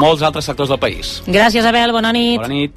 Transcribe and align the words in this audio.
molts 0.00 0.22
altres 0.26 0.44
sectors 0.48 0.70
del 0.72 0.80
país. 0.82 1.20
Gràcies, 1.26 1.64
Abel. 1.66 1.92
Bona 1.92 2.12
nit. 2.12 2.40
Bona 2.40 2.52
nit. 2.52 2.72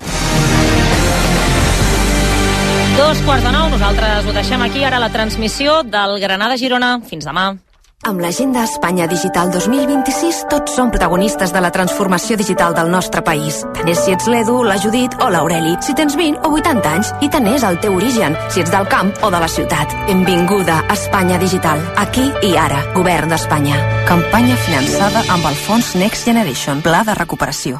Dos 2.98 3.22
quarts 3.26 3.44
de 3.44 3.52
nou, 3.52 3.70
nosaltres 3.74 4.28
ho 4.28 4.34
deixem 4.36 4.62
aquí, 4.62 4.84
ara 4.86 5.00
la 5.02 5.10
transmissió 5.10 5.82
del 5.84 6.20
Granada-Girona. 6.22 7.00
Fins 7.10 7.26
demà. 7.26 7.56
Amb 8.04 8.20
l'agenda 8.20 8.66
Espanya 8.68 9.06
Digital 9.08 9.48
2026 9.54 10.42
tots 10.52 10.74
som 10.76 10.90
protagonistes 10.92 11.54
de 11.56 11.62
la 11.64 11.70
transformació 11.72 12.36
digital 12.36 12.76
del 12.76 12.90
nostre 12.92 13.22
país. 13.24 13.62
Tant 13.78 13.88
és 13.88 14.02
si 14.04 14.12
ets 14.12 14.28
l'Edu, 14.28 14.58
la 14.68 14.76
Judit 14.76 15.16
o 15.24 15.30
l'Aureli, 15.32 15.78
si 15.80 15.96
tens 15.96 16.18
20 16.20 16.44
o 16.44 16.52
80 16.58 16.92
anys 16.98 17.14
i 17.24 17.32
tant 17.32 17.48
és 17.48 17.64
el 17.64 17.80
teu 17.80 17.96
origen, 17.96 18.36
si 18.52 18.60
ets 18.66 18.76
del 18.76 18.90
camp 18.92 19.14
o 19.24 19.32
de 19.32 19.40
la 19.40 19.48
ciutat. 19.48 19.96
Benvinguda 20.10 20.82
a 20.84 21.00
Espanya 21.00 21.40
Digital, 21.40 21.80
aquí 22.04 22.28
i 22.44 22.52
ara, 22.60 22.84
Govern 22.98 23.32
d'Espanya. 23.32 23.80
Campanya 24.12 24.60
finançada 24.68 25.24
amb 25.32 25.48
el 25.48 25.56
fons 25.64 25.96
Next 25.96 26.28
Generation, 26.28 26.84
Pla 26.84 27.06
de 27.08 27.16
Recuperació. 27.24 27.80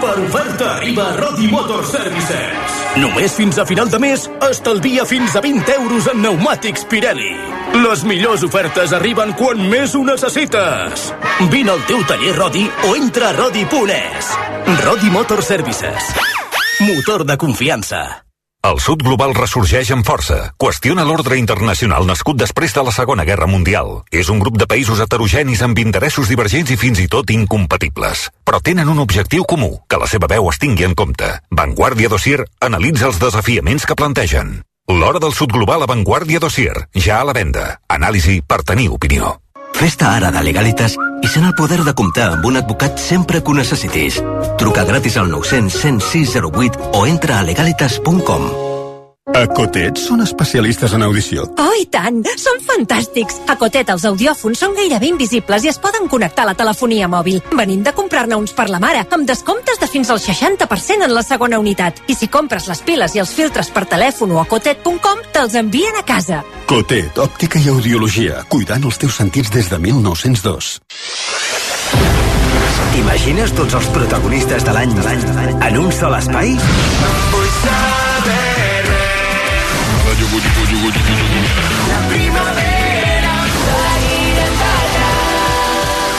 Superoferta 0.00 0.76
arriba 0.76 1.10
a 1.10 1.16
Rodi 1.16 1.46
Motor 1.46 1.84
Services. 1.84 2.78
Només 2.96 3.34
fins 3.36 3.58
a 3.58 3.66
final 3.68 3.90
de 3.92 3.98
mes 4.02 4.24
estalvia 4.48 5.04
fins 5.06 5.36
a 5.36 5.42
20 5.44 5.74
euros 5.76 6.08
en 6.10 6.22
pneumàtics 6.22 6.86
Pirelli. 6.90 7.34
Les 7.84 8.02
millors 8.08 8.42
ofertes 8.48 8.94
arriben 8.96 9.34
quan 9.38 9.60
més 9.70 9.94
ho 9.94 10.00
necessites. 10.06 11.10
Vine 11.52 11.76
al 11.76 11.84
teu 11.90 12.00
taller 12.08 12.32
Rodi 12.38 12.64
o 12.88 12.96
entra 12.96 13.28
a 13.30 13.36
rodi.es. 13.36 14.32
Rodi 14.86 15.12
Motor 15.12 15.44
Services. 15.44 16.10
Motor 16.80 17.28
de 17.28 17.38
confiança. 17.38 18.29
El 18.60 18.76
sud 18.76 19.00
global 19.00 19.30
ressorgeix 19.32 19.88
amb 19.94 20.04
força. 20.04 20.36
Qüestiona 20.60 21.06
l'ordre 21.08 21.38
internacional 21.40 22.04
nascut 22.04 22.36
després 22.36 22.74
de 22.76 22.82
la 22.84 22.92
Segona 22.92 23.24
Guerra 23.24 23.48
Mundial. 23.48 24.02
És 24.12 24.28
un 24.28 24.42
grup 24.42 24.58
de 24.60 24.66
països 24.68 25.00
heterogenis 25.00 25.62
amb 25.64 25.80
interessos 25.80 26.28
divergents 26.28 26.68
i 26.68 26.76
fins 26.76 27.00
i 27.00 27.08
tot 27.08 27.32
incompatibles. 27.32 28.26
Però 28.44 28.60
tenen 28.60 28.92
un 28.92 29.00
objectiu 29.00 29.48
comú, 29.48 29.70
que 29.88 30.02
la 30.02 30.10
seva 30.12 30.28
veu 30.28 30.52
es 30.52 30.60
tingui 30.60 30.84
en 30.84 30.92
compte. 30.92 31.32
Vanguardia 31.48 32.12
Dossier 32.12 32.44
analitza 32.60 33.08
els 33.08 33.22
desafiaments 33.22 33.88
que 33.88 33.96
plantegen. 33.96 34.58
L'hora 34.92 35.24
del 35.24 35.32
sud 35.32 35.56
global 35.56 35.86
a 35.86 35.88
Vanguardia 35.88 36.42
Dossier, 36.42 36.84
ja 36.92 37.22
a 37.22 37.24
la 37.24 37.32
venda. 37.32 37.78
Anàlisi 37.88 38.42
per 38.44 38.60
tenir 38.60 38.90
opinió. 38.92 39.38
Festa 39.80 40.10
ara 40.12 40.28
de 40.28 40.42
Legalitas 40.44 40.92
i 41.24 41.28
sent 41.32 41.46
el 41.48 41.54
poder 41.56 41.78
de 41.86 41.94
comptar 41.96 42.26
amb 42.34 42.44
un 42.44 42.60
advocat 42.60 43.00
sempre 43.00 43.40
que 43.40 43.48
ho 43.48 43.56
necessitis. 43.56 44.20
Truca 44.60 44.84
gratis 44.84 45.16
al 45.16 45.32
900 45.32 45.80
106 45.80 46.36
08 46.52 46.90
o 47.00 47.06
entra 47.08 47.38
a 47.38 47.46
legalitas.com. 47.48 48.69
A 49.30 49.44
Cotet 49.54 49.98
són 50.00 50.24
especialistes 50.24 50.92
en 50.96 51.04
audició. 51.06 51.44
Oh, 51.62 51.74
i 51.78 51.84
tant! 51.92 52.18
Són 52.40 52.58
fantàstics! 52.66 53.38
A 53.52 53.54
Cotet 53.60 53.92
els 53.92 54.04
audiòfons 54.08 54.58
són 54.58 54.74
gairebé 54.74 55.10
invisibles 55.12 55.64
i 55.64 55.70
es 55.70 55.78
poden 55.78 56.08
connectar 56.10 56.42
a 56.44 56.50
la 56.50 56.56
telefonia 56.58 57.06
mòbil. 57.10 57.38
Venim 57.54 57.84
de 57.86 57.92
comprar-ne 57.94 58.38
uns 58.40 58.54
per 58.56 58.66
la 58.72 58.80
mare, 58.82 59.04
amb 59.14 59.28
descomptes 59.28 59.78
de 59.80 59.88
fins 59.90 60.10
al 60.10 60.18
60% 60.22 61.06
en 61.06 61.14
la 61.14 61.22
segona 61.22 61.60
unitat. 61.62 62.02
I 62.10 62.16
si 62.18 62.30
compres 62.32 62.66
les 62.70 62.82
piles 62.86 63.14
i 63.14 63.22
els 63.22 63.34
filtres 63.36 63.70
per 63.70 63.86
telèfon 63.92 64.34
o 64.34 64.40
a 64.42 64.46
cotet.com, 64.50 65.22
te'ls 65.32 65.56
envien 65.60 66.00
a 66.00 66.04
casa. 66.06 66.42
Cotet, 66.70 67.20
òptica 67.22 67.62
i 67.62 67.70
audiologia, 67.70 68.42
cuidant 68.50 68.88
els 68.88 68.98
teus 68.98 69.20
sentits 69.22 69.52
des 69.54 69.70
de 69.70 69.78
1902. 69.78 70.72
T'imagines 72.90 73.54
tots 73.54 73.78
els 73.78 73.88
protagonistes 73.94 74.66
de 74.66 74.74
l'any 74.74 74.98
en 75.70 75.80
un 75.84 75.94
sol 75.94 76.18
espai? 76.18 76.56
Vull 77.30 77.50
saber 77.62 77.89
primavera 82.10 83.34
seguiré 83.56 84.46
allà 84.70 85.10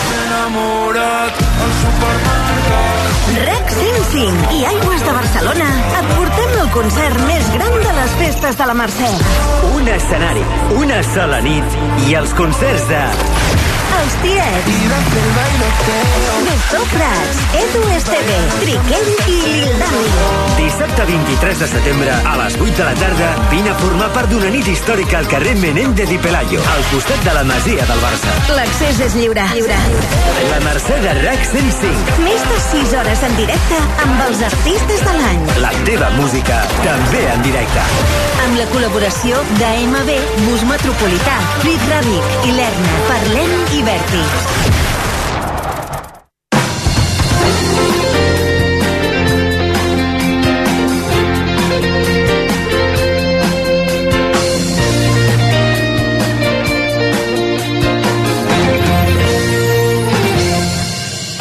M'he 0.07 0.19
enamorat 0.25 1.41
al 1.66 1.74
supermercat 1.84 3.31
REC 3.41 3.74
105 3.78 4.56
i 4.57 4.66
Aigües 4.74 5.06
de 5.07 5.16
Barcelona 5.19 5.69
et 6.01 6.12
portem 6.18 6.57
el 6.63 6.69
concert 6.75 7.22
més 7.30 7.51
gran 7.56 7.78
de 7.85 7.96
les 8.00 8.18
festes 8.24 8.59
de 8.59 8.68
la 8.72 8.75
Mercè. 8.81 9.12
Un 9.72 9.88
escenari, 9.96 10.44
una 10.81 11.00
sola 11.13 11.40
nit 11.46 11.80
i 12.09 12.19
els 12.19 12.35
concerts 12.38 12.88
de... 12.91 13.03
Els 14.01 14.13
tiets. 14.23 14.81
Doctor 16.72 16.85
Prats, 16.94 17.38
Edu 17.53 17.81
Esteve, 17.95 18.38
Triquell 18.62 19.09
i 19.29 19.35
Lil 19.44 19.73
Dami. 19.79 20.06
Dissabte 20.57 21.06
23 21.06 21.59
de 21.59 21.67
setembre, 21.67 22.12
a 22.25 22.34
les 22.41 22.56
8 22.59 22.78
de 22.78 22.85
la 22.88 22.94
tarda, 22.95 23.29
vine 23.51 23.69
a 23.69 23.75
formar 23.81 24.09
part 24.16 24.31
d'una 24.31 24.50
nit 24.53 24.67
històrica 24.72 25.19
al 25.19 25.28
carrer 25.31 25.53
Menéndez 25.62 26.12
i 26.16 26.17
Pelayo, 26.23 26.62
al 26.73 26.84
costat 26.91 27.22
de 27.28 27.35
la 27.38 27.44
Masia 27.50 27.85
del 27.89 28.01
Barça. 28.03 28.34
L'accés 28.57 29.01
és 29.07 29.17
lliure. 29.19 29.45
lliure. 29.53 29.78
La 30.50 30.59
Mercè 30.66 30.97
de 31.06 31.13
RAC 31.22 31.45
105. 31.51 32.18
Més 32.25 32.47
de 32.50 32.59
6 32.69 32.95
hores 33.01 33.23
en 33.29 33.38
directe 33.38 33.79
amb 34.06 34.25
els 34.28 34.44
artistes 34.50 35.06
de 35.07 35.18
l'any. 35.19 35.45
La 35.66 35.73
teva 35.85 36.09
música 36.18 36.62
també 36.81 37.23
en 37.35 37.45
directe. 37.47 37.85
Amb 38.45 38.57
la 38.57 38.68
col·laboració 38.73 39.44
d'AMB, 39.59 40.13
Bus 40.47 40.66
Metropolità, 40.69 41.38
Crit 41.62 41.88
Radic 41.91 42.47
i 42.50 42.56
Lerna, 42.57 42.97
Parlem 43.12 43.57
i 43.78 43.83
Vèrtix. 43.91 44.72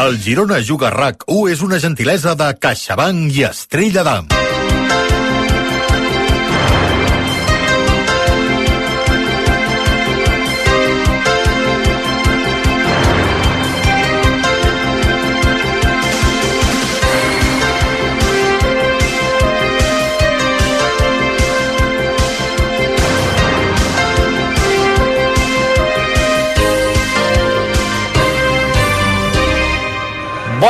El 0.00 0.18
Girona 0.18 0.58
Juga 0.58 0.90
RAC 0.90 1.22
1 1.28 1.52
és 1.52 1.60
una 1.62 1.78
gentilesa 1.78 2.34
de 2.34 2.50
CaixaBank 2.58 3.30
i 3.36 3.46
Estrella 3.46 4.02
d'Am. 4.02 4.59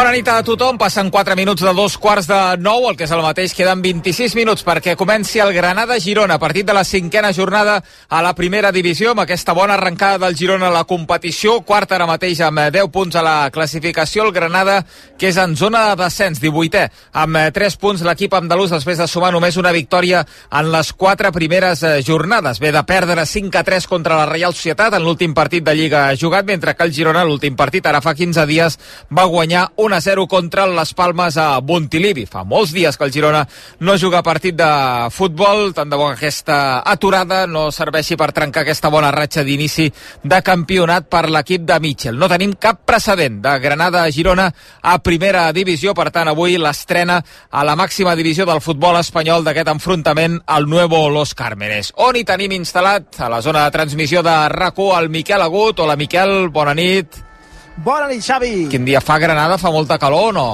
morning. 0.02 0.09
Bona 0.10 0.18
nit 0.18 0.28
a 0.28 0.42
tothom. 0.42 0.74
Passen 0.74 1.06
4 1.06 1.36
minuts 1.38 1.62
de 1.62 1.70
dos 1.70 1.94
quarts 1.96 2.26
de 2.26 2.36
9, 2.58 2.88
el 2.90 2.96
que 2.98 3.04
és 3.06 3.12
el 3.14 3.20
mateix. 3.22 3.52
Queden 3.54 3.78
26 3.78 4.32
minuts 4.34 4.64
perquè 4.66 4.96
comenci 4.98 5.38
el 5.38 5.52
Granada-Girona, 5.54 6.34
partit 6.42 6.66
de 6.66 6.74
la 6.74 6.82
cinquena 6.82 7.30
jornada 7.30 7.76
a 8.08 8.18
la 8.18 8.32
primera 8.34 8.72
divisió, 8.74 9.12
amb 9.12 9.22
aquesta 9.22 9.54
bona 9.54 9.76
arrencada 9.76 10.18
del 10.24 10.34
Girona 10.34 10.66
a 10.66 10.74
la 10.74 10.82
competició. 10.82 11.60
Quart 11.62 11.94
ara 11.94 12.08
mateix 12.10 12.40
amb 12.42 12.58
10 12.74 12.90
punts 12.90 13.14
a 13.14 13.22
la 13.22 13.34
classificació. 13.54 14.24
El 14.24 14.32
Granada, 14.34 14.80
que 15.16 15.28
és 15.30 15.38
en 15.38 15.54
zona 15.54 15.84
de 15.92 16.02
descens, 16.02 16.42
18è, 16.42 16.82
amb 17.22 17.38
3 17.54 17.78
punts 17.78 18.02
l'equip 18.02 18.34
andalús 18.34 18.74
després 18.74 18.98
de 18.98 19.06
sumar 19.06 19.30
només 19.30 19.60
una 19.62 19.70
victòria 19.70 20.24
en 20.50 20.72
les 20.74 20.92
4 20.92 21.30
primeres 21.30 21.84
eh, 21.84 22.02
jornades. 22.02 22.58
Ve 22.58 22.74
de 22.74 22.82
perdre 22.82 23.28
5 23.30 23.62
a 23.62 23.62
3 23.62 23.86
contra 23.86 24.18
la 24.18 24.26
Reial 24.26 24.58
Societat 24.58 24.98
en 24.98 25.06
l'últim 25.06 25.38
partit 25.38 25.62
de 25.62 25.76
Lliga 25.78 26.08
jugat, 26.18 26.50
mentre 26.50 26.74
que 26.74 26.82
el 26.82 26.92
Girona, 26.98 27.22
l'últim 27.22 27.54
partit, 27.54 27.86
ara 27.86 28.02
fa 28.02 28.18
15 28.18 28.50
dies, 28.50 28.80
va 29.14 29.30
guanyar 29.30 29.68
1 29.78 29.99
a 30.00 30.02
0 30.02 30.26
contra 30.26 30.66
les 30.66 30.94
Palmes 30.96 31.36
a 31.36 31.60
Montilivi. 31.60 32.24
Fa 32.26 32.42
molts 32.48 32.72
dies 32.72 32.96
que 32.96 33.04
el 33.04 33.12
Girona 33.12 33.42
no 33.84 33.96
juga 34.00 34.22
partit 34.24 34.56
de 34.56 34.70
futbol, 35.12 35.74
tant 35.76 35.90
de 35.90 35.98
bo 35.98 36.08
que 36.08 36.16
aquesta 36.16 36.80
aturada 36.88 37.42
no 37.46 37.68
serveixi 37.74 38.16
per 38.16 38.30
trencar 38.32 38.64
aquesta 38.64 38.88
bona 38.88 39.12
ratxa 39.12 39.44
d'inici 39.44 39.90
de 40.24 40.40
campionat 40.46 41.10
per 41.12 41.26
l'equip 41.28 41.68
de 41.68 41.78
Mitchell. 41.84 42.16
No 42.16 42.30
tenim 42.32 42.56
cap 42.56 42.82
precedent 42.88 43.40
de 43.44 43.54
Granada 43.60 44.04
a 44.06 44.10
Girona 44.10 44.48
a 44.80 44.98
primera 45.04 45.50
divisió, 45.52 45.94
per 45.94 46.08
tant 46.10 46.32
avui 46.32 46.56
l'estrena 46.56 47.20
a 47.50 47.64
la 47.66 47.76
màxima 47.76 48.16
divisió 48.16 48.48
del 48.48 48.64
futbol 48.64 48.96
espanyol 49.00 49.44
d'aquest 49.44 49.74
enfrontament 49.76 50.40
al 50.46 50.68
Nuevo 50.68 51.08
Los 51.10 51.34
Cármenes. 51.34 51.92
On 52.00 52.16
hi 52.16 52.24
tenim 52.24 52.56
instal·lat 52.56 53.20
a 53.20 53.28
la 53.28 53.42
zona 53.44 53.66
de 53.66 53.76
transmissió 53.76 54.24
de 54.24 54.36
RAC1 54.48 54.94
el 55.00 55.10
Miquel 55.10 55.42
Agut. 55.44 55.84
Hola 55.84 56.00
Miquel, 56.00 56.48
bona 56.48 56.74
nit. 56.74 57.29
Bona 57.76 58.08
nit, 58.10 58.22
Xavi. 58.24 58.68
Quin 58.70 58.84
dia 58.84 59.00
fa 59.00 59.18
Granada? 59.18 59.56
Fa 59.58 59.70
molta 59.70 59.98
calor 59.98 60.30
o 60.30 60.32
no? 60.32 60.48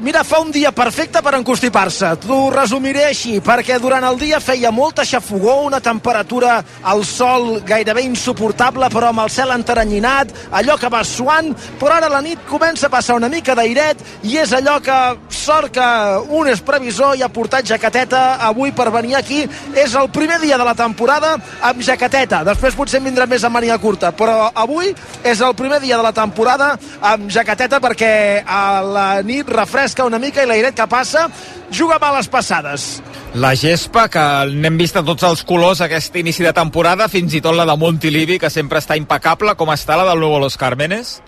Mira, 0.00 0.24
fa 0.24 0.38
un 0.40 0.48
dia 0.48 0.70
perfecte 0.72 1.20
per 1.20 1.34
encostipar-se. 1.36 2.14
T'ho 2.22 2.36
resumiré 2.54 3.02
així, 3.10 3.34
perquè 3.44 3.76
durant 3.76 4.06
el 4.08 4.16
dia 4.16 4.38
feia 4.40 4.70
molta 4.72 5.04
xafogó, 5.04 5.58
una 5.66 5.76
temperatura 5.84 6.54
al 6.88 7.02
sol 7.04 7.58
gairebé 7.68 8.06
insuportable, 8.06 8.88
però 8.88 9.10
amb 9.10 9.20
el 9.20 9.28
cel 9.28 9.52
enteranyinat, 9.52 10.32
allò 10.56 10.78
que 10.80 10.88
va 10.88 11.02
suant, 11.04 11.50
però 11.76 11.98
ara 11.98 12.08
la 12.08 12.22
nit 12.24 12.40
comença 12.48 12.88
a 12.88 12.94
passar 12.94 13.18
una 13.20 13.28
mica 13.28 13.52
d'airet 13.58 14.00
i 14.24 14.38
és 14.40 14.54
allò 14.56 14.78
que 14.80 14.96
sort 15.28 15.68
que 15.76 15.90
un 16.32 16.48
és 16.48 16.64
previsor 16.64 17.18
i 17.20 17.20
ha 17.20 17.28
portat 17.28 17.68
jaqueteta 17.68 18.38
avui 18.48 18.72
per 18.72 18.88
venir 18.96 19.18
aquí. 19.20 19.42
És 19.76 19.92
el 20.00 20.08
primer 20.08 20.40
dia 20.40 20.56
de 20.56 20.64
la 20.64 20.74
temporada 20.78 21.34
amb 21.60 21.84
jaqueteta. 21.84 22.40
Després 22.48 22.78
potser 22.78 23.02
vindrà 23.04 23.28
més 23.28 23.44
a 23.44 23.52
mania 23.52 23.76
curta, 23.76 24.14
però 24.16 24.48
avui 24.48 24.94
és 25.28 25.44
el 25.44 25.52
primer 25.60 25.82
dia 25.84 26.00
de 26.00 26.08
la 26.08 26.16
temporada 26.16 26.72
amb 27.04 27.28
jaqueteta 27.28 27.84
perquè 27.84 28.12
a 28.48 28.64
la 28.80 29.08
nit 29.20 29.44
refresca 29.52 29.89
una 30.06 30.20
mica 30.22 30.42
i 30.42 30.46
l'airet 30.46 30.76
que 30.76 30.86
passa 30.86 31.26
juga 31.70 31.98
males 31.98 32.28
passades. 32.28 33.00
La 33.34 33.54
gespa, 33.54 34.08
que 34.10 34.22
n'hem 34.50 34.78
vist 34.78 34.96
a 34.96 35.02
tots 35.06 35.26
els 35.26 35.42
colors 35.46 35.80
aquest 35.82 36.16
inici 36.16 36.46
de 36.46 36.52
temporada, 36.52 37.08
fins 37.08 37.34
i 37.34 37.42
tot 37.42 37.54
la 37.54 37.66
de 37.66 37.76
Montilivi, 37.78 38.38
que 38.38 38.50
sempre 38.50 38.78
està 38.78 38.96
impecable, 38.98 39.54
com 39.56 39.70
està 39.74 39.98
la 39.98 40.06
del 40.10 40.22
Nuevo 40.22 40.38
Los 40.46 40.56
Cármenes? 40.60 41.20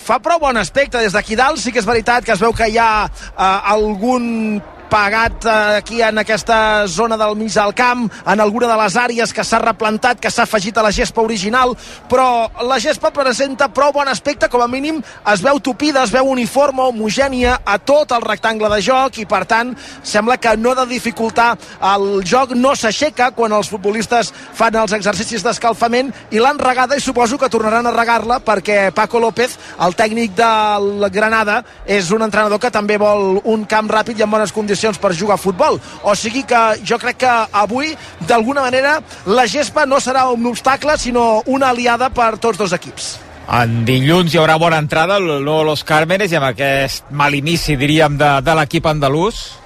fa 0.00 0.16
prou 0.22 0.40
bon 0.40 0.56
aspecte 0.56 1.00
des 1.02 1.12
d'aquí 1.12 1.36
dalt 1.36 1.60
sí 1.60 1.72
que 1.72 1.80
és 1.82 1.88
veritat 1.88 2.24
que 2.24 2.32
es 2.32 2.40
veu 2.40 2.54
que 2.56 2.68
hi 2.72 2.78
ha 2.80 3.04
eh, 3.04 3.72
algun 3.74 4.62
pagat 4.90 5.44
eh, 5.46 5.76
aquí 5.78 6.02
en 6.02 6.18
aquesta 6.18 6.86
zona 6.88 7.16
del 7.16 7.36
mig 7.36 7.54
del 7.54 7.72
camp, 7.74 8.10
en 8.26 8.40
alguna 8.40 8.66
de 8.66 8.76
les 8.82 8.96
àrees 8.98 9.32
que 9.32 9.44
s'ha 9.46 9.60
replantat, 9.62 10.18
que 10.20 10.30
s'ha 10.30 10.42
afegit 10.42 10.76
a 10.76 10.82
la 10.82 10.90
gespa 10.92 11.22
original, 11.22 11.76
però 12.10 12.50
la 12.66 12.80
gespa 12.82 13.12
presenta 13.14 13.70
prou 13.70 13.94
bon 13.94 14.08
aspecte, 14.10 14.48
com 14.50 14.60
a 14.60 14.68
mínim 14.68 14.98
es 15.30 15.44
veu 15.44 15.60
tupida, 15.62 16.02
es 16.02 16.10
veu 16.10 16.26
uniforme, 16.26 16.82
homogènia 16.82 17.60
a 17.64 17.78
tot 17.78 18.10
el 18.16 18.26
rectangle 18.26 18.68
de 18.74 18.80
joc 18.82 19.20
i 19.22 19.26
per 19.30 19.44
tant 19.46 19.76
sembla 20.02 20.40
que 20.42 20.56
no 20.58 20.74
ha 20.74 20.80
de 20.82 20.88
dificultar 20.90 21.52
el 21.92 22.24
joc, 22.26 22.56
no 22.58 22.74
s'aixeca 22.74 23.30
quan 23.36 23.54
els 23.54 23.70
futbolistes 23.70 24.32
fan 24.58 24.74
els 24.74 24.96
exercicis 24.96 25.46
d'escalfament 25.46 26.10
i 26.34 26.42
l'han 26.42 26.58
regada 26.58 26.98
i 26.98 27.04
suposo 27.04 27.38
que 27.38 27.50
tornaran 27.52 27.86
a 27.86 27.94
regar-la 27.94 28.40
perquè 28.42 28.90
Paco 28.94 29.22
López, 29.22 29.54
el 29.86 29.94
tècnic 29.94 30.34
del 30.34 31.06
Granada, 31.14 31.60
és 31.86 32.10
un 32.10 32.26
entrenador 32.26 32.58
que 32.58 32.74
també 32.74 32.98
vol 32.98 33.38
un 33.44 33.64
camp 33.70 33.90
ràpid 33.90 34.18
i 34.18 34.26
en 34.26 34.34
bones 34.34 34.52
condicions 34.52 34.79
condicions 34.80 34.98
per 34.98 35.14
jugar 35.14 35.34
a 35.34 35.40
futbol. 35.40 35.80
O 36.02 36.14
sigui 36.14 36.44
que 36.44 36.80
jo 36.84 36.98
crec 36.98 37.20
que 37.20 37.32
avui, 37.52 37.94
d'alguna 38.26 38.62
manera, 38.62 39.00
la 39.26 39.46
gespa 39.46 39.86
no 39.86 40.00
serà 40.00 40.28
un 40.32 40.46
obstacle, 40.46 40.96
sinó 40.98 41.42
una 41.46 41.70
aliada 41.70 42.10
per 42.10 42.38
tots 42.38 42.58
dos 42.58 42.72
equips. 42.72 43.18
En 43.50 43.84
dilluns 43.84 44.32
hi 44.32 44.38
haurà 44.38 44.56
bona 44.58 44.78
entrada 44.78 45.18
no 45.18 45.62
Los 45.64 45.82
Cármenes 45.84 46.30
i 46.30 46.36
amb 46.38 46.52
aquest 46.52 47.10
mal 47.10 47.34
inici, 47.34 47.76
diríem, 47.76 48.16
de, 48.16 48.38
de 48.46 48.54
l'equip 48.54 48.86
andalús. 48.86 49.59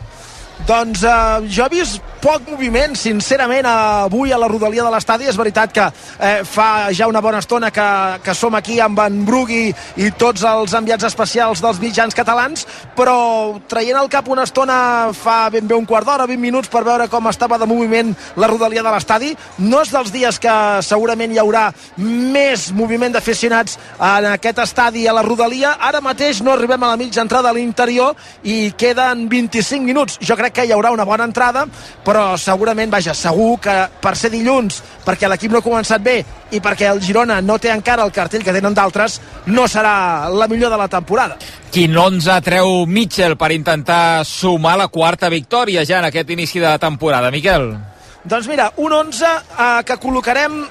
Doncs 0.64 1.02
eh, 1.04 1.48
jo 1.50 1.66
he 1.66 1.72
vist 1.80 2.02
poc 2.24 2.46
moviment, 2.48 2.94
sincerament, 2.96 3.66
avui 3.68 4.32
a 4.32 4.38
la 4.40 4.48
rodalia 4.48 4.84
de 4.86 4.90
l'estadi. 4.94 5.26
És 5.28 5.36
veritat 5.36 5.72
que 5.76 5.84
eh, 5.84 6.40
fa 6.48 6.88
ja 6.96 7.08
una 7.10 7.20
bona 7.20 7.42
estona 7.42 7.68
que, 7.74 7.88
que 8.24 8.32
som 8.32 8.54
aquí 8.56 8.78
amb 8.80 9.02
en 9.04 9.18
Brugui 9.28 9.66
i 10.00 10.08
tots 10.16 10.44
els 10.48 10.72
enviats 10.72 11.04
especials 11.04 11.60
dels 11.60 11.82
mitjans 11.82 12.16
catalans, 12.16 12.64
però 12.96 13.58
traient 13.68 13.98
el 14.00 14.08
cap 14.08 14.30
una 14.32 14.46
estona 14.48 14.78
fa 15.12 15.50
ben 15.52 15.68
bé 15.68 15.76
un 15.76 15.84
quart 15.84 16.08
d'hora, 16.08 16.24
20 16.30 16.40
minuts, 16.40 16.70
per 16.72 16.84
veure 16.86 17.10
com 17.12 17.28
estava 17.28 17.58
de 17.60 17.68
moviment 17.68 18.14
la 18.40 18.48
rodalia 18.48 18.86
de 18.86 18.94
l'estadi. 18.94 19.34
No 19.58 19.82
és 19.84 19.92
dels 19.92 20.14
dies 20.14 20.40
que 20.40 20.56
segurament 20.86 21.34
hi 21.34 21.42
haurà 21.42 21.66
més 21.98 22.70
moviment 22.72 23.12
d'aficionats 23.12 23.76
en 23.98 24.30
aquest 24.32 24.64
estadi 24.64 25.04
a 25.04 25.12
la 25.12 25.26
rodalia. 25.26 25.76
Ara 25.76 26.00
mateix 26.00 26.40
no 26.40 26.54
arribem 26.56 26.88
a 26.88 26.94
la 26.94 27.00
mitja 27.00 27.20
entrada 27.20 27.52
a 27.52 27.56
l'interior 27.56 28.16
i 28.48 28.72
queden 28.80 29.28
25 29.28 29.84
minuts. 29.84 30.18
Jo 30.24 30.40
crec 30.40 30.43
que 30.50 30.64
hi 30.66 30.72
haurà 30.74 30.90
una 30.92 31.06
bona 31.08 31.24
entrada, 31.24 31.64
però 32.04 32.34
segurament, 32.40 32.90
vaja, 32.90 33.14
segur 33.14 33.58
que 33.62 33.76
per 34.02 34.14
ser 34.16 34.30
dilluns, 34.34 34.82
perquè 35.06 35.30
l'equip 35.30 35.52
no 35.52 35.62
ha 35.62 35.66
començat 35.66 36.02
bé 36.04 36.18
i 36.52 36.60
perquè 36.60 36.90
el 36.90 37.00
Girona 37.04 37.40
no 37.40 37.58
té 37.58 37.72
encara 37.72 38.04
el 38.04 38.12
cartell 38.12 38.44
que 38.44 38.52
tenen 38.52 38.74
d'altres, 38.74 39.20
no 39.46 39.68
serà 39.68 40.28
la 40.28 40.48
millor 40.48 40.74
de 40.74 40.80
la 40.80 40.88
temporada. 40.88 41.38
Quin 41.74 41.96
11 41.96 42.40
treu 42.44 42.84
Mitchell 42.86 43.38
per 43.40 43.52
intentar 43.52 44.24
sumar 44.28 44.76
la 44.78 44.88
quarta 44.88 45.30
victòria 45.32 45.84
ja 45.84 45.98
en 45.98 46.10
aquest 46.10 46.30
inici 46.30 46.62
de 46.62 46.76
temporada, 46.78 47.30
Miquel? 47.34 47.72
Doncs 48.24 48.46
mira, 48.48 48.72
un 48.80 48.92
11 48.92 49.26
eh, 49.28 49.82
que 49.84 49.98
col·locarem 50.00 50.62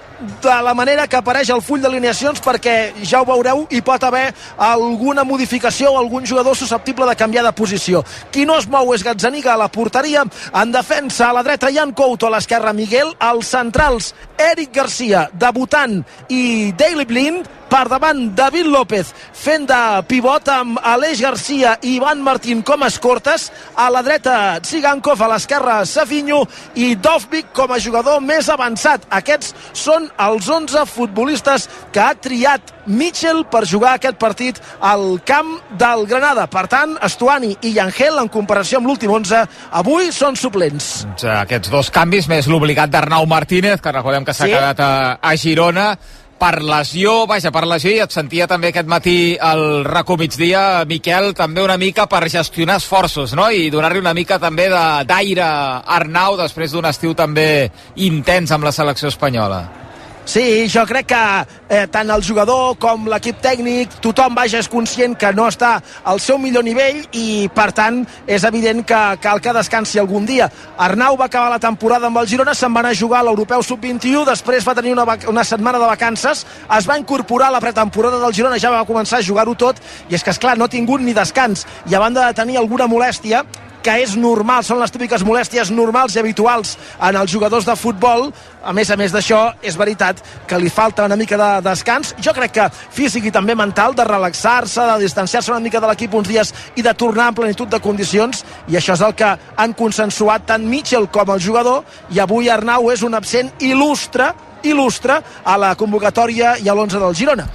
de 0.41 0.53
la 0.65 0.73
manera 0.73 1.05
que 1.07 1.19
apareix 1.19 1.51
el 1.53 1.61
full 1.61 1.83
d'alineacions 1.83 2.41
perquè 2.41 2.75
ja 3.05 3.19
ho 3.21 3.27
veureu 3.27 3.67
i 3.69 3.81
pot 3.85 4.01
haver 4.07 4.23
alguna 4.57 5.21
modificació 5.27 5.91
o 5.91 5.99
algun 5.99 6.25
jugador 6.25 6.57
susceptible 6.57 7.05
de 7.05 7.15
canviar 7.19 7.43
de 7.45 7.51
posició. 7.53 8.01
Qui 8.31 8.47
no 8.49 8.57
es 8.57 8.65
mou 8.65 8.93
és 8.95 9.03
Gazzaniga 9.05 9.53
a 9.53 9.59
la 9.59 9.69
porteria, 9.69 10.23
en 10.25 10.71
defensa 10.73 11.29
a 11.29 11.37
la 11.37 11.43
dreta 11.45 11.69
Jan 11.69 11.93
Couto, 11.93 12.25
a 12.25 12.33
l'esquerra 12.33 12.73
Miguel, 12.73 13.13
als 13.19 13.53
centrals 13.53 14.13
Eric 14.37 14.73
Garcia, 14.73 15.27
debutant 15.33 15.99
i 16.33 16.73
Daily 16.73 17.05
Blind, 17.05 17.45
per 17.73 17.87
davant 17.89 18.27
David 18.37 18.67
López 18.69 19.07
fent 19.33 19.63
de 19.65 19.77
pivot 20.05 20.49
amb 20.53 20.77
Aleix 20.85 21.23
Garcia 21.25 21.71
i 21.81 21.95
Ivan 21.95 22.21
Martín 22.21 22.61
com 22.61 22.83
a 22.85 22.89
escortes 22.91 23.47
a 23.73 23.87
la 23.89 24.03
dreta 24.05 24.59
Tsigankov 24.61 25.23
a 25.25 25.31
l'esquerra 25.31 25.79
Safinho 25.89 26.43
i 26.77 26.91
Dovvik 26.93 27.49
com 27.57 27.73
a 27.73 27.81
jugador 27.81 28.21
més 28.21 28.51
avançat 28.53 29.07
aquests 29.09 29.55
són 29.73 30.05
els 30.21 30.51
11 30.53 30.85
futbolistes 30.91 31.65
que 31.89 32.03
ha 32.03 32.13
triat 32.13 32.75
Mitchell 32.85 33.43
per 33.49 33.63
jugar 33.65 33.95
aquest 33.97 34.17
partit 34.21 34.59
al 34.83 35.21
camp 35.25 35.55
del 35.79 36.05
Granada. 36.09 36.45
Per 36.51 36.65
tant, 36.71 36.97
Estuani 37.05 37.53
i 37.63 37.77
Angel, 37.79 38.19
en 38.19 38.27
comparació 38.31 38.81
amb 38.81 38.89
l'últim 38.89 39.13
11, 39.13 39.43
avui 39.79 40.11
són 40.11 40.35
suplents. 40.39 40.89
Doncs, 41.05 41.27
aquests 41.37 41.71
dos 41.71 41.91
canvis, 41.95 42.27
més 42.31 42.49
l'obligat 42.51 42.91
d'Arnau 42.91 43.27
Martínez, 43.29 43.79
que 43.81 43.95
recordem 43.95 44.27
que 44.27 44.35
s'ha 44.35 44.49
sí. 44.49 44.51
quedat 44.51 44.83
a, 44.83 44.91
a 45.15 45.35
Girona, 45.39 45.93
per 46.39 46.61
lesió, 46.61 47.25
vaja, 47.29 47.51
per 47.55 47.65
lesió, 47.69 47.91
i 47.93 48.01
et 48.03 48.15
sentia 48.15 48.47
també 48.51 48.71
aquest 48.71 48.89
matí 48.89 49.35
al 49.39 49.83
racó 49.87 50.17
migdia, 50.19 50.83
Miquel, 50.89 51.31
també 51.37 51.63
una 51.63 51.77
mica 51.77 52.07
per 52.11 52.25
gestionar 52.29 52.79
esforços, 52.81 53.35
no?, 53.37 53.49
i 53.51 53.69
donar-li 53.73 54.01
una 54.03 54.15
mica 54.17 54.39
també 54.39 54.67
d'aire 54.69 55.45
a 55.45 55.83
Arnau 55.99 56.37
després 56.39 56.73
d'un 56.73 56.89
estiu 56.89 57.15
també 57.15 57.71
intens 57.95 58.51
amb 58.51 58.67
la 58.67 58.75
selecció 58.75 59.11
espanyola. 59.13 59.82
Sí, 60.25 60.69
jo 60.71 60.85
crec 60.87 61.09
que 61.11 61.21
eh, 61.67 61.87
tant 61.91 62.07
el 62.13 62.21
jugador 62.23 62.77
com 62.79 63.09
l'equip 63.11 63.41
tècnic, 63.43 63.97
tothom 64.01 64.37
vaja 64.37 64.61
és 64.63 64.69
conscient 64.71 65.17
que 65.19 65.33
no 65.35 65.49
està 65.51 65.73
al 66.07 66.21
seu 66.23 66.37
millor 66.39 66.63
nivell 66.63 67.01
i 67.11 67.49
per 67.51 67.73
tant 67.75 67.99
és 68.23 68.45
evident 68.47 68.85
que 68.87 69.01
cal 69.19 69.41
que 69.43 69.53
descansi 69.57 69.99
algun 69.99 70.23
dia. 70.25 70.47
Arnau 70.79 71.17
va 71.19 71.27
acabar 71.27 71.51
la 71.51 71.59
temporada 71.59 72.07
amb 72.07 72.21
el 72.21 72.29
Girona, 72.31 72.55
se'n 72.55 72.71
va 72.71 72.79
anar 72.85 72.93
a 72.95 72.99
jugar 73.01 73.19
a 73.19 73.27
l'Europeu 73.27 73.65
Sub-21, 73.67 74.23
després 74.31 74.63
va 74.67 74.77
tenir 74.79 74.95
una, 74.95 75.05
una 75.27 75.43
setmana 75.43 75.83
de 75.83 75.91
vacances, 75.91 76.45
es 76.77 76.87
va 76.89 76.97
incorporar 76.97 77.51
a 77.51 77.57
la 77.57 77.61
pretemporada 77.63 78.23
del 78.23 78.33
Girona, 78.33 78.61
ja 78.63 78.71
va 78.71 78.87
començar 78.87 79.19
a 79.19 79.27
jugar-ho 79.27 79.57
tot 79.59 79.83
i 80.07 80.15
és 80.15 80.23
que, 80.23 80.31
és 80.31 80.39
clar 80.39 80.55
no 80.57 80.71
ha 80.71 80.71
tingut 80.71 81.03
ni 81.03 81.13
descans 81.13 81.67
i 81.91 81.99
a 81.99 81.99
banda 81.99 82.29
de 82.29 82.39
tenir 82.39 82.57
alguna 82.63 82.87
molèstia, 82.87 83.43
que 83.83 83.97
és 84.01 84.15
normal, 84.15 84.63
són 84.63 84.79
les 84.79 84.91
típiques 84.93 85.23
molèsties 85.27 85.71
normals 85.75 86.15
i 86.15 86.21
habituals 86.21 86.77
en 87.03 87.17
els 87.19 87.31
jugadors 87.31 87.67
de 87.67 87.75
futbol. 87.75 88.29
A 88.63 88.71
més 88.73 88.89
a 88.89 88.97
més 88.99 89.11
d'això, 89.11 89.41
és 89.61 89.75
veritat 89.77 90.21
que 90.47 90.59
li 90.59 90.71
falta 90.71 91.05
una 91.05 91.17
mica 91.19 91.37
de 91.39 91.49
descans. 91.65 92.13
Jo 92.23 92.31
crec 92.33 92.55
que 92.55 92.69
físic 92.95 93.27
i 93.27 93.33
també 93.35 93.57
mental, 93.59 93.93
de 93.93 94.05
relaxar-se, 94.07 94.85
de 94.93 95.01
distanciar-se 95.03 95.51
una 95.51 95.63
mica 95.63 95.81
de 95.83 95.89
l'equip 95.91 96.15
uns 96.15 96.31
dies 96.31 96.53
i 96.79 96.85
de 96.85 96.93
tornar 96.95 97.27
en 97.29 97.39
plenitud 97.41 97.67
de 97.67 97.81
condicions, 97.83 98.45
i 98.71 98.79
això 98.79 98.95
és 98.95 99.03
el 99.03 99.17
que 99.19 99.35
han 99.57 99.75
consensuat 99.75 100.47
tant 100.47 100.63
Mitchell 100.63 101.09
com 101.11 101.35
el 101.35 101.43
jugador, 101.43 101.83
i 102.09 102.23
avui 102.23 102.49
Arnau 102.49 102.89
és 102.93 103.03
un 103.03 103.19
absent 103.19 103.51
il·lustre 103.59 104.31
il·lustre 104.63 105.19
a 105.43 105.57
la 105.59 105.73
convocatòria 105.75 106.55
i 106.63 106.69
a 106.69 106.73
l'11 106.75 107.01
del 107.03 107.15
Girona. 107.19 107.47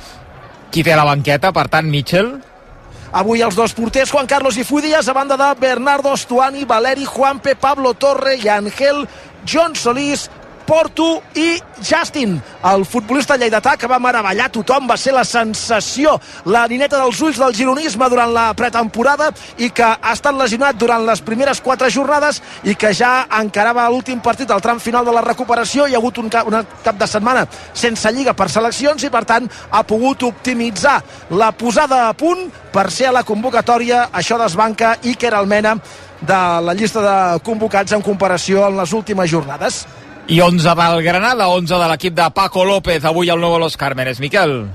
Qui 0.68 0.85
té 0.85 0.92
la 0.97 1.06
banqueta, 1.08 1.52
per 1.56 1.66
tant, 1.73 1.88
Mitchell? 1.88 2.35
Avui 3.12 3.40
els 3.40 3.56
dos 3.56 3.72
porters, 3.72 4.10
Juan 4.12 4.26
Carlos 4.28 4.58
i 4.60 4.64
Fudias, 4.68 5.08
a 5.08 5.14
banda 5.16 5.36
de 5.40 5.48
Bernardo 5.60 6.12
Stuani, 6.16 6.66
Valeri, 6.68 7.06
Juanpe, 7.08 7.54
Pablo 7.56 7.94
Torre 7.94 8.36
i 8.36 8.48
Angel 8.52 9.06
John 9.48 9.74
Solís, 9.74 10.26
Porto 10.68 11.22
i 11.32 11.56
Justin, 11.80 12.34
el 12.68 12.82
futbolista 12.84 13.38
lleidatà 13.40 13.72
que 13.80 13.88
va 13.88 13.96
meravellar 14.02 14.50
tothom, 14.52 14.84
va 14.90 14.98
ser 15.00 15.14
la 15.16 15.22
sensació, 15.25 16.18
la 16.44 16.66
nineta 16.68 16.98
dels 17.00 17.22
ulls 17.25 17.38
del 17.40 17.54
gironisme 17.56 18.04
durant 18.12 18.34
la 18.34 18.50
pretemporada 18.52 19.30
i 19.56 19.70
que 19.72 19.87
ha 19.87 20.12
estat 20.12 20.37
lesionat 20.37 20.76
durant 20.76 21.06
les 21.08 21.22
primeres 21.25 21.62
quatre 21.64 21.88
jornades 21.88 22.42
i 22.68 22.75
que 22.76 22.90
ja 22.92 23.25
encarava 23.38 23.87
l'últim 23.88 24.20
partit 24.20 24.52
al 24.52 24.60
tram 24.60 24.76
final 24.76 25.08
de 25.08 25.14
la 25.16 25.22
recuperació. 25.25 25.87
Hi 25.88 25.96
ha 25.96 26.02
hagut 26.02 26.20
un 26.20 26.28
cap, 26.28 26.50
un 26.50 26.60
cap 26.84 26.98
de 27.00 27.08
setmana 27.08 27.46
sense 27.72 28.12
lliga 28.12 28.34
per 28.37 28.50
seleccions 28.52 29.06
i, 29.06 29.10
per 29.14 29.25
tant, 29.25 29.48
ha 29.70 29.80
pogut 29.88 30.26
optimitzar 30.28 30.98
la 31.30 31.48
posada 31.56 32.02
a 32.10 32.12
punt 32.12 32.44
per 32.75 32.90
ser 32.92 33.08
a 33.08 33.14
la 33.16 33.25
convocatòria. 33.25 34.10
Això 34.12 34.37
desbanca 34.37 34.98
Iker 35.00 35.32
Almena 35.32 35.78
de 36.20 36.42
la 36.60 36.76
llista 36.76 37.00
de 37.00 37.16
convocats 37.46 37.96
en 37.96 38.04
comparació 38.04 38.66
amb 38.66 38.82
les 38.82 38.92
últimes 38.92 39.32
jornades. 39.32 39.87
I 40.30 40.42
11 40.42 40.75
del 40.76 41.02
Granada, 41.02 41.47
11 41.49 41.78
de 41.80 41.87
l'equip 41.88 42.12
de 42.12 42.26
Paco 42.37 42.61
López, 42.68 43.00
avui 43.08 43.30
al 43.32 43.40
Nou 43.40 43.54
Los 43.58 43.78
Cármenes. 43.80 44.20
Miquel. 44.20 44.68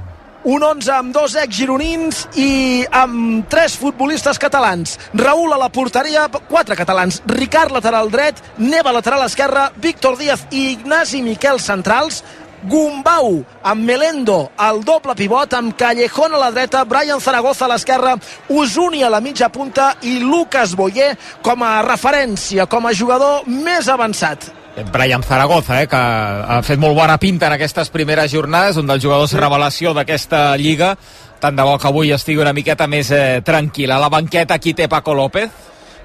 un 0.44 0.64
11 0.64 0.92
amb 0.92 1.14
dos 1.14 1.36
ex-gironins 1.40 2.24
i 2.36 2.84
amb 2.92 3.46
tres 3.48 3.78
futbolistes 3.78 4.40
catalans. 4.42 4.98
Raül 5.14 5.54
a 5.54 5.60
la 5.62 5.70
porteria, 5.70 6.26
quatre 6.50 6.76
catalans. 6.76 7.22
Ricard 7.28 7.72
lateral 7.72 8.10
dret, 8.12 8.42
Neva 8.58 8.92
lateral 8.92 9.24
esquerra, 9.28 9.72
Víctor 9.78 10.18
Díaz 10.18 10.48
i 10.50 10.72
Ignasi 10.72 11.22
Miquel 11.22 11.62
centrals, 11.62 12.24
Gumbau 12.64 13.46
amb 13.62 13.86
Melendo 13.86 14.50
al 14.58 14.82
doble 14.84 15.14
pivot, 15.16 15.54
amb 15.54 15.78
Callejón 15.78 16.34
a 16.34 16.42
la 16.42 16.52
dreta, 16.52 16.84
Brian 16.84 17.22
Zaragoza 17.22 17.66
a 17.66 17.72
l'esquerra, 17.76 18.18
Usuni 18.50 19.04
a 19.04 19.10
la 19.14 19.22
mitja 19.22 19.50
punta 19.54 19.94
i 20.02 20.18
Lucas 20.20 20.76
Boyer 20.76 21.14
com 21.44 21.64
a 21.64 21.84
referència, 21.86 22.66
com 22.66 22.88
a 22.88 22.94
jugador 22.94 23.46
més 23.48 23.88
avançat. 23.88 24.63
Brian 24.92 25.22
Zaragoza, 25.24 25.82
eh, 25.82 25.88
que 25.88 25.98
ha 25.98 26.62
fet 26.66 26.80
molt 26.82 26.98
bona 26.98 27.20
pinta 27.22 27.48
en 27.48 27.58
aquestes 27.58 27.92
primeres 27.94 28.32
jornades, 28.34 28.78
un 28.78 28.90
dels 28.90 29.04
jugadors 29.04 29.36
revelació 29.38 29.94
d'aquesta 29.94 30.56
lliga. 30.58 30.96
Tant 31.40 31.56
de 31.56 31.66
bo 31.68 31.78
que 31.78 31.90
avui 31.90 32.14
estigui 32.16 32.42
una 32.42 32.56
miqueta 32.56 32.88
més 32.88 33.12
eh, 33.12 33.42
tranquil. 33.46 33.92
A 33.92 34.00
la 34.02 34.10
banqueta 34.10 34.56
aquí 34.56 34.74
té 34.74 34.88
Paco 34.90 35.14
López. 35.14 35.52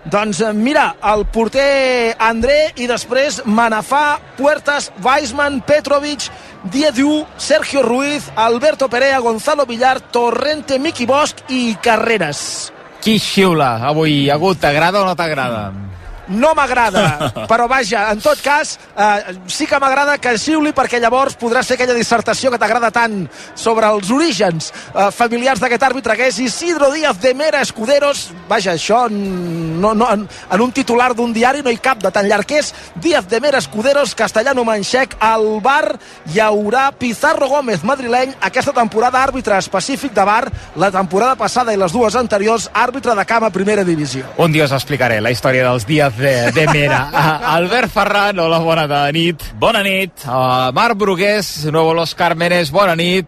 Doncs 0.05 0.41
eh, 0.41 0.53
mira, 0.53 0.97
el 1.15 1.25
porter 1.33 2.15
André 2.19 2.75
i 2.77 2.87
després 2.91 3.41
Manafà, 3.47 4.19
Puertas, 4.37 4.93
Weisman, 5.05 5.61
Petrovic, 5.67 6.29
Diediu, 6.73 7.25
Sergio 7.37 7.83
Ruiz, 7.83 8.31
Alberto 8.37 8.89
Perea, 8.89 9.19
Gonzalo 9.25 9.67
Villar, 9.67 10.01
Torrente, 10.01 10.79
Miki 10.79 11.07
Bosch 11.07 11.45
i 11.49 11.77
Carreras. 11.83 12.73
Qui 13.01 13.19
xiula 13.23 13.79
avui, 13.89 14.27
Agut? 14.31 14.59
T'agrada 14.61 15.03
o 15.03 15.07
no 15.07 15.15
t'agrada? 15.17 15.71
No 16.29 16.55
m'agrada, 16.57 17.33
però 17.51 17.69
vaja, 17.71 18.09
en 18.13 18.21
tot 18.25 18.41
cas, 18.45 18.77
eh, 18.97 19.37
sí 19.47 19.67
que 19.67 19.81
m'agrada 19.81 20.19
que 20.23 20.37
xiuli 20.39 20.73
perquè 20.77 21.01
llavors 21.01 21.37
podrà 21.39 21.63
ser 21.65 21.79
aquella 21.79 21.97
dissertació 21.97 22.53
que 22.53 22.61
t'agrada 22.61 22.91
tant 22.95 23.21
sobre 23.55 23.89
els 23.89 24.11
orígens 24.15 24.71
eh, 24.71 25.09
familiars 25.15 25.61
d'aquest 25.63 25.87
àrbitre 25.89 26.17
que 26.19 26.29
és 26.29 26.41
Isidro 26.43 26.91
Díaz 26.93 27.21
de 27.23 27.35
Mera 27.35 27.63
Escuderos. 27.65 28.29
Vaja, 28.49 28.75
això 28.77 29.07
no, 29.11 29.95
no, 29.95 30.11
en, 30.13 30.27
en 30.29 30.65
un 30.65 30.73
titular 30.73 31.13
d'un 31.17 31.33
diari 31.33 31.63
no 31.65 31.73
hi 31.73 31.81
cap 31.83 32.03
de 32.03 32.13
tan 32.15 32.29
llarg 32.29 32.49
que 32.49 32.61
és 32.63 32.73
Díaz 32.97 33.29
de 33.29 33.41
Mera 33.41 33.63
Escuderos, 33.63 34.15
castellano 34.19 34.65
manxec, 34.65 35.17
al 35.21 35.61
bar 35.65 35.97
hi 36.33 36.41
haurà 36.45 36.89
Pizarro 36.93 37.49
Gómez 37.49 37.85
madrileny 37.87 38.35
aquesta 38.45 38.75
temporada 38.77 39.23
àrbitre 39.23 39.59
específic 39.59 40.15
de 40.17 40.25
bar, 40.25 40.45
la 40.77 40.91
temporada 40.95 41.37
passada 41.39 41.75
i 41.75 41.81
les 41.81 41.95
dues 41.95 42.17
anteriors 42.19 42.69
àrbitre 42.75 43.15
de 43.17 43.27
camp 43.29 43.47
a 43.47 43.53
primera 43.55 43.85
divisió. 43.85 44.27
Un 44.39 44.53
dia 44.53 44.67
us 44.69 44.75
explicaré 44.77 45.21
la 45.25 45.33
història 45.35 45.65
dels 45.69 45.87
Díaz 45.89 46.18
de, 46.19 46.53
de 46.53 46.67
Mera. 46.69 47.09
Uh, 47.09 47.55
Albert 47.55 47.91
Ferran, 47.95 48.39
hola, 48.43 48.59
bona 48.61 48.87
nit. 49.15 49.43
Bona 49.59 49.83
nit. 49.87 50.13
Uh, 50.27 50.73
Marc 50.75 50.99
Brugués, 50.99 51.65
nuevo 51.73 51.95
Los 51.95 52.15
Cármenes, 52.15 52.71
bona 52.71 52.97
nit. 52.99 53.27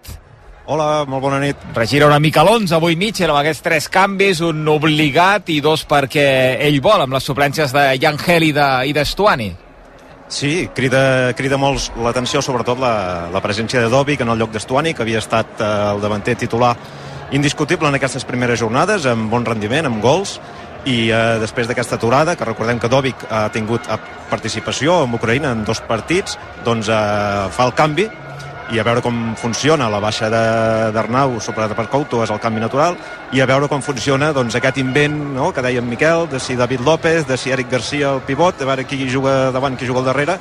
Hola, 0.71 1.07
molt 1.09 1.23
bona 1.23 1.41
nit. 1.43 1.57
Regira 1.75 2.07
una 2.07 2.21
mica 2.21 2.45
l'11 2.45 2.77
avui 2.77 2.95
Mitchell 2.99 3.33
amb 3.33 3.41
aquests 3.41 3.65
tres 3.65 3.89
canvis, 3.91 4.43
un 4.45 4.69
obligat 4.71 5.49
i 5.51 5.59
dos 5.65 5.87
perquè 5.89 6.61
ell 6.61 6.79
vol, 6.85 7.07
amb 7.07 7.17
les 7.17 7.27
suplències 7.27 7.75
de 7.75 7.89
Yangel 8.03 8.51
i 8.51 8.95
d'Estuani. 8.95 9.51
De, 9.51 9.71
Sí, 10.31 10.69
crida, 10.71 11.35
crida 11.35 11.57
molt 11.59 11.91
l'atenció, 11.99 12.39
sobretot 12.39 12.79
la, 12.79 12.93
la 13.35 13.41
presència 13.43 13.81
de 13.83 13.89
Dobi, 13.91 14.15
que 14.15 14.23
en 14.23 14.31
el 14.31 14.39
lloc 14.39 14.53
d'Estuani, 14.55 14.93
que 14.95 15.03
havia 15.03 15.19
estat 15.19 15.59
eh, 15.59 15.71
el 15.91 15.99
davanter 15.99 16.37
titular 16.39 16.77
indiscutible 17.35 17.91
en 17.91 17.99
aquestes 17.99 18.23
primeres 18.27 18.63
jornades, 18.63 19.09
amb 19.11 19.27
bon 19.31 19.43
rendiment, 19.47 19.89
amb 19.91 19.99
gols, 20.03 20.37
i 20.89 21.11
eh, 21.11 21.39
després 21.43 21.69
d'aquesta 21.69 21.99
aturada, 21.99 22.37
que 22.37 22.49
recordem 22.49 22.81
que 22.81 22.89
Dovic 22.89 23.27
ha 23.29 23.49
tingut 23.53 23.89
eh, 23.89 23.99
participació 24.31 25.03
amb 25.05 25.19
Ucraïna 25.19 25.53
en 25.57 25.65
dos 25.69 25.83
partits, 25.85 26.39
doncs 26.65 26.89
eh, 26.89 27.47
fa 27.53 27.69
el 27.69 27.77
canvi 27.77 28.09
i 28.71 28.79
a 28.79 28.85
veure 28.87 29.03
com 29.03 29.35
funciona 29.35 29.89
la 29.91 29.99
baixa 29.99 30.29
d'Arnau 30.31 31.41
superada 31.43 31.75
per 31.75 31.89
Couto 31.91 32.21
és 32.23 32.31
el 32.31 32.39
canvi 32.39 32.63
natural 32.63 32.95
i 33.35 33.43
a 33.43 33.47
veure 33.51 33.67
com 33.69 33.83
funciona 33.83 34.31
doncs, 34.33 34.55
aquest 34.55 34.79
invent 34.79 35.17
no, 35.35 35.51
que 35.51 35.65
deia 35.65 35.83
en 35.83 35.89
Miquel, 35.91 36.29
de 36.31 36.39
si 36.39 36.55
David 36.55 36.85
López 36.87 37.27
de 37.27 37.37
si 37.37 37.51
Eric 37.51 37.71
Garcia 37.73 38.13
al 38.13 38.23
pivot, 38.23 38.63
a 38.63 38.71
veure 38.71 38.87
qui 38.87 39.09
juga 39.11 39.51
davant, 39.51 39.77
qui 39.77 39.91
juga 39.91 40.05
al 40.05 40.13
darrere 40.13 40.39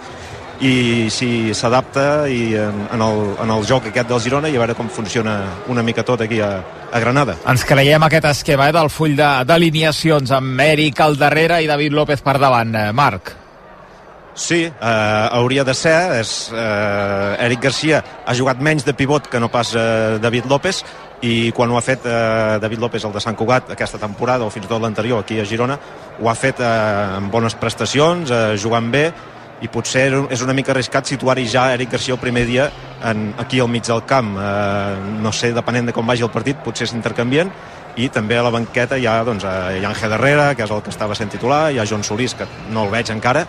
i 0.60 1.08
si 1.14 1.54
s'adapta 1.56 2.28
i 2.28 2.54
en, 2.60 2.82
en, 2.92 3.02
el, 3.02 3.22
en 3.44 3.52
el 3.54 3.66
joc 3.68 3.90
aquest 3.90 4.10
del 4.10 4.22
Girona 4.24 4.52
i 4.52 4.58
a 4.58 4.62
veure 4.62 4.76
com 4.76 4.90
funciona 4.92 5.38
una 5.72 5.84
mica 5.84 6.04
tot 6.04 6.22
aquí 6.26 6.42
a, 6.44 6.52
a 6.92 7.00
Granada. 7.00 7.38
Ens 7.48 7.64
creiem 7.68 8.04
aquest 8.04 8.28
esquema 8.34 8.68
eh, 8.70 8.76
del 8.76 8.92
full 8.92 9.16
d'alineacions 9.16 10.34
amb 10.36 10.66
Eric 10.66 11.00
al 11.06 11.20
darrere 11.20 11.62
i 11.64 11.70
David 11.70 11.96
López 11.96 12.24
per 12.26 12.38
davant. 12.42 12.76
Eh, 12.76 12.90
Marc. 12.92 13.36
Sí, 14.40 14.64
eh, 14.68 15.28
hauria 15.32 15.64
de 15.68 15.74
ser. 15.76 15.98
És, 16.20 16.52
eh, 16.54 17.46
Eric 17.48 17.64
Garcia 17.70 18.04
ha 18.26 18.36
jugat 18.36 18.60
menys 18.60 18.86
de 18.88 18.94
pivot 18.94 19.28
que 19.28 19.40
no 19.40 19.50
pas 19.52 19.74
eh, 19.76 20.20
David 20.22 20.52
López 20.52 20.84
i 21.22 21.52
quan 21.56 21.72
ho 21.72 21.78
ha 21.78 21.84
fet 21.84 22.06
eh, 22.08 22.60
David 22.62 22.80
López 22.80 23.04
el 23.04 23.16
de 23.16 23.24
Sant 23.24 23.36
Cugat 23.36 23.74
aquesta 23.76 24.00
temporada 24.00 24.46
o 24.46 24.54
fins 24.54 24.68
i 24.68 24.70
tot 24.70 24.82
l'anterior 24.82 25.20
aquí 25.20 25.40
a 25.40 25.46
Girona 25.48 25.76
ho 26.20 26.30
ha 26.32 26.36
fet 26.36 26.62
eh, 26.64 26.70
amb 27.18 27.32
bones 27.32 27.58
prestacions 27.60 28.32
eh, 28.32 28.56
jugant 28.56 28.88
bé 28.92 29.10
i 29.62 29.68
potser 29.68 30.06
és 30.32 30.44
una 30.46 30.56
mica 30.56 30.72
arriscat 30.74 31.10
situar-hi 31.10 31.48
ja 31.52 31.70
Eric 31.74 31.92
Garcia 31.98 32.16
el 32.16 32.22
primer 32.22 32.46
dia 32.48 32.70
en, 33.04 33.34
aquí 33.38 33.60
al 33.60 33.68
mig 33.68 33.86
del 33.88 34.06
camp. 34.08 34.38
Eh, 34.40 34.96
no 35.24 35.34
sé, 35.36 35.52
depenent 35.56 35.90
de 35.90 35.96
com 35.96 36.08
vagi 36.08 36.24
el 36.24 36.32
partit 36.32 36.62
potser 36.64 36.88
s'intercanvien. 36.88 37.52
I 38.00 38.08
també 38.14 38.38
a 38.38 38.46
la 38.46 38.54
banqueta 38.54 38.98
hi 38.98 39.08
ha, 39.10 39.18
doncs, 39.28 39.44
hi 39.44 39.84
ha 39.84 39.90
Ángel 39.90 40.16
Herrera 40.16 40.54
que 40.56 40.64
és 40.64 40.72
el 40.72 40.82
que 40.86 40.94
estava 40.94 41.18
sent 41.18 41.34
titular, 41.34 41.68
hi 41.74 41.80
ha 41.82 41.88
Joan 41.90 42.06
Solís 42.08 42.38
que 42.38 42.48
no 42.72 42.86
el 42.86 42.94
veig 42.94 43.12
encara 43.12 43.44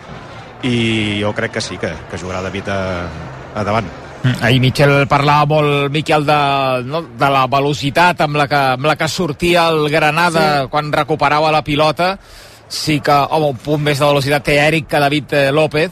i 0.67 1.21
jo 1.21 1.31
crec 1.33 1.55
que 1.55 1.61
sí, 1.61 1.77
que, 1.81 1.93
que 2.09 2.19
jugarà 2.19 2.41
David 2.43 2.67
a, 2.69 2.81
a 3.55 3.63
davant. 3.63 3.87
Mm, 4.21 4.43
Ahir 4.45 4.59
Miquel 4.61 5.07
parlava 5.09 5.47
molt, 5.49 5.89
Miquel, 5.93 6.25
de, 6.27 6.41
no, 6.85 7.01
de 7.17 7.29
la 7.33 7.47
velocitat 7.49 8.21
amb 8.27 8.37
la, 8.37 8.45
que, 8.49 8.61
amb 8.75 8.85
la 8.85 8.97
que 8.99 9.07
sortia 9.09 9.65
el 9.71 9.87
Granada 9.89 10.43
sí. 10.61 10.69
quan 10.73 10.91
recuperava 10.93 11.53
la 11.53 11.63
pilota 11.65 12.11
sí 12.71 13.01
que, 13.03 13.11
home, 13.11 13.51
un 13.51 13.59
punt 13.59 13.83
més 13.83 13.99
de 13.99 14.07
velocitat 14.07 14.47
té 14.47 14.55
Eric 14.63 14.87
que 14.89 15.03
David 15.03 15.35
eh, 15.35 15.51
López. 15.51 15.91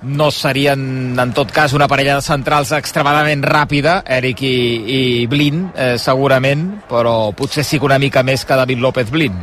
No 0.00 0.30
serien 0.32 1.18
en 1.20 1.32
tot 1.36 1.50
cas 1.52 1.74
una 1.76 1.88
parella 1.90 2.14
de 2.16 2.24
centrals 2.24 2.70
extremadament 2.72 3.42
ràpida 3.44 3.98
Eric 4.08 4.40
i, 4.48 4.54
i 4.80 5.00
Blin 5.28 5.66
eh, 5.74 5.96
segurament, 6.00 6.70
però 6.88 7.34
potser 7.36 7.66
sí 7.68 7.76
que 7.76 7.90
una 7.90 8.00
mica 8.00 8.22
més 8.24 8.46
que 8.48 8.56
David 8.56 8.80
López 8.80 9.10
Blin. 9.12 9.36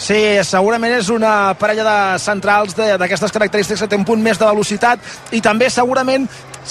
Sí, 0.00 0.18
segurament 0.48 0.94
és 0.96 1.08
una 1.12 1.54
parella 1.60 1.84
de 1.84 2.20
centrals 2.20 2.76
d'aquestes 2.76 3.32
característiques 3.32 3.82
que 3.84 3.88
té 3.88 3.96
un 3.96 4.06
punt 4.08 4.20
més 4.24 4.38
de 4.40 4.48
velocitat 4.48 5.36
i 5.36 5.42
també 5.44 5.68
segurament 5.72 6.24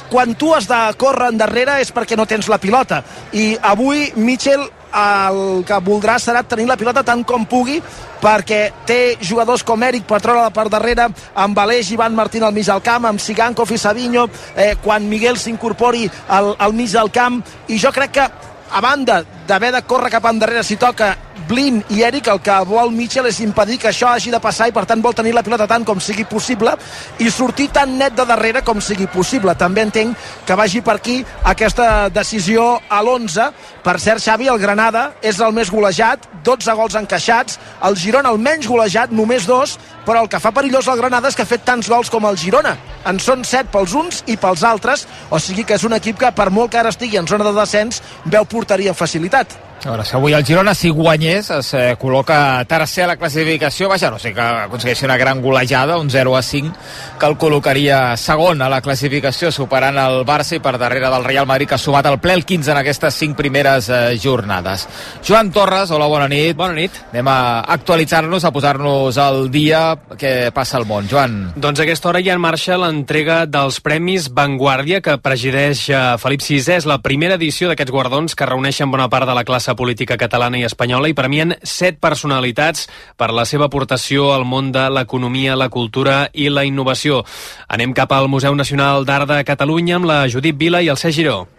quan 0.10 0.34
tu 0.38 0.54
has 0.54 0.68
de 0.70 0.80
córrer 0.98 1.30
endarrere 1.34 1.80
és 1.82 1.94
perquè 1.94 2.18
no 2.18 2.26
tens 2.30 2.50
la 2.50 2.58
pilota. 2.62 3.04
I 3.34 3.56
avui 3.62 4.12
Mitchell 4.18 4.66
el 4.96 5.64
que 5.68 5.80
voldrà 5.86 6.18
serà 6.20 6.44
tenir 6.44 6.68
la 6.70 6.78
pilota 6.78 7.04
tant 7.06 7.24
com 7.28 7.46
pugui 7.46 7.80
perquè 8.20 8.62
té 8.90 9.18
jugadors 9.22 9.64
com 9.64 9.84
Eric 9.84 10.08
treure 10.10 10.50
per 10.52 10.68
darrere 10.70 11.08
amb 11.36 11.60
Aleix 11.60 11.92
Ivan 11.92 12.16
Martín 12.16 12.44
al 12.44 12.54
mig 12.54 12.68
del 12.68 12.82
camp 12.82 13.06
amb 13.06 13.22
Sigankov 13.22 13.72
i 13.72 13.78
Savinho 13.78 14.28
eh, 14.56 14.76
quan 14.84 15.08
Miguel 15.08 15.38
s'incorpori 15.38 16.10
al, 16.28 16.56
al 16.58 16.74
mig 16.74 16.92
del 16.92 17.12
camp. 17.12 17.42
I 17.68 17.80
jo 17.80 17.92
crec 17.96 18.12
que 18.18 18.26
a 18.70 18.82
banda 18.82 19.24
d'haver 19.50 19.72
de 19.74 19.82
córrer 19.82 20.12
cap 20.14 20.26
endarrere 20.30 20.64
si 20.64 20.78
toca 20.78 21.16
Blin 21.50 21.80
i 21.90 22.04
Eric 22.06 22.28
el 22.30 22.42
que 22.46 22.54
vol 22.70 22.92
Mitchell 22.94 23.26
és 23.26 23.40
impedir 23.42 23.80
que 23.82 23.90
això 23.90 24.12
hagi 24.14 24.30
de 24.30 24.40
passar 24.44 24.68
i 24.70 24.74
per 24.76 24.84
tant 24.86 25.02
vol 25.02 25.16
tenir 25.18 25.32
la 25.34 25.42
pilota 25.42 25.66
tant 25.66 25.86
com 25.88 25.98
sigui 26.04 26.26
possible 26.30 26.76
i 27.18 27.32
sortir 27.34 27.70
tan 27.74 27.96
net 27.98 28.14
de 28.14 28.26
darrere 28.30 28.62
com 28.66 28.82
sigui 28.84 29.08
possible. 29.10 29.56
També 29.58 29.82
entenc 29.88 30.18
que 30.46 30.58
vagi 30.60 30.84
per 30.86 31.00
aquí 31.00 31.24
aquesta 31.50 32.10
decisió 32.14 32.76
a 32.90 33.02
l'11. 33.02 33.50
Per 33.82 33.96
cert, 33.98 34.22
Xavi, 34.22 34.50
el 34.52 34.60
Granada 34.62 35.08
és 35.26 35.40
el 35.42 35.56
més 35.56 35.72
golejat, 35.74 36.28
12 36.46 36.76
gols 36.78 36.98
encaixats, 37.00 37.58
el 37.88 37.98
Girona 37.98 38.30
el 38.30 38.38
menys 38.38 38.68
golejat, 38.70 39.10
només 39.16 39.48
dos, 39.50 39.78
però 40.06 40.22
el 40.24 40.30
que 40.30 40.40
fa 40.42 40.52
perillós 40.54 40.88
el 40.88 41.00
Granada 41.02 41.30
és 41.30 41.38
que 41.38 41.46
ha 41.46 41.50
fet 41.50 41.66
tants 41.66 41.90
gols 41.90 42.10
com 42.14 42.26
el 42.30 42.38
Girona. 42.38 42.76
En 43.10 43.20
són 43.24 43.46
7 43.48 43.72
pels 43.74 43.96
uns 43.96 44.24
i 44.28 44.38
pels 44.38 44.64
altres, 44.68 45.08
o 45.32 45.40
sigui 45.40 45.64
que 45.66 45.80
és 45.80 45.86
un 45.88 45.96
equip 45.98 46.20
que 46.20 46.32
per 46.36 46.50
molt 46.54 46.74
que 46.74 46.80
ara 46.82 46.92
estigui 46.94 47.18
en 47.18 47.28
zona 47.28 47.48
de 47.48 47.56
descens, 47.56 48.04
veu 48.26 48.46
portaria 48.46 48.94
facilitat. 48.94 49.39
that 49.40 49.69
A 49.80 49.94
veure, 49.94 50.04
si 50.04 50.16
avui 50.18 50.34
el 50.36 50.44
Girona, 50.44 50.74
si 50.76 50.90
guanyés, 50.92 51.48
es 51.56 51.70
eh, 51.78 51.94
col·loca 51.96 52.66
tercer 52.68 53.06
a 53.06 53.14
la 53.14 53.16
classificació. 53.16 53.88
Vaja, 53.88 54.10
no 54.12 54.18
sé 54.20 54.34
que 54.36 54.44
aconsegueixi 54.44 55.06
una 55.08 55.16
gran 55.16 55.40
golejada, 55.42 55.96
un 55.98 56.10
0 56.12 56.34
a 56.36 56.42
5, 56.44 56.74
que 57.20 57.30
el 57.30 57.38
col·locaria 57.40 58.18
segon 58.20 58.60
a 58.62 58.68
la 58.68 58.82
classificació, 58.84 59.54
superant 59.56 59.96
el 60.02 60.26
Barça 60.28 60.58
i 60.58 60.60
per 60.60 60.74
darrere 60.82 61.08
del 61.08 61.24
Real 61.24 61.48
Madrid, 61.48 61.70
que 61.70 61.78
ha 61.78 61.80
sumat 61.80 62.10
el 62.12 62.20
ple 62.20 62.36
el 62.36 62.44
15 62.44 62.74
en 62.74 62.80
aquestes 62.82 63.22
5 63.22 63.38
primeres 63.40 63.88
eh, 63.88 64.18
jornades. 64.20 64.84
Joan 65.26 65.54
Torres, 65.56 65.96
hola, 65.96 66.12
bona 66.12 66.28
nit. 66.28 66.58
Bona 66.60 66.76
nit. 66.76 67.00
Anem 67.14 67.32
a 67.32 67.38
actualitzar-nos, 67.78 68.44
a 68.44 68.52
posar-nos 68.52 69.16
al 69.16 69.48
dia 69.50 69.96
que 70.20 70.52
passa 70.52 70.76
al 70.76 70.90
món. 70.92 71.08
Joan. 71.08 71.54
Doncs 71.56 71.80
a 71.80 71.88
aquesta 71.88 72.12
hora 72.12 72.24
ja 72.26 72.36
en 72.36 72.44
marxa 72.44 72.76
l'entrega 72.76 73.46
dels 73.48 73.80
Premis 73.80 74.28
Vanguardia, 74.36 75.00
que 75.00 75.16
presideix 75.24 75.88
eh, 75.88 76.04
Felip 76.20 76.44
VI. 76.44 76.62
És 76.82 76.90
la 76.90 77.00
primera 77.00 77.40
edició 77.40 77.72
d'aquests 77.72 77.96
guardons 77.96 78.36
que 78.36 78.52
reuneixen 78.52 78.92
bona 78.92 79.08
part 79.08 79.24
de 79.30 79.40
la 79.40 79.48
classe 79.48 79.69
política 79.76 80.18
catalana 80.18 80.58
i 80.58 80.66
espanyola 80.68 81.10
i 81.10 81.18
premien 81.18 81.56
set 81.64 82.00
personalitats 82.00 82.88
per 83.18 83.32
la 83.36 83.46
seva 83.46 83.70
aportació 83.70 84.32
al 84.34 84.46
món 84.46 84.72
de 84.72 84.88
l'economia, 84.90 85.60
la 85.60 85.70
cultura 85.70 86.30
i 86.34 86.50
la 86.50 86.66
innovació. 86.66 87.24
Anem 87.68 87.94
cap 87.94 88.12
al 88.16 88.30
Museu 88.32 88.56
Nacional 88.56 89.06
d'Art 89.06 89.30
de 89.30 89.44
Catalunya 89.44 90.00
amb 90.00 90.10
la 90.10 90.26
Judit 90.28 90.58
Vila 90.58 90.82
i 90.82 90.90
el 90.90 90.98
Cesc 90.98 91.18
Giró. 91.22 91.59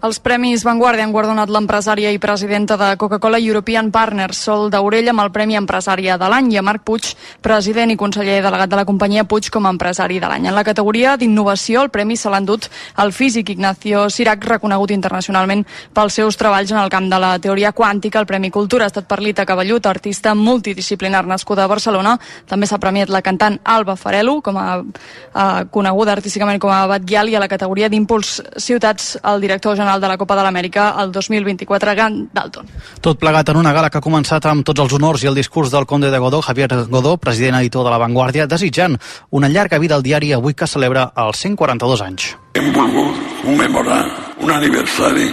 Els 0.00 0.16
Premis 0.24 0.62
Vanguardia 0.64 1.04
han 1.04 1.10
guardonat 1.12 1.50
l'empresària 1.52 2.08
i 2.14 2.18
presidenta 2.18 2.78
de 2.80 2.94
Coca-Cola 2.96 3.36
European 3.36 3.90
Partners, 3.92 4.38
Sol 4.46 4.70
Daurell, 4.72 5.10
amb 5.12 5.20
el 5.20 5.28
Premi 5.34 5.58
Empresària 5.58 6.14
de 6.16 6.28
l'any, 6.32 6.46
i 6.54 6.56
a 6.56 6.62
Marc 6.64 6.86
Puig, 6.88 7.10
president 7.44 7.92
i 7.92 7.98
conseller 8.00 8.38
delegat 8.40 8.70
de 8.72 8.78
la 8.78 8.86
companyia 8.88 9.26
Puig 9.28 9.50
com 9.52 9.68
a 9.68 9.72
empresari 9.74 10.16
de 10.16 10.30
l'any. 10.30 10.46
En 10.48 10.56
la 10.56 10.64
categoria 10.64 11.18
d'innovació, 11.20 11.82
el 11.84 11.90
premi 11.92 12.16
se 12.16 12.32
l'ha 12.32 12.40
endut 12.40 12.70
el 13.04 13.12
físic 13.12 13.52
Ignacio 13.52 14.06
Sirac, 14.08 14.46
reconegut 14.48 14.94
internacionalment 14.96 15.66
pels 15.92 16.16
seus 16.16 16.40
treballs 16.40 16.72
en 16.72 16.80
el 16.80 16.88
camp 16.88 17.10
de 17.12 17.20
la 17.20 17.34
teoria 17.38 17.74
quàntica. 17.76 18.24
El 18.24 18.30
Premi 18.30 18.48
Cultura 18.48 18.88
ha 18.88 18.92
estat 18.94 19.04
per 19.04 19.20
Lita 19.20 19.44
Cavallut, 19.44 19.84
artista 19.84 20.32
multidisciplinar 20.34 21.26
nascuda 21.28 21.68
a 21.68 21.72
Barcelona. 21.74 22.16
També 22.48 22.64
s'ha 22.64 22.80
premiat 22.80 23.12
la 23.12 23.20
cantant 23.20 23.60
Alba 23.68 23.98
Farelo, 24.00 24.38
com 24.40 24.56
a 24.56 24.80
eh, 24.80 25.68
coneguda 25.68 26.16
artísticament 26.16 26.56
com 26.64 26.72
a 26.72 26.86
Batguial, 26.88 27.28
i 27.28 27.36
a 27.36 27.44
la 27.44 27.52
categoria 27.52 27.92
d'Impuls 27.92 28.38
Ciutats, 28.56 29.18
el 29.20 29.44
director 29.44 29.76
general 29.76 29.89
de 29.98 30.06
la 30.06 30.16
Copa 30.20 30.36
de 30.38 30.44
l'Amèrica 30.46 30.94
el 31.02 31.10
2024, 31.10 31.94
Grant 31.98 32.18
Dalton. 32.32 32.68
Tot 33.02 33.18
plegat 33.18 33.48
en 33.50 33.58
una 33.58 33.72
gala 33.74 33.90
que 33.90 33.98
ha 33.98 34.04
començat 34.04 34.46
amb 34.46 34.62
tots 34.62 34.84
els 34.84 34.92
honors 34.94 35.24
i 35.24 35.30
el 35.30 35.34
discurs 35.34 35.72
del 35.74 35.86
conde 35.90 36.10
de 36.12 36.18
Godó, 36.22 36.42
Javier 36.46 36.68
Godó, 36.86 37.16
president 37.16 37.58
editor 37.58 37.82
de 37.84 37.90
La 37.90 37.98
Vanguardia, 37.98 38.46
desitjant 38.46 38.94
una 39.30 39.48
llarga 39.48 39.80
vida 39.82 39.96
al 39.96 40.04
diari 40.06 40.30
avui 40.36 40.54
que 40.54 40.68
celebra 40.70 41.08
els 41.16 41.42
142 41.42 42.04
anys. 42.06 42.36
Hem 42.54 42.70
volgut 42.76 43.18
commemorar 43.42 44.04
un 44.38 44.52
aniversari 44.52 45.26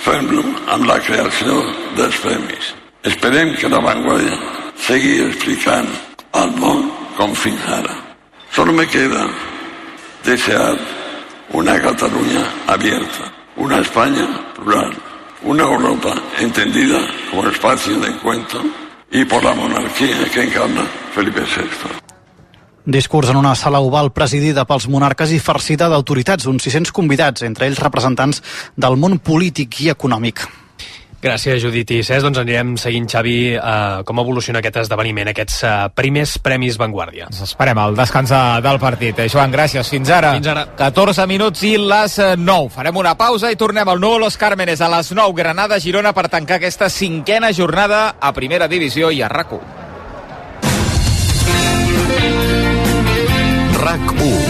fent-lo 0.00 0.46
amb 0.72 0.86
la 0.88 0.96
creació 1.04 1.60
dels 1.98 2.16
premis. 2.24 2.72
Esperem 3.04 3.52
que 3.60 3.68
La 3.68 3.82
Vanguardia 3.84 4.38
segui 4.86 5.18
explicant 5.26 5.88
al 6.32 6.56
món 6.56 6.88
com 7.18 7.34
fins 7.34 7.68
ara. 7.68 7.96
Solo 8.52 8.72
me 8.72 8.86
queda 8.86 9.26
desear 10.24 10.76
una 11.52 11.80
Cataluña 11.80 12.44
abierta, 12.66 13.29
una 13.60 13.80
España 13.80 14.26
plural, 14.54 14.90
una 15.44 15.64
Europa 15.64 16.14
entendida 16.38 16.98
como 17.30 17.46
espacio 17.46 18.00
de 18.00 18.08
encuentro 18.08 18.62
y 19.12 19.24
por 19.26 19.44
la 19.44 19.54
monarquía 19.54 20.24
que 20.32 20.44
encarna 20.44 20.86
Felipe 21.14 21.40
VI. 21.40 22.00
Discurs 22.86 23.28
en 23.28 23.36
una 23.36 23.54
sala 23.54 23.80
oval 23.80 24.12
presidida 24.12 24.64
pels 24.64 24.88
monarques 24.88 25.34
i 25.36 25.38
farcida 25.38 25.90
d'autoritats, 25.92 26.48
uns 26.48 26.64
600 26.64 26.94
convidats, 26.96 27.44
entre 27.44 27.68
ells 27.68 27.82
representants 27.84 28.40
del 28.80 28.96
món 28.96 29.18
polític 29.20 29.82
i 29.84 29.92
econòmic. 29.92 30.40
Gràcies, 31.20 31.58
Judit 31.60 31.90
i 31.92 31.98
Cesc. 32.00 32.24
Doncs 32.24 32.38
anirem 32.40 32.76
seguint, 32.80 33.04
Xavi, 33.12 33.52
eh, 33.52 34.02
com 34.08 34.22
evoluciona 34.22 34.62
aquest 34.62 34.78
esdeveniment, 34.80 35.28
aquests 35.28 35.58
eh, 35.68 35.72
primers 35.94 36.38
Premis 36.40 36.78
Vanguardia. 36.80 37.28
Ens 37.28 37.42
esperem 37.44 37.78
al 37.78 37.96
descans 37.98 38.32
del 38.64 38.80
partit. 38.80 39.18
Eh, 39.20 39.28
Joan, 39.28 39.52
gràcies. 39.52 39.90
Fins 39.92 40.08
ara. 40.16 40.32
Fins 40.38 40.48
ara. 40.48 40.64
14 40.78 41.26
minuts 41.28 41.62
i 41.68 41.74
les 41.76 42.16
eh, 42.18 42.32
9. 42.40 42.70
Farem 42.72 42.96
una 42.96 43.12
pausa 43.20 43.52
i 43.52 43.58
tornem 43.60 43.88
al 43.88 44.00
Nou 44.00 44.16
Los 44.18 44.38
Cármenes 44.40 44.80
a 44.80 44.88
les 44.96 45.12
9. 45.12 45.36
Granada, 45.36 45.80
Girona, 45.80 46.14
per 46.16 46.30
tancar 46.32 46.56
aquesta 46.56 46.88
cinquena 46.88 47.52
jornada 47.52 48.16
a 48.18 48.32
Primera 48.32 48.68
Divisió 48.68 49.12
i 49.12 49.20
a 49.20 49.28
RAC1. 49.28 49.60
RAC1 53.80 54.49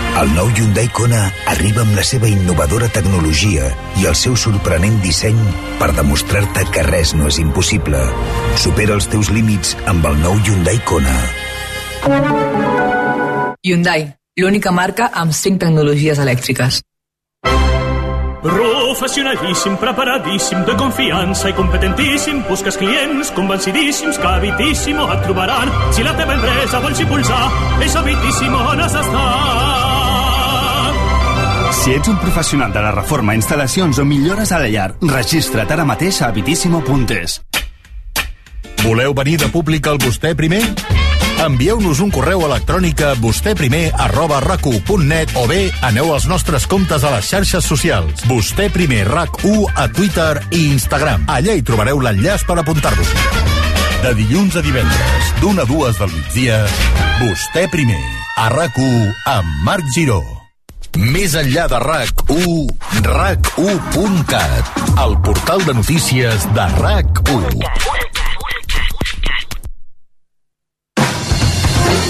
El 0.19 0.33
nou 0.35 0.49
Hyundai 0.51 0.89
Kona 0.91 1.21
arriba 1.47 1.85
amb 1.85 1.95
la 1.95 2.03
seva 2.03 2.27
innovadora 2.27 2.89
tecnologia 2.91 3.69
i 4.01 4.07
el 4.09 4.17
seu 4.19 4.35
sorprenent 4.35 4.97
disseny 5.05 5.39
per 5.79 5.87
demostrar-te 5.95 6.65
que 6.75 6.83
res 6.89 7.13
no 7.15 7.29
és 7.31 7.39
impossible. 7.39 8.01
Supera 8.59 8.97
els 8.99 9.07
teus 9.13 9.31
límits 9.31 9.71
amb 9.87 10.05
el 10.11 10.19
nou 10.19 10.35
Hyundai 10.43 10.83
Kona. 10.83 11.15
Hyundai, 13.63 14.09
l'única 14.35 14.75
marca 14.75 15.09
amb 15.15 15.31
5 15.31 15.63
tecnologies 15.63 16.19
elèctriques. 16.19 16.83
Professionalíssim, 18.41 19.75
preparadíssim, 19.77 20.63
de 20.65 20.75
confiança 20.75 21.49
i 21.49 21.53
competentíssim. 21.53 22.41
Busques 22.49 22.75
clients 22.77 23.29
convencidíssims 23.31 24.17
que 24.17 24.27
Habitíssimo 24.27 25.05
et 25.13 25.21
trobaran. 25.23 25.69
Si 25.93 26.01
la 26.03 26.15
teva 26.17 26.33
empresa 26.33 26.79
vols 26.81 26.99
impulsar, 26.99 27.51
és 27.85 27.95
Habitíssimo 27.95 28.57
on 28.57 28.81
has 28.81 28.97
d'estar. 28.97 29.81
Si 31.81 31.93
ets 31.93 32.09
un 32.09 32.17
professional 32.17 32.73
de 32.73 32.81
la 32.81 32.91
reforma, 32.91 33.33
instal·lacions 33.37 34.01
o 34.01 34.05
millores 34.05 34.51
a 34.51 34.59
la 34.61 34.69
llar, 34.69 34.91
registra't 35.01 35.71
ara 35.71 35.85
mateix 35.85 36.21
a 36.21 36.27
habitíssimo.es. 36.29 37.39
Voleu 38.81 39.13
venir 39.13 39.37
de 39.37 39.49
públic 39.53 39.87
al 39.87 40.01
vostè 40.01 40.33
primer? 40.35 40.61
Envieu-nos 41.41 41.97
un 42.05 42.11
correu 42.13 42.43
electrònic 42.45 42.99
a 43.01 43.15
vostèprimer 43.17 43.87
arroba 44.03 44.37
rac1.net 44.43 45.31
o 45.41 45.47
bé 45.49 45.71
aneu 45.87 46.11
als 46.13 46.27
nostres 46.29 46.67
comptes 46.69 47.01
a 47.01 47.09
les 47.15 47.25
xarxes 47.25 47.65
socials. 47.65 48.21
Vostè 48.29 48.67
primer 48.69 49.07
RAC1 49.09 49.73
a 49.73 49.87
Twitter 49.89 50.35
i 50.53 50.67
Instagram. 50.75 51.25
Allà 51.25 51.57
hi 51.57 51.65
trobareu 51.65 51.97
l'enllaç 52.03 52.45
per 52.45 52.59
apuntar-vos. 52.61 53.09
De 54.05 54.13
dilluns 54.21 54.59
a 54.59 54.61
divendres, 54.61 55.33
d'una 55.41 55.65
a 55.65 55.69
dues 55.69 55.97
del 55.97 56.13
migdia, 56.13 56.61
vostè 57.23 57.65
primer, 57.73 58.01
a 58.37 58.49
RAC1 58.53 59.11
amb 59.33 59.65
Marc 59.65 59.89
Giró. 59.97 60.21
Més 60.93 61.33
enllà 61.39 61.65
de 61.71 61.81
RAC1, 61.81 63.01
RAC1.cat, 63.01 64.81
el 65.07 65.21
portal 65.25 65.65
de 65.65 65.79
notícies 65.81 66.51
de 66.53 66.73
RAC1. 66.77 68.20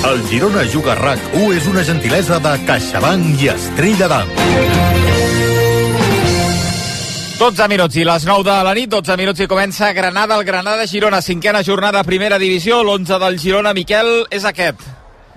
El 0.01 0.23
Girona 0.25 0.63
Juga 0.65 0.95
RAC1 0.97 1.57
és 1.59 1.67
una 1.69 1.83
gentilesa 1.85 2.39
de 2.41 2.51
CaixaBank 2.65 3.41
i 3.43 3.51
Estrella 3.51 4.07
d'Am. 4.09 4.29
12 7.37 7.67
minuts 7.69 7.99
i 8.01 8.05
les 8.05 8.25
9 8.25 8.41
de 8.47 8.55
la 8.65 8.73
nit, 8.73 8.89
12 8.89 9.17
minuts 9.21 9.43
i 9.45 9.47
comença 9.49 9.91
Granada, 9.93 10.39
el 10.39 10.45
Granada-Girona, 10.45 11.21
cinquena 11.21 11.61
jornada, 11.61 12.01
primera 12.03 12.39
divisió, 12.41 12.79
l'11 12.81 13.19
del 13.21 13.37
Girona, 13.43 13.75
Miquel, 13.77 14.09
és 14.33 14.45
aquest. 14.49 14.81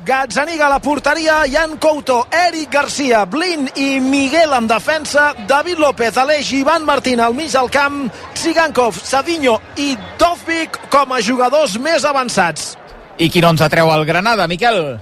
Gazzaniga 0.04 0.66
a 0.66 0.72
la 0.72 0.80
porteria, 0.84 1.42
Jan 1.48 1.76
Couto, 1.76 2.22
Eric 2.32 2.72
Garcia, 2.72 3.26
Blin 3.28 3.68
i 3.76 4.00
Miguel 4.00 4.52
en 4.56 4.68
defensa, 4.68 5.34
David 5.48 5.80
López, 5.80 6.16
Aleix 6.16 6.52
i 6.52 6.62
Ivan 6.64 6.88
Martín 6.88 7.20
al 7.20 7.36
mig 7.36 7.52
del 7.52 7.68
camp, 7.72 8.08
Tsigankov, 8.32 8.96
Savinho 8.96 9.58
i 9.76 9.92
Dovvik 10.20 10.80
com 10.92 11.12
a 11.12 11.20
jugadors 11.20 11.76
més 11.80 12.08
avançats. 12.08 12.72
I 13.18 13.30
qui 13.30 13.40
no 13.40 13.52
ens 13.54 13.62
atreu 13.62 13.90
al 13.94 14.06
Granada, 14.06 14.48
Miquel? 14.50 14.98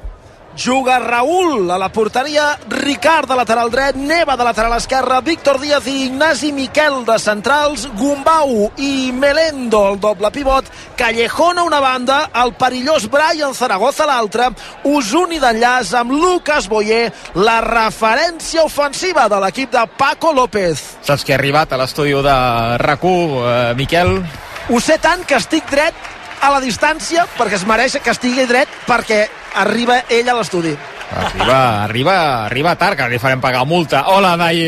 Juga 0.53 0.99
Raül 0.99 1.71
a 1.71 1.79
la 1.81 1.89
porteria, 1.89 2.59
Ricard 2.69 3.27
de 3.31 3.37
lateral 3.39 3.71
dret, 3.73 3.97
Neva 3.97 4.37
de 4.37 4.45
lateral 4.45 4.75
esquerra, 4.77 5.23
Víctor 5.25 5.59
Díaz 5.59 5.87
i 5.89 5.95
Ignasi 6.11 6.53
Miquel 6.53 7.07
de 7.09 7.17
centrals, 7.19 7.87
Gumbau 7.97 8.69
i 8.77 9.13
Melendo, 9.17 9.81
el 9.95 9.99
doble 10.01 10.31
pivot, 10.31 10.69
Callejón 10.97 11.59
a 11.59 11.65
una 11.65 11.81
banda, 11.81 12.29
el 12.45 12.53
perillós 12.53 13.09
Brian 13.09 13.55
Zaragoza 13.55 14.05
a 14.05 14.11
l'altra, 14.13 14.51
Usuni 14.85 15.41
d'enllaç 15.41 15.95
amb 15.97 16.13
Lucas 16.13 16.69
Boyer, 16.69 17.09
la 17.35 17.63
referència 17.65 18.69
ofensiva 18.69 19.31
de 19.33 19.41
l'equip 19.41 19.73
de 19.73 19.89
Paco 19.97 20.35
López. 20.37 20.85
Saps 21.01 21.25
que 21.25 21.33
ha 21.33 21.41
arribat 21.41 21.73
a 21.73 21.81
l'estudi 21.81 22.13
de 22.13 22.39
RAC1, 22.77 23.39
eh, 23.41 23.75
Miquel? 23.81 24.19
Ho 24.69 24.79
sé 24.81 25.01
tant 25.01 25.25
que 25.27 25.41
estic 25.41 25.65
dret 25.73 26.12
a 26.43 26.51
la 26.51 26.61
distància 26.63 27.25
perquè 27.39 27.57
es 27.61 27.67
mereix 27.69 27.97
que 28.03 28.11
estigui 28.13 28.47
dret 28.51 28.71
perquè 28.89 29.25
arriba 29.63 30.03
ell 30.11 30.29
a 30.33 30.35
l'estudi. 30.41 30.75
Arriba, 31.13 31.59
arriba, 31.85 32.15
arriba 32.47 32.73
tard, 32.81 32.97
que 32.97 33.07
li 33.13 33.19
farem 33.21 33.41
pagar 33.41 33.67
multa. 33.69 34.07
Hola, 34.09 34.33
Dai 34.41 34.63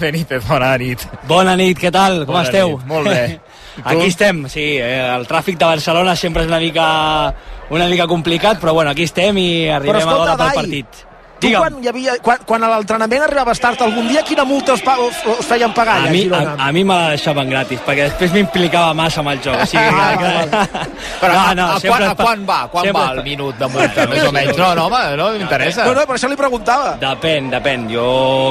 Benítez, 0.00 0.42
bona 0.48 0.72
nit. 0.80 1.04
Bona 1.28 1.54
nit, 1.60 1.76
què 1.78 1.92
tal? 1.92 2.24
Com 2.24 2.38
Bona 2.38 2.46
esteu? 2.48 2.72
nit, 2.78 2.86
molt 2.88 3.10
bé. 3.10 3.22
Aquí 3.84 4.08
estem, 4.08 4.42
sí, 4.50 4.64
eh, 4.80 5.04
el 5.14 5.26
tràfic 5.28 5.60
de 5.60 5.68
Barcelona 5.68 6.16
sempre 6.16 6.42
és 6.42 6.48
una 6.50 6.58
mica, 6.60 6.88
una 7.70 7.86
mica 7.88 8.08
complicat, 8.10 8.58
però 8.60 8.74
bueno, 8.76 8.90
aquí 8.90 9.06
estem 9.06 9.38
i 9.40 9.46
arribem 9.72 10.00
escolta, 10.02 10.16
a 10.16 10.18
l'hora 10.18 10.36
pel 10.36 10.46
Dai, 10.50 10.56
partit. 10.58 11.06
Tu 11.40 11.50
quan, 11.56 11.76
hi 11.80 11.88
havia, 11.88 12.14
quan, 12.20 12.38
quan 12.44 12.64
a 12.66 12.68
l'entrenament 12.74 13.22
arribaves 13.24 13.60
tard 13.62 13.80
algun 13.80 14.08
dia, 14.10 14.20
quina 14.28 14.44
multa 14.44 14.74
us, 14.76 14.82
us, 14.84 15.20
us 15.38 15.46
feien 15.48 15.72
pagar 15.72 15.94
A 15.94 16.02
allà 16.02 16.10
a 16.10 16.12
mi, 16.12 16.22
Girona? 16.26 16.52
a, 16.58 16.66
a 16.68 16.72
mi 16.76 16.82
me 16.84 16.94
la 16.98 17.08
deixaven 17.14 17.48
gratis, 17.48 17.80
perquè 17.86 18.10
després 18.10 18.34
m'implicava 18.36 18.92
massa 18.94 19.22
amb 19.24 19.32
el 19.32 19.40
joc. 19.40 19.56
O 19.62 19.66
sigui, 19.66 19.86
Ah, 19.90 20.10
que, 20.20 20.84
Però 21.22 21.32
no, 21.38 21.40
a, 21.40 21.54
no, 21.56 21.66
a, 21.76 21.78
sempre 21.80 21.90
quan, 21.96 22.04
a 22.10 22.14
quan 22.20 22.44
va? 22.48 22.58
Quan 22.72 22.84
sempre 22.90 23.02
va 23.02 23.12
el 23.16 23.22
minut 23.24 23.56
de 23.58 23.68
multa, 23.72 24.06
més 24.12 24.26
o 24.28 24.32
menys? 24.36 24.56
No, 24.60 24.68
no, 24.76 24.84
home, 24.90 25.00
no, 25.16 25.30
m'interessa. 25.40 25.86
No, 25.88 25.94
no, 25.96 26.04
per 26.10 26.18
això 26.18 26.28
li 26.28 26.36
preguntava. 26.40 26.92
Depèn, 27.00 27.48
depèn. 27.56 27.88
Jo 27.94 28.06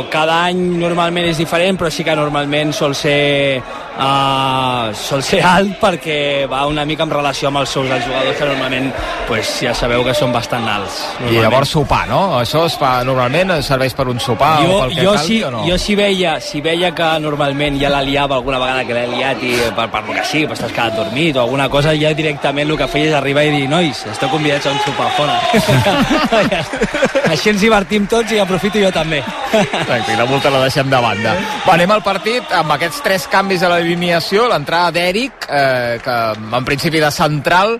cada 0.09 0.39
any 0.49 0.63
normalment 0.81 1.29
és 1.29 1.37
diferent, 1.37 1.77
però 1.77 1.93
sí 1.93 2.03
que 2.07 2.15
normalment 2.17 2.73
sol 2.73 2.95
ser 2.97 3.61
uh, 3.99 4.89
sol 4.95 5.23
ser 5.25 5.41
alt 5.45 5.75
perquè 5.81 6.47
va 6.49 6.65
una 6.69 6.85
mica 6.87 7.05
en 7.05 7.13
relació 7.13 7.49
amb 7.49 7.61
els 7.61 7.73
sous 7.75 7.89
dels 7.89 8.05
jugadors 8.05 8.37
que 8.37 8.47
normalment 8.49 8.89
pues, 9.27 9.51
ja 9.63 9.73
sabeu 9.77 10.03
que 10.07 10.15
són 10.17 10.33
bastant 10.33 10.65
alts. 10.69 10.99
I 11.29 11.37
llavors 11.43 11.73
sopar, 11.75 12.05
no? 12.09 12.21
Això 12.39 12.65
es 12.69 12.77
fa 12.79 12.99
normalment, 13.07 13.57
serveix 13.65 13.95
per 13.97 14.07
un 14.11 14.19
sopar 14.23 14.55
jo, 14.63 14.71
o 14.77 14.81
pel 14.85 14.95
que 14.95 15.05
jo, 15.05 15.15
calgui 15.17 15.35
si, 15.35 15.39
o 15.43 15.51
no? 15.53 15.63
jo 15.67 15.77
si 15.81 15.97
veia, 15.99 16.37
si 16.43 16.63
veia 16.65 16.91
que 16.95 17.09
normalment 17.23 17.79
ja 17.81 17.91
la 17.93 18.01
liava 18.05 18.39
alguna 18.39 18.61
vegada 18.61 18.85
que 18.87 18.97
l'he 18.97 19.05
liat 19.13 19.43
i 19.45 19.53
per, 19.77 19.89
per 19.93 20.03
lo 20.07 20.15
que 20.15 20.25
sigui, 20.25 20.47
pues 20.49 20.63
t'has 20.63 20.73
quedat 20.73 20.97
dormit 20.97 21.37
o 21.37 21.45
alguna 21.45 21.69
cosa, 21.69 21.93
ja 21.99 22.13
directament 22.17 22.69
el 22.69 22.79
que 22.79 22.89
feia 22.91 23.11
és 23.11 23.17
arribar 23.19 23.45
i 23.47 23.53
dir 23.55 23.67
nois, 23.71 24.03
esteu 24.11 24.31
convidats 24.31 24.69
a 24.69 24.73
un 24.73 24.81
sopar 24.85 25.09
fora. 25.17 25.37
Així 27.29 27.51
ens 27.51 27.61
divertim 27.61 28.07
tots 28.09 28.33
i 28.33 28.39
aprofito 28.41 28.81
jo 28.81 28.89
també. 28.93 29.19
Tranquil, 29.51 30.15
la 30.17 30.25
multa 30.29 30.51
la 30.53 30.63
deixem 30.65 30.89
de 30.89 31.01
banda. 31.03 31.35
Va, 31.65 31.75
anem 31.75 31.93
al 31.93 32.01
partit 32.05 32.53
amb 32.57 32.73
aquests 32.75 33.03
tres 33.05 33.27
canvis 33.29 33.63
a 33.65 33.69
l'alineació. 33.89 34.47
L'entrada 34.47 34.91
d'Eric, 34.91 35.47
eh, 35.49 35.99
que 36.03 36.17
en 36.57 36.65
principi 36.65 36.99
de 36.99 37.09
central, 37.11 37.79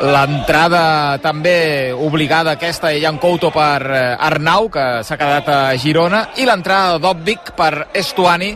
l'entrada 0.00 1.18
també 1.18 1.92
obligada 1.92 2.52
aquesta 2.52 2.88
de 2.88 3.00
Jan 3.02 3.18
Couto 3.18 3.50
per 3.50 3.82
eh, 3.82 4.16
Arnau, 4.18 4.68
que 4.70 5.02
s'ha 5.02 5.18
quedat 5.18 5.48
a 5.48 5.76
Girona, 5.76 6.28
i 6.36 6.46
l'entrada 6.46 6.98
d'Obvic 6.98 7.54
per 7.56 7.88
Estuani, 7.92 8.54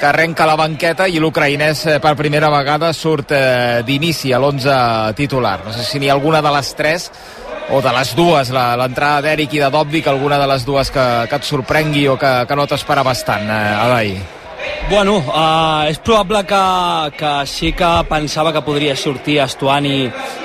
que 0.00 0.06
arrenca 0.08 0.46
la 0.48 0.56
banqueta 0.56 1.06
i 1.06 1.20
l'ucraïnès 1.20 1.84
eh, 1.86 1.98
per 2.00 2.16
primera 2.16 2.50
vegada 2.50 2.92
surt 2.92 3.30
eh, 3.36 3.82
d'inici 3.86 4.32
a 4.32 4.40
l'11 4.40 5.14
titular. 5.14 5.60
No 5.66 5.76
sé 5.76 5.84
si 5.84 6.00
n'hi 6.00 6.10
ha 6.10 6.16
alguna 6.18 6.42
de 6.42 6.50
les 6.56 6.74
tres 6.74 7.10
o 7.70 7.78
de 7.80 7.92
les 7.94 8.16
dues, 8.16 8.50
l'entrada 8.50 9.22
d'Eric 9.22 9.54
i 9.54 9.62
de 9.62 9.70
Dobbic, 9.70 10.08
alguna 10.08 10.40
de 10.40 10.50
les 10.50 10.66
dues 10.66 10.90
que, 10.90 11.06
que 11.30 11.38
et 11.38 11.46
sorprengui 11.46 12.08
o 12.08 12.18
que, 12.18 12.34
que 12.48 12.58
no 12.58 12.66
t'esperava 12.66 13.14
tant, 13.14 13.46
eh, 13.46 13.86
Adai. 13.86 14.39
Bueno, 14.90 15.18
uh, 15.18 15.86
és 15.86 16.00
probable 16.02 16.40
que, 16.42 17.12
que 17.14 17.46
sí 17.46 17.68
que 17.78 17.90
pensava 18.08 18.50
que 18.50 18.62
podria 18.66 18.96
sortir 18.98 19.36
Estuani 19.38 20.00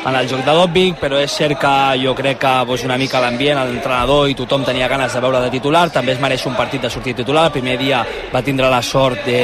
en 0.05 0.17
el 0.19 0.29
joc 0.29 0.43
de 0.45 0.53
Dobbic, 0.53 0.99
però 1.01 1.17
és 1.17 1.33
cert 1.33 1.57
que 1.57 1.73
jo 2.03 2.13
crec 2.13 2.37
que 2.43 2.53
pues, 2.69 2.83
una 2.85 2.99
mica 3.01 3.23
l'ambient, 3.23 3.57
l'entrenador 3.57 4.29
i 4.29 4.37
tothom 4.37 4.61
tenia 4.61 4.85
ganes 4.87 5.17
de 5.17 5.23
veure 5.25 5.41
de 5.41 5.49
titular, 5.49 5.87
també 5.89 6.13
es 6.13 6.21
mereix 6.21 6.45
un 6.45 6.53
partit 6.53 6.85
de 6.85 6.93
sortir 6.93 7.15
titular, 7.17 7.47
el 7.49 7.57
primer 7.57 7.79
dia 7.81 8.05
va 8.29 8.45
tindre 8.45 8.69
la 8.69 8.83
sort 8.85 9.25
de... 9.25 9.41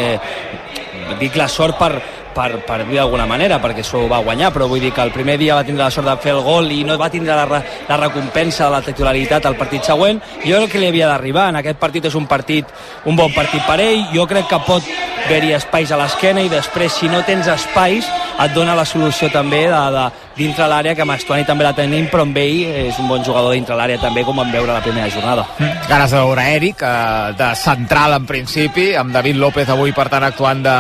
dic 1.18 1.34
la 1.36 1.50
sort 1.50 1.82
per, 1.82 1.96
per, 2.36 2.62
per 2.66 2.82
dir 2.86 3.00
d'alguna 3.00 3.28
manera, 3.30 3.60
perquè 3.64 3.84
això 3.84 4.02
ho 4.02 4.10
va 4.12 4.22
guanyar, 4.26 4.52
però 4.54 4.68
vull 4.72 4.82
dir 4.84 4.94
que 4.96 5.04
el 5.04 5.14
primer 5.16 5.38
dia 5.42 5.56
va 5.58 5.66
tindre 5.68 5.84
la 5.84 5.92
sort 5.94 6.08
de 6.08 6.18
fer 6.24 6.34
el 6.36 6.42
gol 6.46 6.72
i 6.72 6.84
no 6.88 6.98
va 7.00 7.10
tindre 7.14 7.36
la, 7.38 7.62
la 7.88 8.00
recompensa 8.02 8.66
de 8.66 8.72
la 8.76 8.82
titularitat 8.86 9.46
al 9.46 9.58
partit 9.60 9.88
següent. 9.88 10.22
Jo 10.46 10.62
crec 10.62 10.76
que 10.76 10.82
li 10.84 10.90
havia 10.92 11.10
d'arribar. 11.12 11.50
En 11.52 11.62
aquest 11.62 11.80
partit 11.82 12.10
és 12.10 12.18
un 12.18 12.28
partit, 12.28 12.68
un 13.06 13.18
bon 13.20 13.32
partit 13.36 13.64
per 13.68 13.80
ell. 13.84 14.08
Jo 14.16 14.28
crec 14.30 14.50
que 14.52 14.62
pot 14.68 14.88
haver-hi 15.26 15.54
espais 15.56 15.92
a 15.92 15.98
l'esquena 16.00 16.44
i 16.44 16.50
després, 16.52 16.94
si 17.00 17.10
no 17.12 17.22
tens 17.28 17.48
espais, 17.52 18.08
et 18.42 18.54
dona 18.56 18.76
la 18.78 18.86
solució 18.88 19.30
també 19.32 19.64
de, 19.70 19.82
de 19.96 20.06
dintre 20.38 20.68
l'àrea, 20.70 20.96
que 20.98 21.06
amb 21.06 21.16
Estuani 21.16 21.46
també 21.48 21.66
la 21.68 21.74
tenim, 21.78 22.08
però 22.12 22.26
amb 22.26 22.38
ell 22.42 22.62
és 22.88 23.00
un 23.02 23.10
bon 23.12 23.24
jugador 23.26 23.54
dintre 23.56 23.78
l'àrea 23.78 24.02
també, 24.02 24.26
com 24.28 24.40
vam 24.42 24.52
veure 24.54 24.74
la 24.74 24.84
primera 24.84 25.10
jornada. 25.14 25.46
Ganes 25.90 26.12
de 26.14 26.18
veure 26.18 26.48
Eric, 26.56 26.82
eh, 26.84 27.34
de 27.40 27.52
central 27.60 28.18
en 28.18 28.30
principi, 28.30 28.92
amb 28.98 29.14
David 29.14 29.40
López 29.42 29.70
avui 29.70 29.94
per 29.96 30.08
tant 30.12 30.26
actuant 30.28 30.64
de, 30.66 30.80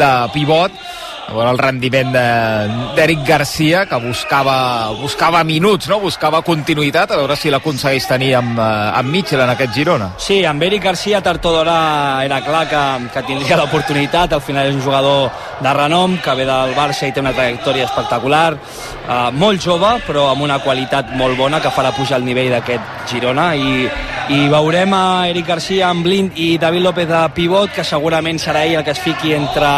de 0.00 0.12
pivot, 0.34 0.84
a 1.26 1.32
veure 1.32 1.50
el 1.50 1.58
rendiment 1.58 2.12
de- 2.12 2.92
d'Eric 2.96 3.24
Garcia, 3.26 3.86
que 3.86 3.96
buscava, 3.96 4.90
buscava 5.00 5.42
minuts, 5.44 5.88
no? 5.88 5.98
buscava 6.00 6.42
continuïtat, 6.42 7.10
a 7.12 7.16
veure 7.16 7.36
si 7.36 7.50
l'aconsegueix 7.50 8.06
tenir 8.06 8.34
amb, 8.36 8.58
eh, 8.58 8.62
amb 8.98 9.08
Mitchell 9.10 9.40
en 9.40 9.50
aquest 9.50 9.72
Girona. 9.74 10.10
Sí, 10.18 10.44
amb 10.44 10.62
Eric 10.62 10.82
Garcia 10.84 11.20
tard 11.22 11.44
o 11.44 11.52
d'hora 11.52 12.24
era 12.24 12.40
clar 12.44 12.68
que, 12.68 13.08
que 13.14 13.22
tindria 13.22 13.56
l'oportunitat, 13.56 14.32
al 14.32 14.40
final 14.42 14.66
és 14.68 14.74
un 14.74 14.82
jugador 14.82 15.30
de 15.60 15.72
renom, 15.72 16.18
que 16.18 16.34
ve 16.34 16.44
del 16.44 16.74
Barça 16.74 17.08
i 17.08 17.12
té 17.12 17.20
una 17.20 17.32
trajectòria 17.32 17.84
espectacular, 17.84 18.54
uh, 18.54 19.30
molt 19.32 19.60
jove, 19.64 19.94
però 20.06 20.30
amb 20.30 20.42
una 20.42 20.58
qualitat 20.60 21.10
molt 21.16 21.36
bona 21.38 21.60
que 21.60 21.70
farà 21.70 21.92
pujar 21.96 22.18
el 22.18 22.24
nivell 22.24 22.50
d'aquest 22.50 23.08
Girona 23.10 23.54
i, 23.56 23.88
i 24.32 24.46
veurem 24.48 24.92
a 24.96 25.28
Eric 25.28 25.46
Garcia 25.46 25.90
amb 25.90 26.04
Blind 26.06 26.38
i 26.40 26.56
David 26.56 26.80
López 26.80 27.08
de 27.08 27.20
pivot, 27.36 27.72
que 27.76 27.84
segurament 27.84 28.38
serà 28.40 28.62
ell 28.64 28.78
el 28.78 28.84
que 28.84 28.94
es 28.94 29.00
fiqui 29.02 29.34
entre, 29.36 29.68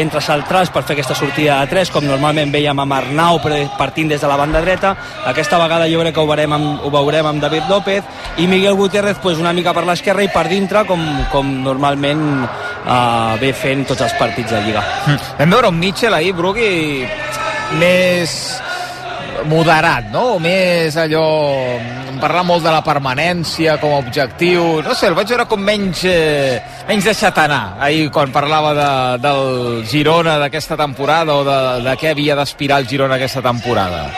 entre 0.00 0.22
saltrats 0.24 0.72
per 0.72 0.82
fer 0.88 0.94
aquesta 0.96 1.16
sortida 1.18 1.58
de 1.60 1.68
3, 1.74 1.90
com 1.92 2.06
normalment 2.08 2.52
veiem 2.54 2.80
amb 2.80 2.96
Arnau, 2.96 3.40
partint 3.76 4.08
des 4.08 4.22
de 4.22 4.30
la 4.30 4.38
banda 4.40 4.62
dreta. 4.64 4.94
Aquesta 5.28 5.60
vegada 5.60 5.90
jo 5.90 6.00
crec 6.00 6.16
que 6.16 6.24
ho 6.24 6.30
veurem 6.30 6.56
amb, 6.56 6.86
ho 6.86 6.92
veurem 6.94 7.28
amb 7.28 7.44
David 7.44 7.68
López 7.68 8.40
i 8.40 8.48
Miguel 8.48 8.78
Gutiérrez 8.80 9.20
pues, 9.20 9.36
una 9.36 9.52
mica 9.52 9.76
per 9.76 9.84
l'esquerra 9.84 10.24
i 10.24 10.32
per 10.32 10.46
dintre, 10.48 10.86
com, 10.88 11.04
com 11.34 11.52
normalment 11.66 12.24
uh, 12.40 13.36
ve 13.42 13.52
fent 13.52 13.84
tots 13.92 14.08
els 14.08 14.16
partits 14.16 14.56
de 14.56 14.64
Lliga. 14.64 14.86
Vam 15.42 15.56
veure 15.58 15.68
un 15.68 15.78
Mitchell 15.80 16.16
ahir, 16.16 16.32
Brugui, 16.40 17.04
més 17.76 18.40
moderat, 19.48 20.10
no? 20.12 20.36
O 20.36 20.38
més 20.42 20.96
allò... 21.00 21.24
Parlar 22.20 22.42
molt 22.44 22.60
de 22.60 22.68
la 22.68 22.82
permanència 22.84 23.78
com 23.80 23.94
a 23.96 24.00
objectiu. 24.02 24.82
No 24.84 24.92
sé, 24.92 25.08
el 25.08 25.14
vaig 25.16 25.30
veure 25.32 25.46
com 25.48 25.62
menys, 25.64 26.02
eh, 26.04 26.58
menys 26.84 27.08
deixat 27.08 27.38
anar 27.46 27.78
ahir 27.80 28.10
quan 28.12 28.28
parlava 28.34 28.74
de, 28.76 28.90
del 29.24 29.80
Girona 29.88 30.36
d'aquesta 30.42 30.76
temporada 30.76 31.38
o 31.40 31.46
de, 31.48 31.58
de 31.86 31.96
què 31.96 32.12
havia 32.12 32.36
d'aspirar 32.36 32.82
el 32.82 32.90
Girona 32.92 33.16
aquesta 33.16 33.40
temporada. 33.40 34.10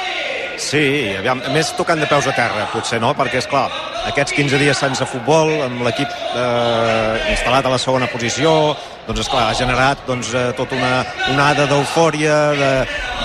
Sí, 0.63 1.15
aviam, 1.19 1.41
més 1.55 1.73
tocant 1.75 1.99
de 1.99 2.07
peus 2.07 2.27
a 2.29 2.35
terra, 2.37 2.67
potser 2.71 3.01
no, 3.03 3.13
perquè, 3.19 3.41
és 3.41 3.49
clar, 3.51 3.65
aquests 4.11 4.35
15 4.37 4.61
dies 4.61 4.79
sense 4.79 5.07
futbol, 5.11 5.51
amb 5.65 5.83
l'equip 5.87 6.11
eh, 6.11 7.33
instal·lat 7.33 7.67
a 7.67 7.73
la 7.73 7.81
segona 7.83 8.09
posició, 8.13 8.53
doncs, 9.07 9.25
esclar, 9.25 9.49
ha 9.49 9.57
generat 9.59 10.05
doncs, 10.07 10.31
eh, 10.35 10.51
tota 10.59 10.77
una 10.79 11.03
onada 11.33 11.67
d'eufòria, 11.71 12.37
de, 12.59 12.71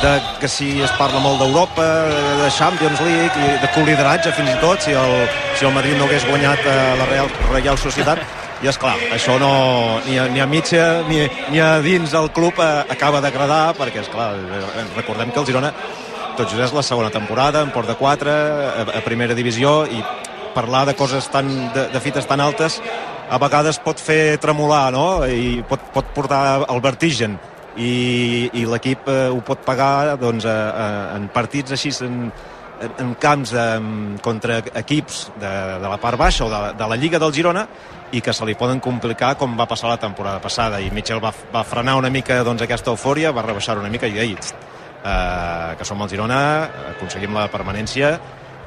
de, 0.02 0.14
que 0.42 0.48
si 0.48 0.70
es 0.82 0.92
parla 1.00 1.20
molt 1.24 1.42
d'Europa, 1.42 1.86
de, 2.42 2.50
Champions 2.56 3.02
League, 3.06 3.32
i 3.38 3.56
de 3.62 3.70
col·lideratge 3.76 4.34
fins 4.38 4.52
i 4.54 4.58
tot, 4.62 4.84
si 4.84 4.96
el, 4.98 5.16
si 5.58 5.68
el 5.68 5.74
Madrid 5.76 5.98
no 5.98 6.08
hagués 6.08 6.28
guanyat 6.30 6.62
eh, 6.66 6.76
la 7.00 7.08
Real, 7.10 7.32
Real 7.52 7.80
Societat, 7.82 8.22
i 8.64 8.70
és 8.72 8.80
clar, 8.82 8.96
això 9.14 9.38
no, 9.42 9.52
ni 10.08 10.18
a, 10.18 10.26
ni 10.34 10.42
a 10.42 10.48
mitja 10.50 11.04
ni, 11.06 11.20
ni 11.54 11.62
a 11.62 11.76
dins 11.86 12.16
el 12.18 12.32
club 12.34 12.58
eh, 12.64 12.70
acaba 12.94 13.22
d'agradar, 13.22 13.76
perquè 13.78 14.02
és 14.06 14.10
clar, 14.14 14.32
eh, 14.38 14.88
recordem 14.96 15.34
que 15.34 15.44
el 15.44 15.50
Girona 15.50 15.74
tot 16.38 16.50
just 16.52 16.62
és 16.68 16.74
la 16.74 16.86
segona 16.86 17.10
temporada, 17.10 17.64
en 17.66 17.74
port 17.74 17.90
de 17.90 17.98
4, 17.98 18.32
a, 18.32 18.88
a 19.00 19.04
primera 19.06 19.38
divisió, 19.38 19.84
i 19.90 20.04
parlar 20.54 20.86
de 20.90 20.96
coses 20.98 21.26
tan, 21.34 21.50
de, 21.74 21.88
de 21.94 22.02
fites 22.02 22.26
tan 22.30 22.42
altes 22.42 22.80
a 23.30 23.38
vegades 23.42 23.80
pot 23.84 24.00
fer 24.00 24.38
tremolar, 24.42 24.88
no? 24.96 25.08
I 25.28 25.62
pot, 25.68 25.82
pot 25.94 26.14
portar 26.16 26.64
al 26.64 26.82
vertigen. 26.84 27.36
I, 27.78 28.50
i 28.58 28.66
l'equip 28.66 29.10
eh, 29.12 29.28
ho 29.30 29.42
pot 29.46 29.62
pagar 29.66 30.18
doncs, 30.18 30.48
a, 30.50 30.56
a, 30.70 30.88
en 31.18 31.28
partits 31.34 31.76
així, 31.76 31.92
en, 32.06 32.32
en, 32.88 33.12
camps 33.22 33.54
de, 33.54 33.68
contra 34.26 34.60
equips 34.82 35.28
de, 35.38 35.52
de 35.84 35.92
la 35.92 36.00
part 36.02 36.18
baixa 36.18 36.46
o 36.48 36.50
de, 36.50 36.62
de 36.78 36.90
la 36.90 36.98
Lliga 36.98 37.22
del 37.22 37.34
Girona 37.34 37.68
i 38.16 38.22
que 38.24 38.34
se 38.34 38.46
li 38.48 38.56
poden 38.56 38.80
complicar 38.80 39.36
com 39.38 39.58
va 39.60 39.68
passar 39.70 39.92
la 39.92 40.00
temporada 40.02 40.42
passada. 40.42 40.80
I 40.82 40.90
Mitchell 40.96 41.22
va, 41.24 41.34
va 41.54 41.64
frenar 41.68 41.98
una 42.00 42.10
mica 42.10 42.40
doncs, 42.48 42.64
aquesta 42.64 42.94
eufòria, 42.94 43.34
va 43.36 43.46
rebaixar 43.46 43.78
una 43.78 43.92
mica 43.94 44.08
i 44.08 44.16
deia 44.16 44.38
eh, 44.38 45.76
que 45.78 45.86
som 45.86 46.02
el 46.02 46.10
Girona, 46.10 46.42
aconseguim 46.96 47.36
la 47.36 47.48
permanència 47.52 48.16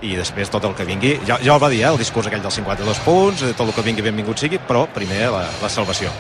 i 0.03 0.15
després 0.17 0.51
tot 0.53 0.65
el 0.65 0.75
que 0.77 0.87
vingui 0.89 1.17
ja, 1.29 1.39
ja 1.43 1.55
el 1.55 1.63
va 1.63 1.71
dir, 1.73 1.83
eh, 1.85 1.93
el 1.93 2.01
discurs 2.01 2.31
aquell 2.31 2.45
dels 2.45 2.61
52 2.63 3.05
punts 3.07 3.45
eh, 3.45 3.55
tot 3.57 3.69
el 3.69 3.77
que 3.77 3.87
vingui 3.87 4.07
benvingut 4.07 4.41
sigui 4.41 4.61
però 4.69 4.87
primer 4.95 5.27
la, 5.33 5.47
la 5.63 5.73
salvació 5.73 6.13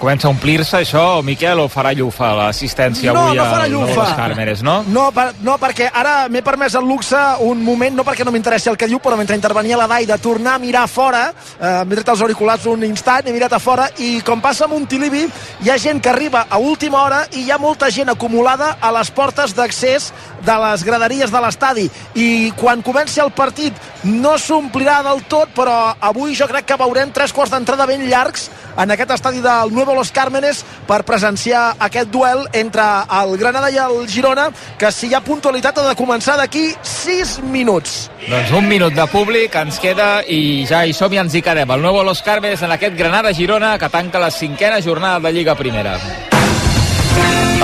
Comença 0.00 0.26
a 0.26 0.32
omplir-se 0.32 0.78
això, 0.80 1.20
Miquel, 1.22 1.60
o 1.60 1.68
farà 1.68 1.92
llufa 1.94 2.30
l'assistència 2.38 3.12
No, 3.12 3.26
avui 3.28 3.36
no 3.36 3.44
farà 3.44 3.66
al 3.66 3.72
llufa. 3.74 3.90
Nuevos 3.90 4.14
Cármenes, 4.16 4.62
no? 4.64 4.76
No, 4.88 5.04
per, 5.14 5.26
no 5.44 5.58
perquè 5.60 5.90
ara 5.92 6.14
m'he 6.32 6.40
permès 6.42 6.74
el 6.80 6.86
luxe 6.88 7.20
un 7.44 7.60
moment, 7.62 7.92
no 7.98 8.06
perquè 8.06 8.24
no 8.24 8.32
m'interessi 8.32 8.70
el 8.72 8.78
que 8.80 8.88
diu, 8.88 8.98
però 9.04 9.18
mentre 9.20 9.36
intervenia 9.36 9.76
la 9.76 9.86
Dai 9.90 10.08
de 10.08 10.16
tornar 10.18 10.56
a 10.56 10.62
mirar 10.62 10.86
fora, 10.88 11.26
eh, 11.28 11.84
m'he 11.84 11.98
tret 11.98 12.14
els 12.14 12.24
auriculars 12.24 12.64
un 12.72 12.86
instant, 12.88 13.28
he 13.28 13.34
mirat 13.36 13.52
a 13.52 13.60
fora, 13.60 13.90
i 14.00 14.22
com 14.24 14.40
passa 14.42 14.64
amb 14.64 14.78
un 14.78 14.88
Tilibi, 14.88 15.26
hi 15.60 15.70
ha 15.70 15.76
gent 15.78 16.00
que 16.00 16.10
arriba 16.10 16.46
a 16.48 16.58
última 16.58 17.02
hora 17.04 17.20
i 17.36 17.44
hi 17.44 17.52
ha 17.52 17.60
molta 17.60 17.92
gent 17.92 18.08
acumulada 18.10 18.78
a 18.80 18.90
les 18.96 19.12
portes 19.12 19.52
d'accés 19.54 20.08
de 20.44 20.56
les 20.64 20.84
graderies 20.88 21.30
de 21.30 21.44
l'estadi. 21.44 21.86
I 22.16 22.28
quan 22.56 22.82
comenci 22.94 23.18
el 23.18 23.32
partit 23.34 23.74
no 24.06 24.36
s'omplirà 24.38 25.00
del 25.02 25.24
tot, 25.26 25.50
però 25.56 25.96
avui 25.98 26.36
jo 26.38 26.46
crec 26.46 26.68
que 26.68 26.76
veurem 26.78 27.10
tres 27.10 27.32
quarts 27.34 27.50
d'entrada 27.50 27.88
ben 27.90 28.04
llargs 28.06 28.46
en 28.78 28.92
aquest 28.94 29.10
estadi 29.16 29.40
del 29.42 29.72
Nuevo 29.74 29.96
Los 29.96 30.12
Cármenes 30.14 30.60
per 30.86 31.02
presenciar 31.02 31.74
aquest 31.82 32.12
duel 32.14 32.44
entre 32.52 32.84
el 33.18 33.34
Granada 33.40 33.72
i 33.74 33.80
el 33.82 34.06
Girona, 34.06 34.46
que 34.78 34.92
si 34.94 35.08
hi 35.08 35.14
ha 35.14 35.22
puntualitat 35.26 35.80
ha 35.80 35.88
de 35.88 35.96
començar 35.98 36.36
d'aquí 36.38 36.68
6 36.82 37.40
minuts. 37.50 37.96
Doncs 38.28 38.54
un 38.54 38.70
minut 38.70 38.94
de 38.94 39.08
públic 39.10 39.58
ens 39.58 39.82
queda 39.82 40.22
i 40.22 40.62
ja 40.70 40.84
hi 40.86 40.94
som 40.94 41.12
i 41.12 41.18
ens 41.18 41.34
hi 41.34 41.42
quedem. 41.42 41.70
El 41.74 41.82
Nuevo 41.82 42.04
Los 42.06 42.22
Cármenes 42.22 42.62
en 42.62 42.78
aquest 42.78 42.94
Granada-Girona 42.98 43.74
que 43.78 43.90
tanca 43.90 44.22
la 44.22 44.30
cinquena 44.30 44.80
jornada 44.82 45.18
de 45.18 45.34
Lliga 45.34 45.58
Primera. 45.58 45.98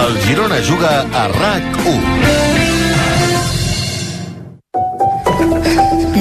El 0.01 0.21
Girona 0.27 0.59
juga 0.67 1.07
a 1.15 1.29
RAC 1.29 1.87
1. 1.87 2.80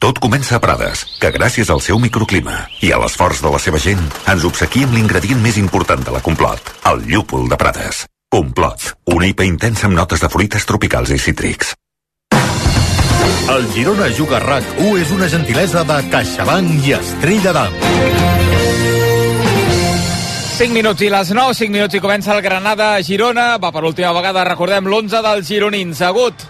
Tot 0.00 0.16
comença 0.16 0.54
a 0.56 0.60
Prades, 0.64 1.02
que 1.20 1.28
gràcies 1.28 1.68
al 1.68 1.82
seu 1.84 1.98
microclima 2.00 2.54
i 2.80 2.88
a 2.88 2.96
l'esforç 3.02 3.42
de 3.44 3.50
la 3.52 3.58
seva 3.60 3.76
gent 3.76 4.00
ens 4.32 4.46
obsequia 4.48 4.86
amb 4.88 4.94
l'ingredient 4.96 5.42
més 5.44 5.58
important 5.60 6.00
de 6.00 6.14
la 6.14 6.22
Complot, 6.24 6.70
el 6.88 7.02
llúpol 7.04 7.50
de 7.50 7.58
Prades. 7.60 8.06
Complot, 8.32 8.86
una 9.12 9.28
IPA 9.28 9.44
intensa 9.44 9.90
amb 9.90 9.98
notes 9.98 10.22
de 10.24 10.30
fruites 10.32 10.64
tropicals 10.64 11.12
i 11.12 11.18
cítrics. 11.20 11.74
El 13.52 13.66
Girona 13.74 14.08
Juga 14.16 14.40
RAC 14.40 14.70
1 14.78 14.94
és 15.02 15.12
una 15.12 15.28
gentilesa 15.28 15.82
de 15.84 15.98
CaixaBank 16.14 16.86
i 16.88 16.94
Estrella 16.96 17.52
d'Am. 17.58 17.76
5 20.60 20.78
minuts 20.78 21.04
i 21.04 21.10
les 21.12 21.34
9, 21.36 21.58
5 21.60 21.76
minuts 21.76 21.98
i 21.98 22.00
comença 22.00 22.32
el 22.32 22.40
Granada-Girona. 22.46 23.50
Va 23.60 23.72
per 23.74 23.84
última 23.84 24.14
vegada, 24.16 24.46
recordem, 24.48 24.88
l'11 24.88 25.20
dels 25.28 25.52
gironins. 25.52 26.00
Agut. 26.08 26.48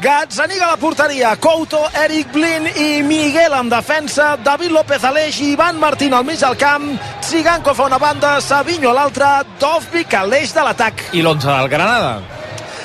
Gazzaniga 0.00 0.66
a 0.66 0.70
la 0.72 0.76
porteria, 0.76 1.36
Couto, 1.40 1.80
Eric 2.04 2.28
Blin 2.32 2.68
i 2.76 3.02
Miguel 3.02 3.54
en 3.56 3.70
defensa, 3.72 4.36
David 4.36 4.74
López 4.76 5.04
Aleix 5.08 5.40
i 5.40 5.54
Ivan 5.54 5.80
Martín 5.80 6.12
al 6.12 6.24
mig 6.24 6.38
del 6.42 6.56
camp, 6.60 6.90
Tsiganko 7.24 7.72
fa 7.74 7.88
una 7.88 7.98
banda, 7.98 8.36
Savinho 8.44 8.92
a 8.92 8.96
l'altra, 9.00 9.34
Dovvik 9.60 10.12
a 10.14 10.26
l'eix 10.28 10.52
de 10.52 10.68
l'atac. 10.68 11.06
I 11.16 11.24
l'11 11.24 11.48
del 11.48 11.72
Granada. 11.72 12.35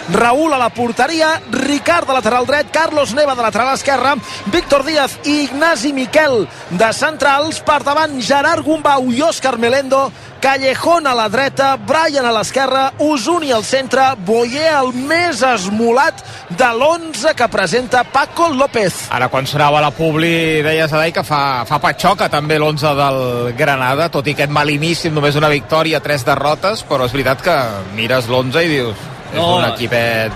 Raúl 0.09 0.53
a 0.53 0.57
la 0.57 0.69
porteria, 0.69 1.41
Ricard 1.51 2.07
de 2.07 2.13
lateral 2.13 2.45
dret, 2.45 2.71
Carlos 2.71 3.13
Neva 3.13 3.35
de 3.35 3.41
lateral 3.45 3.73
esquerra, 3.75 4.15
Víctor 4.51 4.83
Díaz 4.83 5.19
i 5.25 5.43
Ignasi 5.45 5.93
Miquel 5.93 6.47
de 6.69 6.89
centrals, 6.93 7.61
per 7.61 7.83
davant 7.85 8.17
Gerard 8.21 8.65
Gumbau 8.65 9.11
i 9.13 9.21
Òscar 9.21 9.57
Melendo, 9.61 10.09
Callejón 10.41 11.05
a 11.05 11.13
la 11.13 11.27
dreta, 11.29 11.75
Brian 11.77 12.25
a 12.25 12.31
l'esquerra, 12.33 12.87
Usuni 12.97 13.51
al 13.53 13.63
centre, 13.63 14.15
Boyer 14.25 14.71
el 14.73 14.89
més 14.97 15.43
esmolat 15.45 16.23
de 16.49 16.71
l'11 16.73 17.35
que 17.37 17.47
presenta 17.53 18.01
Paco 18.03 18.49
López. 18.49 19.05
Ara, 19.13 19.29
quan 19.29 19.45
sonava 19.45 19.83
la 19.85 19.93
Publi, 19.93 20.63
deies, 20.65 20.91
Adai, 20.91 21.13
que 21.13 21.23
fa, 21.23 21.61
fa 21.69 21.79
patxoca 21.83 22.27
també 22.33 22.57
l'11 22.57 22.95
del 22.97 23.21
Granada, 23.55 24.09
tot 24.09 24.27
i 24.27 24.33
aquest 24.33 24.51
mal 24.51 24.73
inici, 24.73 25.11
amb 25.11 25.21
només 25.21 25.37
una 25.37 25.53
victòria, 25.53 26.01
tres 26.01 26.25
derrotes, 26.25 26.81
però 26.89 27.05
és 27.05 27.13
veritat 27.13 27.45
que 27.45 27.57
mires 27.93 28.25
l'11 28.25 28.65
i 28.65 28.71
dius, 28.79 29.09
és 29.31 29.37
No. 29.37 29.57
un 29.57 29.63
equipet 29.65 30.31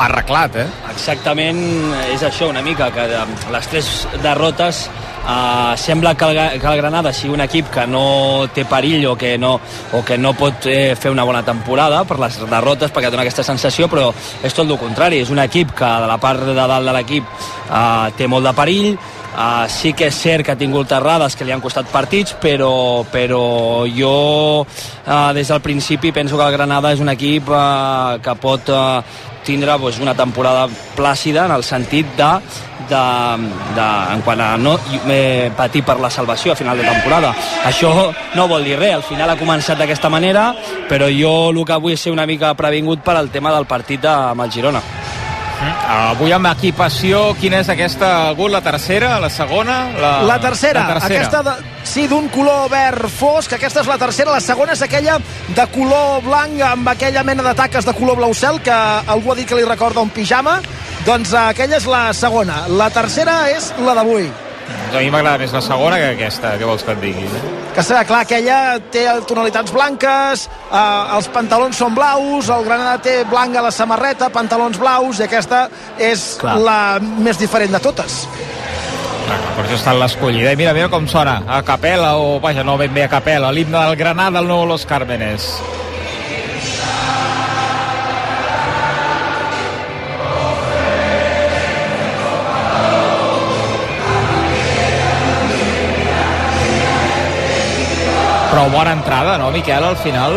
arreglat, 0.00 0.56
eh? 0.62 0.66
Exactament, 0.92 1.62
és 2.12 2.22
això 2.26 2.48
una 2.50 2.62
mica, 2.64 2.90
que 2.94 3.08
de 3.10 3.24
les 3.52 3.72
tres 3.72 3.94
derrotes 4.22 4.86
Uh, 5.22 5.76
sembla 5.78 6.16
que 6.16 6.24
el, 6.24 6.60
que 6.60 6.66
el 6.66 6.76
Granada 6.76 7.12
sigui 7.14 7.30
un 7.36 7.40
equip 7.44 7.68
que 7.70 7.84
no 7.86 8.48
té 8.50 8.64
perill 8.66 9.04
o 9.06 9.12
que 9.14 9.36
no, 9.38 9.52
o 9.94 10.00
que 10.02 10.16
no 10.18 10.32
pot 10.34 10.66
eh, 10.66 10.96
fer 10.98 11.12
una 11.14 11.22
bona 11.22 11.44
temporada 11.46 12.00
per 12.02 12.18
les 12.18 12.40
derrotes 12.42 12.90
perquè 12.90 13.06
dona 13.06 13.22
aquesta 13.22 13.44
sensació 13.46 13.86
però 13.86 14.08
és 14.42 14.50
tot 14.50 14.66
el 14.66 14.80
contrari, 14.82 15.22
és 15.22 15.30
un 15.30 15.38
equip 15.38 15.76
que 15.78 15.86
de 16.02 16.10
la 16.10 16.18
part 16.18 16.42
de 16.42 16.56
dalt 16.58 16.82
de 16.82 16.96
l'equip 16.98 17.22
uh, 17.70 18.10
té 18.18 18.26
molt 18.26 18.50
de 18.50 18.56
perill 18.58 18.96
Uh, 19.32 19.64
sí 19.64 19.94
que 19.96 20.10
és 20.10 20.16
cert 20.20 20.44
que 20.44 20.52
ha 20.52 20.60
tingut 20.60 20.90
errades 20.92 21.32
que 21.32 21.46
li 21.48 21.54
han 21.54 21.62
costat 21.64 21.86
partits, 21.88 22.34
però, 22.36 23.00
però 23.08 23.86
jo 23.88 24.10
uh, 24.60 25.30
des 25.32 25.48
del 25.48 25.62
principi 25.64 26.10
penso 26.12 26.36
que 26.36 26.44
el 26.44 26.52
Granada 26.52 26.90
és 26.92 27.00
un 27.00 27.08
equip 27.08 27.48
uh, 27.48 28.18
que 28.20 28.34
pot 28.36 28.68
uh, 28.68 29.00
tindre 29.44 29.78
pues, 29.78 29.98
una 30.00 30.14
temporada 30.14 30.68
plàcida 30.96 31.46
en 31.46 31.52
el 31.52 31.64
sentit 31.64 32.06
de, 32.16 32.30
de, 32.88 33.02
de 33.76 33.88
en 34.14 34.22
quant 34.22 34.40
a 34.40 34.56
no 34.56 34.76
eh, 35.08 35.50
patir 35.56 35.84
per 35.84 35.98
la 36.00 36.10
salvació 36.10 36.52
a 36.52 36.56
final 36.56 36.78
de 36.78 36.88
temporada. 36.88 37.34
Això 37.66 38.12
no 38.36 38.48
vol 38.48 38.64
dir 38.64 38.78
res, 38.78 38.96
al 39.00 39.06
final 39.06 39.30
ha 39.30 39.38
començat 39.40 39.78
d'aquesta 39.78 40.10
manera, 40.12 40.50
però 40.88 41.10
jo 41.10 41.50
el 41.50 41.64
que 41.66 41.80
vull 41.82 41.96
ser 41.98 42.12
una 42.14 42.26
mica 42.26 42.54
previngut 42.54 43.02
per 43.04 43.16
al 43.16 43.30
tema 43.30 43.54
del 43.54 43.66
partit 43.66 44.02
de, 44.02 44.12
amb 44.12 44.46
el 44.46 44.52
Girona. 44.52 45.01
Avui 45.92 46.32
amb 46.34 46.48
equipació, 46.50 47.20
quina 47.40 47.60
és 47.62 47.68
aquesta, 47.72 48.08
Agut, 48.32 48.50
la 48.50 48.60
tercera, 48.64 49.14
la 49.22 49.28
segona? 49.30 49.76
La, 49.98 50.12
La 50.26 50.38
tercera, 50.40 50.86
la 50.88 50.94
tercera. 50.98 51.20
aquesta 51.20 51.42
de, 51.46 51.54
sí, 51.86 52.06
d'un 52.10 52.28
color 52.32 52.68
verd 52.72 53.08
fosc, 53.12 53.52
aquesta 53.56 53.82
és 53.84 53.90
la 53.90 53.98
tercera, 54.00 54.32
la 54.34 54.40
segona 54.40 54.72
és 54.76 54.82
aquella 54.82 55.18
de 55.54 55.66
color 55.74 56.22
blanc 56.26 56.60
amb 56.72 56.88
aquella 56.94 57.22
mena 57.22 57.42
de 57.46 57.54
taques 57.58 57.86
de 57.86 57.94
color 57.94 58.16
blau 58.16 58.34
cel 58.34 58.60
que 58.64 58.72
algú 59.06 59.32
ha 59.32 59.36
dit 59.38 59.48
que 59.48 59.58
li 59.58 59.64
recorda 59.68 60.00
un 60.02 60.10
pijama, 60.10 60.60
doncs 61.06 61.32
eh, 61.32 61.44
aquella 61.48 61.76
és 61.78 61.86
la 61.86 62.12
segona. 62.12 62.64
La 62.68 62.90
tercera 62.90 63.50
és 63.50 63.72
la 63.82 63.94
d'avui. 63.98 64.30
A 64.92 65.00
mi 65.00 65.08
m'agrada 65.08 65.40
més 65.40 65.52
la 65.54 65.62
segona 65.64 65.96
que 65.96 66.10
aquesta, 66.12 66.50
què 66.60 66.66
vols 66.68 66.82
que 66.84 66.92
et 66.92 67.00
digui? 67.00 67.24
Eh? 67.24 67.52
Que 67.72 67.84
serà 67.86 68.02
clar, 68.04 68.22
aquella 68.26 68.58
té 68.92 69.06
tonalitats 69.28 69.72
blanques, 69.72 70.46
eh, 70.68 71.16
els 71.16 71.28
pantalons 71.32 71.78
són 71.80 71.96
blaus, 71.96 72.50
el 72.52 72.66
Granada 72.66 72.98
té 73.00 73.14
blanc 73.30 73.56
a 73.56 73.62
la 73.64 73.72
samarreta, 73.72 74.28
pantalons 74.34 74.76
blaus, 74.78 75.20
i 75.20 75.24
aquesta 75.28 75.64
és 75.96 76.34
Clar. 76.42 76.58
la 76.60 76.80
més 77.00 77.40
diferent 77.40 77.72
de 77.72 77.80
totes. 77.80 78.26
Per 79.32 79.64
això 79.64 79.78
està 79.78 79.94
l'escollida. 79.96 80.52
I 80.52 80.60
mira, 80.60 80.74
mira 80.76 80.90
com 80.92 81.06
sona, 81.08 81.38
a 81.48 81.62
capella, 81.64 82.16
o 82.20 82.36
vaja, 82.42 82.64
no 82.64 82.76
ben 82.76 82.92
bé 82.92 83.06
a 83.06 83.12
capella, 83.12 83.52
l'himne 83.52 83.78
del 83.78 83.96
Granada, 83.96 84.40
el 84.40 84.48
nou 84.50 84.66
Los 84.68 84.84
Cármenes. 84.84 85.54
Però 98.52 98.68
bona 98.68 98.92
entrada, 98.92 99.38
no, 99.40 99.46
Miquel, 99.50 99.80
al 99.80 99.96
final? 99.96 100.34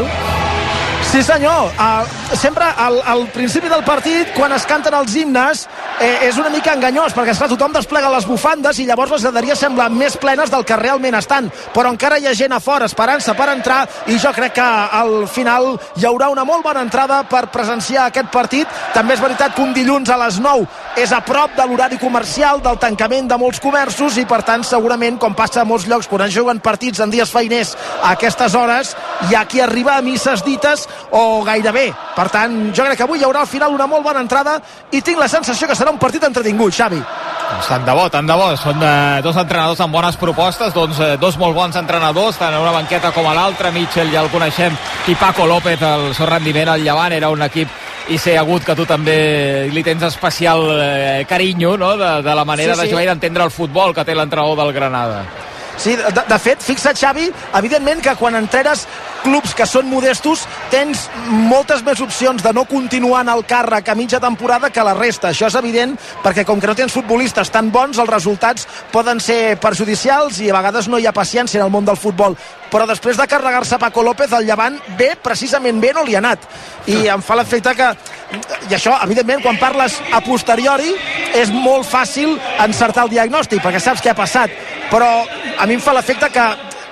Sí 1.04 1.20
senyor, 1.22 1.74
uh, 1.76 2.25
sempre 2.34 2.66
al, 2.66 3.02
al 3.06 3.28
principi 3.30 3.70
del 3.70 3.84
partit 3.86 4.32
quan 4.34 4.54
es 4.56 4.66
canten 4.66 4.94
els 4.98 5.14
himnes 5.16 5.66
eh, 6.02 6.28
és 6.28 6.38
una 6.42 6.50
mica 6.50 6.74
enganyós 6.74 7.14
perquè 7.14 7.36
esclar, 7.36 7.50
tothom 7.52 7.76
desplega 7.76 8.10
les 8.10 8.26
bufandes 8.26 8.80
i 8.80 8.88
llavors 8.88 9.14
les 9.14 9.26
graderies 9.28 9.62
semblen 9.62 9.94
més 9.94 10.18
plenes 10.18 10.50
del 10.52 10.66
que 10.66 10.78
realment 10.80 11.18
estan 11.20 11.52
però 11.76 11.92
encara 11.94 12.18
hi 12.20 12.28
ha 12.28 12.34
gent 12.34 12.56
a 12.56 12.60
fora 12.60 12.90
esperant-se 12.90 13.36
per 13.38 13.50
entrar 13.54 13.84
i 14.10 14.18
jo 14.22 14.32
crec 14.34 14.56
que 14.58 14.66
al 15.00 15.28
final 15.30 15.76
hi 15.96 16.08
haurà 16.10 16.32
una 16.34 16.48
molt 16.48 16.66
bona 16.66 16.82
entrada 16.86 17.22
per 17.30 17.46
presenciar 17.54 18.08
aquest 18.10 18.32
partit 18.34 18.68
també 18.96 19.14
és 19.16 19.22
veritat 19.22 19.56
que 19.56 19.62
un 19.62 19.76
dilluns 19.78 20.10
a 20.10 20.18
les 20.26 20.40
9 20.42 20.66
és 21.06 21.14
a 21.14 21.22
prop 21.26 21.54
de 21.56 21.68
l'horari 21.68 22.00
comercial 22.02 22.62
del 22.64 22.80
tancament 22.82 23.30
de 23.30 23.38
molts 23.38 23.62
comerços 23.62 24.18
i 24.18 24.26
per 24.26 24.42
tant 24.48 24.66
segurament 24.66 25.20
com 25.22 25.38
passa 25.38 25.62
a 25.62 25.68
molts 25.68 25.88
llocs 25.92 26.10
quan 26.10 26.26
es 26.26 26.34
juguen 26.34 26.64
partits 26.64 27.04
en 27.04 27.14
dies 27.14 27.32
feiners 27.32 27.76
a 28.02 28.16
aquestes 28.16 28.56
hores 28.56 28.96
hi 29.30 29.36
ha 29.36 29.46
qui 29.46 29.62
arriba 29.62 29.98
a 29.98 30.02
misses 30.02 30.44
dites 30.46 30.88
o 31.12 31.44
gairebé. 31.44 31.94
Per 32.16 32.30
tant, 32.32 32.54
jo 32.76 32.84
crec 32.86 32.98
que 32.98 33.04
avui 33.04 33.20
hi 33.20 33.26
haurà 33.28 33.42
al 33.44 33.50
final 33.52 33.74
una 33.76 33.88
molt 33.92 34.04
bona 34.06 34.22
entrada 34.24 34.58
i 34.92 35.02
tinc 35.04 35.20
la 35.20 35.28
sensació 35.28 35.68
que 35.68 35.76
serà 35.76 35.92
un 35.92 35.98
partit 36.00 36.24
entretingut, 36.24 36.72
Xavi. 36.74 37.02
Doncs 37.46 37.68
tant 37.68 37.84
de 37.86 37.94
bo, 37.94 38.06
tant 38.10 38.26
de 38.26 38.34
bo. 38.40 38.48
Són 38.58 38.80
eh, 38.82 39.22
dos 39.22 39.36
entrenadors 39.38 39.82
amb 39.84 39.94
bones 39.94 40.16
propostes, 40.18 40.74
doncs, 40.74 41.00
eh, 41.04 41.18
dos 41.22 41.36
molt 41.38 41.54
bons 41.56 41.76
entrenadors, 41.76 42.40
tant 42.40 42.56
a 42.56 42.62
una 42.64 42.72
banqueta 42.72 43.12
com 43.12 43.28
a 43.28 43.34
l'altra. 43.36 43.72
Mitchell 43.76 44.10
ja 44.14 44.24
el 44.24 44.32
coneixem, 44.34 44.74
i 45.12 45.16
Paco 45.20 45.46
López, 45.46 45.82
el 45.84 46.14
seu 46.16 46.26
rendiment 46.32 46.72
al 46.72 46.82
Llevant, 46.88 47.14
era 47.14 47.30
un 47.30 47.44
equip 47.46 47.70
i 48.10 48.18
ser 48.22 48.38
agut 48.38 48.64
que 48.64 48.76
tu 48.78 48.86
també 48.86 49.68
li 49.74 49.82
tens 49.84 50.04
especial 50.08 50.62
eh, 50.80 51.26
carinyo 51.28 51.76
no? 51.78 51.96
de, 51.98 52.22
de 52.22 52.36
la 52.38 52.46
manera 52.46 52.76
Sí, 52.76 52.80
de 52.82 52.86
sí. 52.86 52.92
jugar 52.94 53.04
i 53.04 53.08
d'entendre 53.10 53.44
el 53.44 53.52
futbol 53.52 53.94
que 53.98 54.06
té 54.06 54.16
l'entrenador 54.16 54.56
del 54.64 54.72
Granada. 54.74 55.24
Sí, 55.78 55.96
de, 55.96 56.24
de 56.28 56.40
fet, 56.40 56.62
fixa't, 56.64 56.96
Xavi, 56.98 57.28
evidentment 57.60 58.02
que 58.02 58.16
quan 58.16 58.38
entrenes 58.40 58.86
clubs 59.26 59.56
que 59.58 59.66
són 59.68 59.90
modestos 59.90 60.44
tens 60.72 61.08
moltes 61.50 61.82
més 61.86 62.00
opcions 62.04 62.44
de 62.44 62.54
no 62.54 62.64
continuar 62.70 63.24
en 63.26 63.32
el 63.34 63.44
càrrec 63.50 63.90
a 63.90 63.96
mitja 63.98 64.22
temporada 64.24 64.70
que 64.70 64.86
la 64.86 64.94
resta. 64.96 65.32
Això 65.32 65.50
és 65.50 65.58
evident 65.60 65.96
perquè 66.24 66.46
com 66.46 66.62
que 66.62 66.70
no 66.70 66.78
tens 66.78 66.94
futbolistes 66.96 67.52
tan 67.52 67.72
bons, 67.74 68.00
els 68.00 68.12
resultats 68.12 68.68
poden 68.94 69.20
ser 69.20 69.58
perjudicials 69.62 70.40
i 70.46 70.50
a 70.50 70.58
vegades 70.60 70.88
no 70.88 71.00
hi 71.02 71.10
ha 71.10 71.16
paciència 71.16 71.60
en 71.60 71.66
el 71.68 71.74
món 71.74 71.88
del 71.88 72.00
futbol. 72.00 72.38
Però 72.72 72.88
després 72.88 73.18
de 73.18 73.28
carregar-se 73.30 73.80
Paco 73.82 74.04
López, 74.04 74.32
el 74.34 74.46
Llevant 74.48 74.78
bé, 74.98 75.14
precisament 75.22 75.82
bé 75.82 75.94
no 75.96 76.06
li 76.06 76.16
ha 76.16 76.22
anat. 76.24 76.46
I 76.88 77.08
em 77.12 77.26
fa 77.26 77.38
l'efecte 77.40 77.76
que... 77.76 77.92
I 78.70 78.74
això, 78.74 78.96
evidentment, 79.06 79.44
quan 79.44 79.60
parles 79.62 80.00
a 80.12 80.22
posteriori, 80.26 80.96
és 81.38 81.52
molt 81.54 81.86
fàcil 81.88 82.34
encertar 82.64 83.06
el 83.06 83.14
diagnòstic, 83.14 83.62
perquè 83.62 83.82
saps 83.84 84.02
què 84.02 84.12
ha 84.12 84.18
passat. 84.18 84.54
Però 84.90 85.10
a 85.60 85.68
mi 85.70 85.78
em 85.78 85.84
fa 85.84 85.94
l'efecte 85.94 86.32
que 86.34 86.46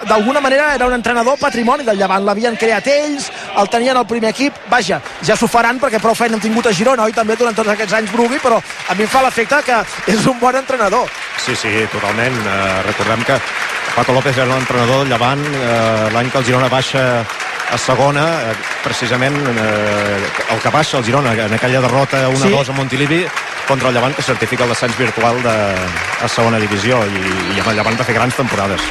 d'alguna 0.08 0.42
manera 0.42 0.74
era 0.76 0.88
un 0.88 0.94
entrenador 0.94 1.38
patrimoni 1.40 1.84
del 1.84 1.98
Llevant, 1.98 2.26
l'havien 2.26 2.56
creat 2.60 2.88
ells, 2.88 3.30
el 3.58 3.70
tenien 3.70 3.98
al 3.98 4.08
primer 4.08 4.30
equip, 4.34 4.54
vaja, 4.70 5.02
ja 5.26 5.36
s'ho 5.40 5.48
faran 5.48 5.80
perquè 5.80 6.00
prou 6.02 6.16
feina 6.16 6.36
han 6.38 6.42
tingut 6.44 6.68
a 6.68 6.74
Girona, 6.74 7.04
oi, 7.08 7.14
també 7.14 7.36
durant 7.40 7.56
tots 7.56 7.70
aquests 7.74 7.94
anys 8.00 8.12
Brugui, 8.12 8.40
però 8.44 8.58
a 8.60 8.96
mi 8.96 9.04
em 9.06 9.10
fa 9.10 9.22
l'efecte 9.24 9.62
que 9.66 9.80
és 10.14 10.26
un 10.28 10.40
bon 10.40 10.56
entrenador. 10.56 11.10
Sí, 11.38 11.56
sí, 11.56 11.72
totalment. 11.92 12.36
Uh, 12.44 12.82
recordem 12.88 13.24
que 13.24 13.40
Paco 13.96 14.14
López 14.14 14.38
era 14.38 14.48
l'entrenador 14.50 15.04
del 15.04 15.12
Llevant 15.14 15.42
eh, 15.46 16.10
l'any 16.14 16.32
que 16.34 16.40
el 16.40 16.46
Girona 16.48 16.70
baixa 16.72 17.04
a 17.74 17.78
segona, 17.78 18.24
eh, 18.50 18.56
precisament 18.84 19.36
eh, 19.38 20.18
el 20.50 20.60
que 20.64 20.72
baixa 20.74 20.98
el 20.98 21.06
Girona 21.06 21.34
en 21.34 21.54
aquella 21.54 21.82
derrota 21.82 22.28
1-2 22.30 22.66
Sí. 22.66 22.72
a 22.72 22.74
Montilivi 22.74 23.26
contra 23.68 23.90
el 23.90 23.96
Llevant 23.96 24.16
que 24.16 24.24
certifica 24.26 24.64
el 24.64 24.70
descens 24.74 24.98
virtual 24.98 25.42
de, 25.44 25.56
a 26.26 26.28
segona 26.28 26.58
divisió 26.60 27.04
i, 27.06 27.22
i 27.56 27.60
amb 27.60 27.70
el 27.70 27.76
Llevant 27.78 28.00
va 28.00 28.04
fer 28.10 28.16
grans 28.18 28.36
temporades. 28.36 28.82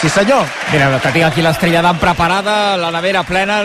Sí, 0.00 0.08
senyor. 0.08 0.44
Mira, 0.72 0.90
que 1.00 1.12
tinc 1.12 1.24
aquí 1.26 1.44
l'estrella 1.44 1.82
d'am 1.82 1.98
preparada, 1.98 2.76
la 2.80 2.90
nevera 2.94 3.24
plena. 3.26 3.62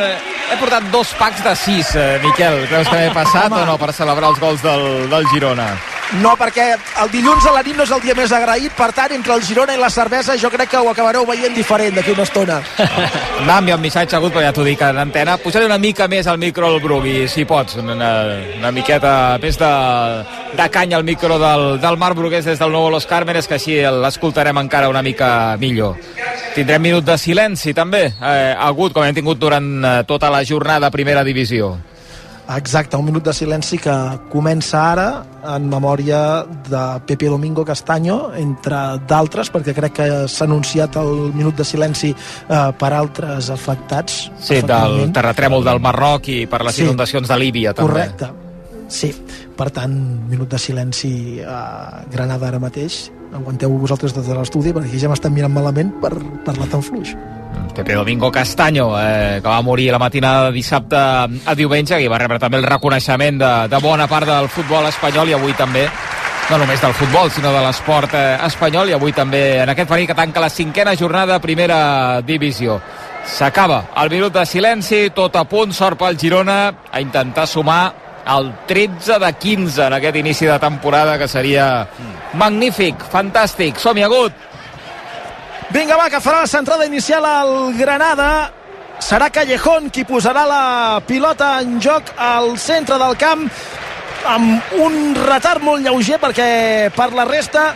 He 0.52 0.60
portat 0.60 0.90
dos 0.92 1.14
packs 1.20 1.44
de 1.44 1.56
sis, 1.56 1.96
eh, 1.96 2.20
Miquel. 2.24 2.66
Creus 2.68 2.90
que 2.90 2.98
m'he 2.98 3.16
passat 3.16 3.52
o 3.56 3.66
no 3.66 3.78
per 3.80 3.94
celebrar 3.94 4.34
els 4.34 4.40
gols 4.40 4.64
del, 4.64 5.10
del 5.12 5.28
Girona? 5.32 5.72
No, 6.20 6.34
perquè 6.36 6.66
el 7.00 7.12
dilluns 7.14 7.46
a 7.48 7.54
la 7.56 7.62
nit 7.64 7.78
no 7.78 7.86
és 7.86 7.92
el 7.96 8.02
dia 8.04 8.16
més 8.18 8.32
agraït, 8.36 8.74
per 8.76 8.90
tant, 8.92 9.14
entre 9.16 9.32
el 9.38 9.44
Girona 9.48 9.78
i 9.78 9.80
la 9.80 9.88
cervesa 9.90 10.36
jo 10.36 10.50
crec 10.52 10.74
que 10.74 10.82
ho 10.82 10.90
acabareu 10.92 11.24
veient 11.30 11.56
diferent 11.56 11.96
d'aquí 11.96 12.12
una 12.12 12.26
estona. 12.28 12.58
M'ha 13.48 13.58
enviat 13.62 13.80
un 13.80 13.86
missatge 13.86 14.18
agut, 14.18 14.34
però 14.36 14.44
ja 14.44 14.52
t'ho 14.52 14.66
dic 14.68 14.84
en 14.84 15.00
antena. 15.00 15.38
Puja 15.40 15.64
una 15.64 15.80
mica 15.80 16.10
més 16.12 16.28
al 16.28 16.42
micro 16.42 16.68
al 16.68 16.82
Brugui, 16.84 17.30
si 17.32 17.46
pots. 17.48 17.80
Una, 17.80 18.12
una 18.58 18.74
miqueta 18.76 19.14
més 19.42 19.60
de, 19.62 19.72
de 20.60 20.70
canya 20.70 21.00
al 21.00 21.08
micro 21.08 21.40
del, 21.40 21.80
del 21.80 21.98
Marc 21.98 22.20
Brugués 22.20 22.44
des 22.46 22.60
del 22.60 22.76
nou 22.76 22.90
Los 22.92 23.08
Cármenes, 23.08 23.48
que 23.48 23.56
així 23.56 23.80
l'escoltarem 23.80 24.60
encara 24.60 24.92
una 24.92 25.06
mica 25.06 25.56
millor. 25.64 25.91
Tindrem 26.56 26.82
minut 26.82 27.06
de 27.06 27.18
silenci, 27.18 27.74
també, 27.74 28.06
eh, 28.22 28.56
agut, 28.60 28.94
com 28.94 29.04
hem 29.04 29.16
tingut 29.16 29.40
durant 29.40 29.70
eh, 29.86 30.04
tota 30.08 30.30
la 30.30 30.44
jornada 30.44 30.88
a 30.88 30.92
primera 30.92 31.24
divisió. 31.24 31.78
Exacte, 32.52 32.98
un 32.98 33.06
minut 33.06 33.24
de 33.24 33.32
silenci 33.32 33.78
que 33.80 33.94
comença 34.30 34.82
ara 34.92 35.24
en 35.56 35.70
memòria 35.72 36.44
de 36.68 36.82
Pepe 37.08 37.30
Domingo 37.32 37.64
Castaño, 37.64 38.34
entre 38.36 38.98
d'altres, 39.08 39.48
perquè 39.54 39.72
crec 39.78 39.94
que 40.02 40.08
s'ha 40.28 40.44
anunciat 40.50 40.98
el 41.00 41.32
minut 41.38 41.56
de 41.56 41.64
silenci 41.64 42.10
eh, 42.12 42.72
per 42.78 42.92
altres 42.98 43.50
afectats. 43.54 44.26
Sí, 44.42 44.60
del 44.68 45.14
terratrèmol 45.16 45.64
del 45.64 45.80
Marroc 45.80 46.28
i 46.28 46.46
per 46.48 46.64
les 46.66 46.76
Sí. 46.76 46.84
inundacions 46.84 47.30
de 47.30 47.38
Líbia, 47.40 47.74
també. 47.74 47.92
Correcte. 47.94 48.32
Sí, 48.90 49.14
per 49.62 49.70
tant, 49.70 49.94
minut 50.26 50.50
de 50.50 50.58
silenci 50.58 51.38
a 51.46 52.02
Granada 52.10 52.48
ara 52.50 52.60
mateix. 52.62 53.12
Aguanteu 53.32 53.76
vosaltres 53.78 54.16
des 54.16 54.26
de 54.26 54.34
l'estudi, 54.34 54.74
perquè 54.74 54.98
ja 54.98 55.12
m'estan 55.12 55.36
mirant 55.36 55.54
malament 55.54 55.94
per 56.02 56.16
parlar 56.48 56.66
tan 56.72 56.82
fluix. 56.82 57.14
Pepe 57.76 57.94
Domingo 57.94 58.32
Castaño, 58.32 58.90
eh, 58.98 59.40
que 59.42 59.48
va 59.48 59.62
morir 59.62 59.92
la 59.92 60.00
matinada 60.00 60.48
de 60.48 60.56
dissabte 60.58 60.98
a 60.98 61.56
diumenge 61.56 62.02
i 62.02 62.10
va 62.10 62.18
rebre 62.18 62.40
també 62.40 62.58
el 62.58 62.66
reconeixement 62.66 63.38
de, 63.38 63.52
de 63.70 63.84
bona 63.84 64.10
part 64.10 64.28
del 64.28 64.50
futbol 64.50 64.90
espanyol 64.90 65.30
i 65.30 65.38
avui 65.38 65.54
també 65.54 65.86
no 66.50 66.58
només 66.58 66.82
del 66.82 66.98
futbol, 66.98 67.30
sinó 67.32 67.54
de 67.54 67.62
l'esport 67.64 68.18
eh, 68.18 68.36
espanyol 68.50 68.90
i 68.90 68.98
avui 68.98 69.14
també 69.16 69.62
en 69.62 69.70
aquest 69.72 69.88
partit 69.88 70.10
que 70.10 70.18
tanca 70.18 70.42
la 70.42 70.50
cinquena 70.50 70.98
jornada 71.00 71.40
primera 71.40 72.22
divisió. 72.26 72.82
S'acaba 73.30 73.84
el 74.02 74.10
minut 74.10 74.34
de 74.34 74.46
silenci, 74.50 75.10
tot 75.16 75.38
a 75.38 75.46
punt, 75.46 75.72
sort 75.72 76.00
pel 76.02 76.18
Girona, 76.18 76.64
a 76.92 77.00
intentar 77.00 77.46
sumar 77.48 77.84
el 78.28 78.54
13 78.68 79.20
de 79.20 79.34
15 79.34 79.86
en 79.88 79.94
aquest 79.98 80.16
inici 80.16 80.46
de 80.46 80.58
temporada 80.60 81.18
que 81.18 81.28
seria 81.28 81.88
magnífic, 82.34 83.04
fantàstic. 83.12 83.80
Som-hi 83.82 84.04
agut! 84.06 84.34
Vinga, 85.72 85.96
va, 85.96 86.10
que 86.12 86.20
farà 86.20 86.42
la 86.44 86.52
centrada 86.52 86.86
inicial 86.86 87.26
al 87.26 87.74
Granada. 87.78 88.52
Serà 89.02 89.32
Callejón 89.34 89.90
qui 89.90 90.04
posarà 90.06 90.44
la 90.46 90.66
pilota 91.08 91.56
en 91.62 91.80
joc 91.82 92.12
al 92.22 92.58
centre 92.62 93.00
del 93.02 93.16
camp 93.18 93.48
amb 94.30 94.76
un 94.78 95.16
retard 95.18 95.64
molt 95.66 95.82
lleuger 95.82 96.20
perquè 96.22 96.92
per 96.94 97.10
la 97.18 97.26
resta 97.26 97.72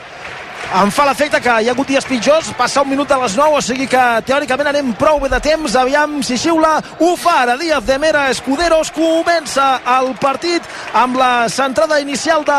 em 0.73 0.89
fa 0.91 1.05
l'efecte 1.05 1.39
que 1.43 1.53
hi 1.61 1.67
ha 1.69 1.73
hagut 1.75 1.87
dies 1.87 2.05
pitjors 2.09 2.49
passa 2.57 2.81
un 2.81 2.89
minut 2.89 3.07
de 3.07 3.17
les 3.21 3.35
9, 3.37 3.57
o 3.57 3.61
sigui 3.61 3.85
que 3.87 4.03
teòricament 4.25 4.69
anem 4.71 4.93
prou 4.97 5.19
bé 5.21 5.29
de 5.29 5.39
temps, 5.43 5.75
aviam 5.77 6.17
si 6.25 6.37
xiula 6.41 6.79
ho 6.99 7.11
fa. 7.19 7.35
Ara 7.45 7.57
Díaz 7.59 7.85
de 7.85 7.97
Mera 7.99 8.29
Escuderos 8.31 8.89
comença 8.95 9.81
el 9.97 10.13
partit 10.21 10.63
amb 10.95 11.19
la 11.19 11.47
centrada 11.51 11.99
inicial 12.01 12.45
de 12.47 12.57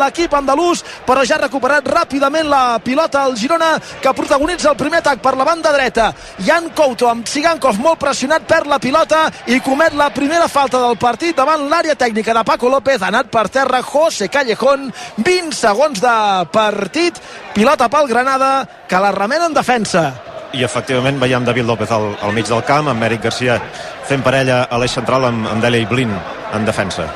l'equip 0.00 0.34
andalús, 0.38 0.84
però 1.06 1.24
ja 1.26 1.36
ha 1.36 1.42
recuperat 1.42 1.86
ràpidament 1.90 2.48
la 2.48 2.78
pilota 2.84 3.24
al 3.26 3.36
Girona 3.36 3.74
que 4.00 4.14
protagonitza 4.16 4.70
el 4.70 4.78
primer 4.80 5.02
atac 5.02 5.20
per 5.22 5.34
la 5.36 5.44
banda 5.44 5.74
dreta. 5.74 6.12
Jan 6.46 6.70
Couto 6.74 7.10
amb 7.10 7.28
Sigankov 7.28 7.78
molt 7.82 8.00
pressionat 8.00 8.46
per 8.48 8.64
la 8.66 8.80
pilota 8.82 9.26
i 9.46 9.60
comet 9.60 9.98
la 9.98 10.08
primera 10.14 10.48
falta 10.48 10.80
del 10.80 10.96
partit 10.96 11.36
davant 11.36 11.68
l'àrea 11.68 11.98
tècnica 11.98 12.34
de 12.34 12.46
Paco 12.46 12.70
López, 12.72 13.02
anat 13.02 13.28
per 13.30 13.48
terra 13.52 13.82
José 13.82 14.30
Callejón, 14.32 14.88
20 15.18 15.52
segons 15.58 16.00
de 16.00 16.16
partit 16.54 17.20
pilota 17.54 17.88
pel 17.92 18.08
Granada 18.08 18.66
que 18.88 19.00
la 19.00 19.12
remena 19.12 19.46
en 19.46 19.54
defensa 19.54 20.12
i 20.52 20.64
efectivament 20.64 21.20
veiem 21.20 21.44
David 21.44 21.68
López 21.68 21.90
al, 21.92 22.12
al 22.20 22.32
mig 22.36 22.48
del 22.48 22.64
camp 22.68 22.88
amb 22.92 23.04
Eric 23.08 23.28
Garcia 23.28 23.58
fent 24.08 24.24
parella 24.24 24.64
a 24.68 24.80
l'eix 24.80 24.94
central 24.98 25.28
amb, 25.28 25.48
amb 25.48 25.64
Dele 25.64 25.82
i 25.84 25.88
Blin 25.88 26.12
en 26.12 26.66
defensa 26.68 27.08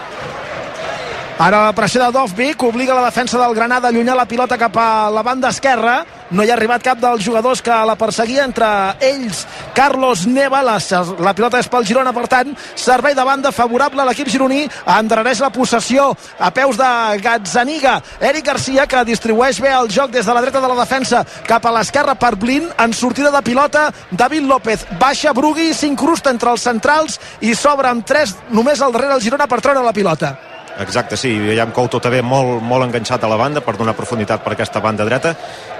Ara 1.36 1.66
la 1.66 1.72
pressió 1.76 2.00
de 2.00 2.14
Dovvik 2.14 2.62
obliga 2.64 2.94
la 2.96 3.04
defensa 3.04 3.36
del 3.36 3.54
Granada 3.54 3.88
a 3.88 3.92
allunyar 3.92 4.14
la 4.16 4.24
pilota 4.24 4.56
cap 4.56 4.76
a 4.80 5.10
la 5.12 5.20
banda 5.20 5.50
esquerra. 5.52 5.98
No 6.30 6.42
hi 6.42 6.50
ha 6.50 6.56
arribat 6.56 6.82
cap 6.82 6.98
dels 6.98 7.22
jugadors 7.22 7.60
que 7.62 7.74
la 7.86 7.94
perseguia 7.98 8.44
entre 8.44 8.66
ells. 9.04 9.44
Carlos 9.76 10.24
Neva, 10.26 10.58
la, 10.66 10.78
la 11.22 11.34
pilota 11.38 11.60
és 11.62 11.68
pel 11.70 11.86
Girona, 11.86 12.10
per 12.16 12.26
tant, 12.30 12.50
servei 12.74 13.14
de 13.14 13.26
banda 13.26 13.52
favorable 13.54 14.02
a 14.02 14.06
l'equip 14.08 14.30
gironí. 14.32 14.64
Endarrereix 14.96 15.44
la 15.44 15.52
possessió 15.54 16.08
a 16.38 16.50
peus 16.50 16.80
de 16.80 16.88
Gazzaniga. 17.22 18.00
Eric 18.18 18.48
Garcia, 18.50 18.88
que 18.90 19.04
distribueix 19.06 19.60
bé 19.62 19.70
el 19.76 19.92
joc 19.92 20.10
des 20.16 20.26
de 20.26 20.34
la 20.34 20.42
dreta 20.42 20.64
de 20.64 20.72
la 20.72 20.80
defensa 20.80 21.22
cap 21.46 21.66
a 21.66 21.74
l'esquerra 21.78 22.16
per 22.18 22.34
Blin. 22.34 22.66
En 22.82 22.96
sortida 22.96 23.30
de 23.30 23.44
pilota, 23.46 23.86
David 24.10 24.50
López 24.50 24.82
baixa 24.98 25.36
Brugui, 25.36 25.70
s'incrusta 25.74 26.34
entre 26.34 26.50
els 26.50 26.66
centrals 26.66 27.20
i 27.40 27.54
s'obre 27.54 27.92
amb 27.92 28.06
tres 28.06 28.34
només 28.50 28.82
al 28.82 28.92
darrere 28.92 29.14
el 29.14 29.22
Girona 29.22 29.46
per 29.46 29.62
treure 29.62 29.86
la 29.86 29.94
pilota. 29.94 30.34
Exacte, 30.82 31.16
sí, 31.16 31.32
veiem 31.40 31.72
Couto 31.72 32.00
també 32.02 32.20
molt, 32.22 32.60
molt 32.62 32.84
enganxat 32.84 33.24
a 33.24 33.30
la 33.30 33.38
banda 33.40 33.62
per 33.64 33.76
donar 33.76 33.96
profunditat 33.96 34.44
per 34.44 34.52
aquesta 34.52 34.82
banda 34.84 35.06
dreta 35.08 35.34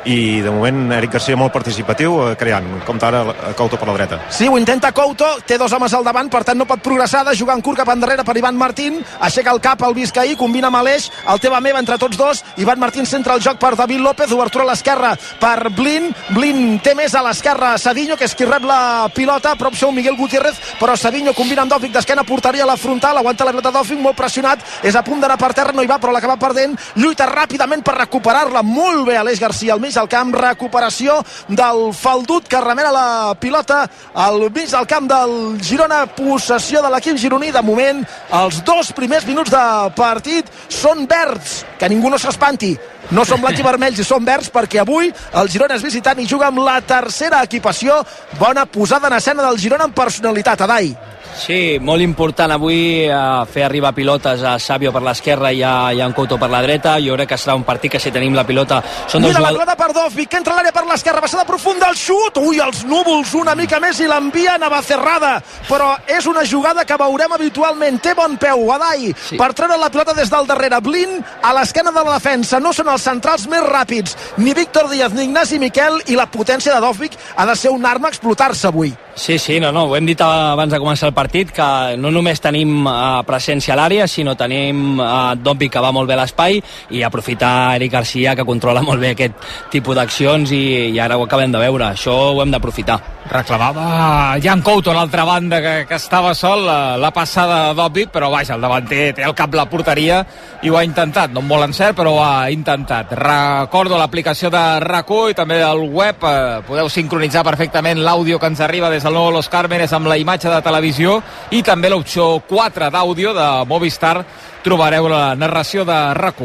i 0.07 0.41
de 0.41 0.51
moment 0.55 0.93
Eric 0.95 1.17
Garcia 1.17 1.37
molt 1.37 1.53
participatiu 1.53 2.15
eh, 2.23 2.35
creant, 2.39 2.67
com 2.87 2.99
ara 3.03 3.23
eh, 3.27 3.53
Couto 3.59 3.77
per 3.77 3.89
la 3.89 3.97
dreta. 3.97 4.21
Sí, 4.31 4.47
ho 4.49 4.57
intenta 4.59 4.93
Couto, 4.95 5.27
té 5.47 5.59
dos 5.59 5.73
homes 5.75 5.93
al 5.95 6.07
davant, 6.07 6.31
per 6.31 6.45
tant 6.47 6.59
no 6.59 6.67
pot 6.69 6.83
progressar, 6.83 7.25
de 7.27 7.35
jugar 7.37 7.57
en 7.59 7.65
curt 7.67 7.81
cap 7.83 7.91
endarrere 7.93 8.25
per 8.25 8.37
Ivan 8.39 8.57
Martín, 8.57 9.01
aixeca 9.21 9.53
el 9.53 9.61
cap 9.61 9.83
al 9.83 9.97
Vizcaí, 9.97 10.37
combina 10.39 10.71
amb 10.71 10.79
Aleix, 10.81 11.11
el 11.33 11.43
teva 11.43 11.61
meva 11.61 11.83
entre 11.83 11.99
tots 11.99 12.17
dos, 12.17 12.45
Ivan 12.63 12.81
Martín 12.81 13.07
centra 13.07 13.35
el 13.35 13.43
joc 13.43 13.59
per 13.59 13.75
David 13.77 14.05
López, 14.05 14.33
obertura 14.33 14.65
a 14.65 14.71
l'esquerra 14.71 15.13
per 15.41 15.71
Blin, 15.75 16.13
Blin 16.31 16.79
té 16.85 16.95
més 16.95 17.15
a 17.15 17.25
l'esquerra 17.27 17.75
Savinho, 17.83 18.17
que 18.17 18.29
és 18.29 18.35
qui 18.37 18.47
rep 18.47 18.65
la 18.67 19.11
pilota, 19.15 19.57
prop 19.59 19.75
seu 19.75 19.93
Miguel 19.93 20.17
Gutiérrez, 20.17 20.61
però 20.81 20.97
Savinho 20.97 21.35
combina 21.35 21.67
amb 21.67 21.75
Dòfic 21.75 21.93
d'esquena, 21.99 22.25
portaria 22.27 22.67
la 22.69 22.79
frontal, 22.79 23.19
aguanta 23.19 23.45
la 23.45 23.57
pilota 23.57 23.75
Dòfic, 23.75 23.99
molt 24.01 24.17
pressionat, 24.19 24.63
és 24.87 24.95
a 24.95 25.03
punt 25.03 25.19
d'anar 25.23 25.35
per 25.41 25.51
terra, 25.57 25.75
no 25.75 25.83
hi 25.83 25.89
va, 25.91 25.99
però 25.99 26.13
l'acaba 26.15 26.37
perdent, 26.39 26.77
lluita 27.01 27.27
ràpidament 27.27 27.83
per 27.83 27.97
recuperar-la, 27.97 28.63
molt 28.63 29.03
bé 29.09 29.17
Aleix 29.19 29.41
Garcia 29.43 29.75
al 29.75 29.83
mig 29.83 29.97
del 29.97 30.11
camp, 30.11 30.31
recuperació 30.37 31.17
del 31.49 31.91
Faldut 31.97 32.47
que 32.47 32.61
remena 32.63 32.93
la 32.95 33.09
pilota 33.41 33.81
al 34.15 34.45
mig 34.55 34.71
del 34.71 34.87
camp 34.87 35.09
del 35.11 35.35
Girona, 35.67 36.05
possessió 36.07 36.85
de 36.85 36.93
l'equip 36.95 37.19
gironí, 37.19 37.51
de 37.51 37.63
moment 37.67 38.05
els 38.43 38.63
dos 38.67 38.93
primers 38.95 39.27
minuts 39.27 39.51
de 39.51 39.65
partit 39.99 40.47
són 40.71 41.07
verds, 41.11 41.65
que 41.81 41.91
ningú 41.91 42.13
no 42.13 42.23
s'espanti. 42.23 42.77
No 43.11 43.23
són 43.27 43.43
blancs 43.43 43.61
i 43.63 43.67
vermells 43.71 44.01
i 44.03 44.07
són 44.07 44.25
verds 44.27 44.53
perquè 44.55 44.81
avui 44.83 45.11
el 45.11 45.51
Girona 45.51 45.79
és 45.79 45.85
visitant 45.87 46.23
i 46.23 46.31
juga 46.31 46.53
amb 46.53 46.63
la 46.63 46.79
tercera 46.87 47.43
equipació. 47.47 47.99
Bona 48.39 48.67
posada 48.71 49.11
en 49.11 49.19
escena 49.19 49.47
del 49.47 49.59
Girona 49.63 49.91
amb 49.91 49.99
personalitat, 49.99 50.63
Adai 50.67 50.95
Sí, 51.37 51.77
molt 51.85 52.01
important 52.01 52.55
avui 52.55 53.05
eh, 53.05 53.17
fer 53.53 53.67
arribar 53.67 53.93
pilotes 53.95 54.41
a 54.41 54.55
Sabio 54.59 54.91
per 54.93 55.03
l'esquerra 55.05 55.51
i 55.53 55.61
a, 55.61 55.93
i 55.93 56.01
a 56.01 56.09
Couto 56.17 56.39
per 56.41 56.49
la 56.49 56.63
dreta. 56.65 56.97
Jo 57.05 57.15
crec 57.19 57.29
que 57.35 57.39
serà 57.39 57.55
un 57.59 57.65
partit 57.67 57.93
que 57.93 58.01
si 58.01 58.11
tenim 58.11 58.35
la 58.35 58.47
pilota 58.49 58.81
són 59.07 59.21
dos 59.21 59.31
Mira 59.31 59.43
la 59.45 59.53
jugadors... 59.53 59.61
pilota 59.61 59.77
per 59.77 59.91
Dovvik, 59.93 60.31
que 60.33 60.41
entra 60.41 60.55
a 60.55 60.59
l'àrea 60.59 60.73
per 60.73 60.87
l'esquerra, 60.89 61.21
passada 61.21 61.45
profunda, 61.45 61.91
el 61.93 62.01
xut, 62.01 62.41
ui, 62.41 62.59
els 62.65 62.83
núvols 62.89 63.35
una 63.37 63.55
mica 63.59 63.81
més 63.85 64.01
i 64.01 64.09
l'envia 64.09 64.57
a 64.57 64.63
Navacerrada, 64.65 65.37
però 65.69 65.93
és 66.17 66.27
una 66.27 66.45
jugada 66.49 66.87
que 66.89 66.99
veurem 67.05 67.37
habitualment, 67.37 68.01
té 68.01 68.17
bon 68.17 68.39
peu, 68.41 68.65
Adai, 68.73 69.13
sí. 69.29 69.37
per 69.37 69.53
treure 69.53 69.77
la 69.77 69.93
pilota 69.93 70.17
des 70.17 70.33
del 70.33 70.49
darrere, 70.49 70.81
Blin 70.81 71.19
a 71.45 71.53
l'esquena 71.57 71.93
de 71.93 72.01
la 72.01 72.17
defensa, 72.17 72.63
no 72.65 72.73
són 72.73 72.89
els 72.95 73.05
centrals 73.05 73.45
més 73.53 73.67
ràpids, 73.69 74.17
ni 74.41 74.57
Víctor 74.57 74.89
Díaz 74.91 75.13
ni 75.13 75.29
Ignasi 75.29 75.61
Miquel, 75.61 76.01
i 76.09 76.17
la 76.17 76.31
potència 76.33 76.73
de 76.73 76.81
Dovvik 76.81 77.19
ha 77.37 77.47
de 77.47 77.57
ser 77.61 77.75
una 77.77 77.93
arma 77.93 78.09
a 78.09 78.17
explotar-se 78.17 78.73
avui. 78.73 78.97
Sí, 79.17 79.39
sí, 79.39 79.59
no, 79.59 79.73
no, 79.73 79.87
ho 79.89 79.97
hem 79.97 80.05
dit 80.05 80.21
abans 80.21 80.69
de 80.69 80.77
començar 80.77 81.09
el 81.09 81.15
partit, 81.17 81.49
que 81.57 81.97
no 81.97 82.11
només 82.13 82.43
tenim 82.45 82.85
uh, 82.85 83.23
presència 83.25 83.73
a 83.73 83.79
l'àrea, 83.81 84.05
sinó 84.05 84.35
tenim 84.37 85.01
uh, 85.01 85.33
Dombi 85.41 85.71
que 85.73 85.81
va 85.81 85.89
molt 85.89 86.11
bé 86.11 86.19
l'espai 86.21 86.61
i 86.93 87.01
aprofitar 87.01 87.79
Eric 87.79 87.95
Garcia 87.95 88.35
que 88.37 88.45
controla 88.45 88.85
molt 88.85 89.01
bé 89.01 89.15
aquest 89.15 89.41
tipus 89.73 89.97
d'accions 89.97 90.53
i, 90.53 90.93
i 90.93 91.01
ara 91.01 91.17
ho 91.17 91.25
acabem 91.25 91.49
de 91.55 91.63
veure, 91.65 91.95
això 91.95 92.13
ho 92.35 92.43
hem 92.45 92.53
d'aprofitar. 92.53 92.99
Reclamava 93.27 94.37
Jan 94.39 94.61
Couto 94.63 94.93
a 94.93 94.99
l'altra 94.99 95.25
banda 95.27 95.63
que, 95.65 95.73
que 95.89 95.97
estava 95.97 96.35
sol 96.37 96.67
la, 96.69 96.79
la 97.01 97.11
passada 97.11 97.73
d'Òbvic, 97.75 98.13
però 98.13 98.29
vaja, 98.31 98.55
el 98.55 98.69
davanter 98.69 99.15
té 99.17 99.25
el 99.25 99.35
cap 99.35 99.57
la 99.57 99.65
porteria 99.67 100.21
i 100.63 100.71
ho 100.71 100.77
ha 100.77 100.85
intentat, 100.85 101.33
no 101.33 101.41
molt 101.41 101.71
encert 101.71 101.97
però 101.97 102.13
ho 102.19 102.21
ha 102.23 102.51
intentat. 102.53 103.17
Recordo 103.17 103.97
l'aplicació 103.97 104.53
de 104.53 104.63
rac 104.85 105.09
i 105.31 105.35
també 105.39 105.63
al 105.65 105.81
web, 105.89 106.21
eh, 106.21 106.63
podeu 106.69 106.93
sincronitzar 106.93 107.43
perfectament 107.47 108.05
l'àudio 108.05 108.39
que 108.39 108.53
ens 108.53 108.61
arriba 108.61 108.93
des 108.93 109.06
del 109.07 109.15
nou 109.15 109.31
Los 109.31 109.47
Cármenes 109.49 109.93
amb 109.95 110.09
la 110.11 110.17
imatge 110.19 110.51
de 110.51 110.59
televisió 110.65 111.21
i 111.55 111.63
també 111.63 111.91
l'opció 111.93 112.41
4 112.49 112.89
d'àudio 112.91 113.33
de 113.37 113.47
Movistar 113.71 114.17
trobareu 114.65 115.07
la 115.13 115.37
narració 115.39 115.85
de 115.87 115.99
rac 116.19 116.43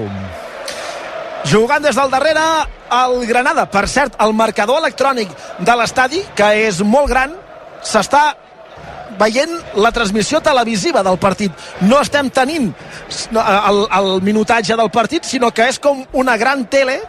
Jugant 1.50 1.82
des 1.82 1.98
del 1.98 2.12
darrere 2.12 2.44
el 2.94 3.26
Granada. 3.26 3.66
Per 3.66 3.88
cert, 3.90 4.14
el 4.22 4.36
marcador 4.38 4.78
electrònic 4.78 5.32
de 5.58 5.76
l'estadi, 5.80 6.22
que 6.38 6.52
és 6.68 6.84
molt 6.86 7.10
gran, 7.10 7.34
s'està 7.82 8.36
veient 9.18 9.58
la 9.82 9.92
transmissió 9.92 10.40
televisiva 10.40 11.02
del 11.02 11.18
partit. 11.18 11.52
No 11.82 12.04
estem 12.06 12.30
tenint 12.30 12.70
el, 13.34 13.82
el 13.90 14.12
minutatge 14.22 14.78
del 14.78 14.94
partit, 14.94 15.26
sinó 15.26 15.50
que 15.50 15.66
és 15.72 15.82
com 15.82 16.06
una 16.14 16.38
gran 16.38 16.68
tele 16.70 17.00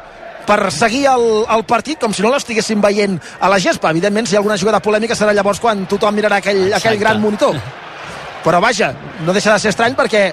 per 0.46 0.58
seguir 0.74 1.04
el, 1.12 1.26
el 1.54 1.64
partit 1.68 2.00
com 2.00 2.14
si 2.14 2.24
no 2.24 2.32
l'estiguéssim 2.32 2.80
veient 2.82 3.18
a 3.40 3.50
la 3.52 3.60
gespa. 3.62 3.92
Evidentment, 3.94 4.26
si 4.26 4.34
hi 4.34 4.38
ha 4.38 4.42
alguna 4.42 4.58
jugada 4.60 4.82
polèmica 4.84 5.16
serà 5.18 5.34
llavors 5.36 5.60
quan 5.62 5.86
tothom 5.90 6.14
mirarà 6.16 6.40
aquell, 6.42 6.72
aquell 6.78 6.98
gran 7.00 7.20
monitor. 7.22 7.58
Però 8.42 8.60
vaja, 8.60 8.92
no 9.22 9.34
deixa 9.34 9.52
de 9.54 9.62
ser 9.62 9.70
estrany 9.70 9.94
perquè 9.98 10.24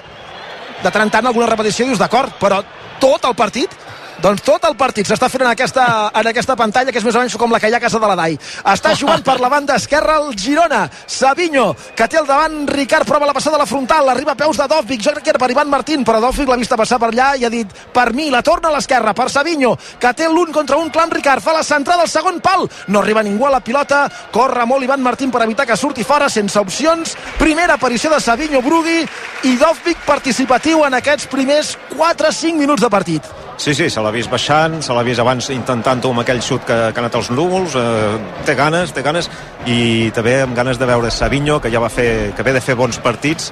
de 0.80 0.90
tant 0.90 1.04
en 1.04 1.12
tant 1.12 1.28
alguna 1.28 1.48
repetició 1.50 1.86
dius 1.86 2.00
d'acord, 2.00 2.34
però 2.40 2.62
tot 3.00 3.24
el 3.28 3.36
partit 3.38 3.74
doncs 4.20 4.42
tot 4.44 4.64
el 4.68 4.74
partit 4.76 5.08
s'està 5.08 5.30
fent 5.32 5.46
en 5.46 5.50
aquesta, 5.50 5.84
en 6.12 6.28
aquesta 6.28 6.56
pantalla, 6.56 6.92
que 6.92 7.00
és 7.00 7.04
més 7.06 7.16
o 7.16 7.22
menys 7.22 7.36
com 7.40 7.52
la 7.52 7.60
que 7.60 7.70
hi 7.70 7.74
ha 7.74 7.78
a 7.80 7.82
casa 7.82 7.98
de 8.00 8.08
la 8.10 8.16
DAI. 8.18 8.36
Està 8.72 8.92
jugant 8.98 9.22
per 9.24 9.38
la 9.40 9.48
banda 9.48 9.78
esquerra 9.80 10.18
el 10.20 10.34
Girona. 10.36 10.82
Savinho, 11.06 11.70
que 11.96 12.08
té 12.08 12.20
al 12.20 12.28
davant 12.28 12.66
Ricard, 12.68 13.08
prova 13.08 13.28
la 13.28 13.34
passada 13.36 13.56
a 13.56 13.62
la 13.62 13.68
frontal, 13.70 14.08
arriba 14.12 14.34
a 14.34 14.38
peus 14.38 14.60
de 14.60 14.68
Dovvik, 14.68 15.00
jo 15.00 15.14
crec 15.16 15.24
que 15.24 15.32
era 15.32 15.40
per 15.40 15.50
Ivan 15.50 15.72
Martín, 15.72 16.04
però 16.04 16.20
Dovvik 16.20 16.52
l'ha 16.52 16.60
vista 16.60 16.76
passar 16.76 17.00
per 17.00 17.10
allà 17.14 17.32
i 17.40 17.46
ha 17.48 17.52
dit, 17.52 17.72
per 17.94 18.10
mi, 18.12 18.28
la 18.30 18.42
torna 18.44 18.68
a 18.68 18.76
l'esquerra, 18.76 19.14
per 19.16 19.30
Savinho, 19.32 19.74
que 20.00 20.12
té 20.16 20.28
l'un 20.28 20.52
contra 20.52 20.76
un 20.76 20.92
clam 20.92 21.12
Ricard, 21.16 21.44
fa 21.44 21.56
la 21.56 21.64
centrada 21.64 22.04
al 22.04 22.12
segon 22.12 22.42
pal, 22.44 22.68
no 22.88 23.00
arriba 23.00 23.24
ningú 23.24 23.48
a 23.48 23.54
la 23.56 23.64
pilota, 23.64 24.04
corre 24.34 24.68
molt 24.68 24.84
Ivan 24.84 25.04
Martín 25.04 25.32
per 25.32 25.46
evitar 25.46 25.66
que 25.66 25.80
surti 25.80 26.04
fora, 26.04 26.28
sense 26.28 26.60
opcions, 26.60 27.16
primera 27.40 27.80
aparició 27.80 28.12
de 28.12 28.20
Savinho 28.20 28.60
Brugui 28.60 29.00
i 29.48 29.56
Dovvik 29.56 30.04
participatiu 30.04 30.84
en 30.84 31.00
aquests 31.00 31.30
primers 31.32 31.78
4-5 31.96 32.60
minuts 32.60 32.84
de 32.84 32.92
partit. 32.92 33.49
Sí, 33.60 33.74
sí, 33.74 33.90
se 33.92 34.00
l'ha 34.00 34.08
vist 34.08 34.30
baixant, 34.32 34.78
se 34.80 34.94
l'ha 34.96 35.02
vist 35.04 35.20
abans 35.20 35.50
intentant-ho 35.52 36.14
amb 36.14 36.22
aquell 36.22 36.38
xut 36.40 36.62
que, 36.64 36.76
que 36.80 36.96
ha 36.96 37.02
anat 37.02 37.18
als 37.18 37.28
núvols, 37.28 37.74
eh, 37.76 38.14
té 38.48 38.54
ganes, 38.56 38.94
té 38.96 39.04
ganes, 39.04 39.28
i 39.68 40.08
també 40.16 40.38
amb 40.46 40.56
ganes 40.56 40.80
de 40.80 40.88
veure 40.88 41.10
Savinho, 41.12 41.58
que 41.60 41.68
ja 41.68 41.82
va 41.84 41.90
fer, 41.92 42.32
que 42.32 42.46
ve 42.46 42.54
de 42.56 42.62
fer 42.64 42.78
bons 42.80 42.96
partits 43.04 43.50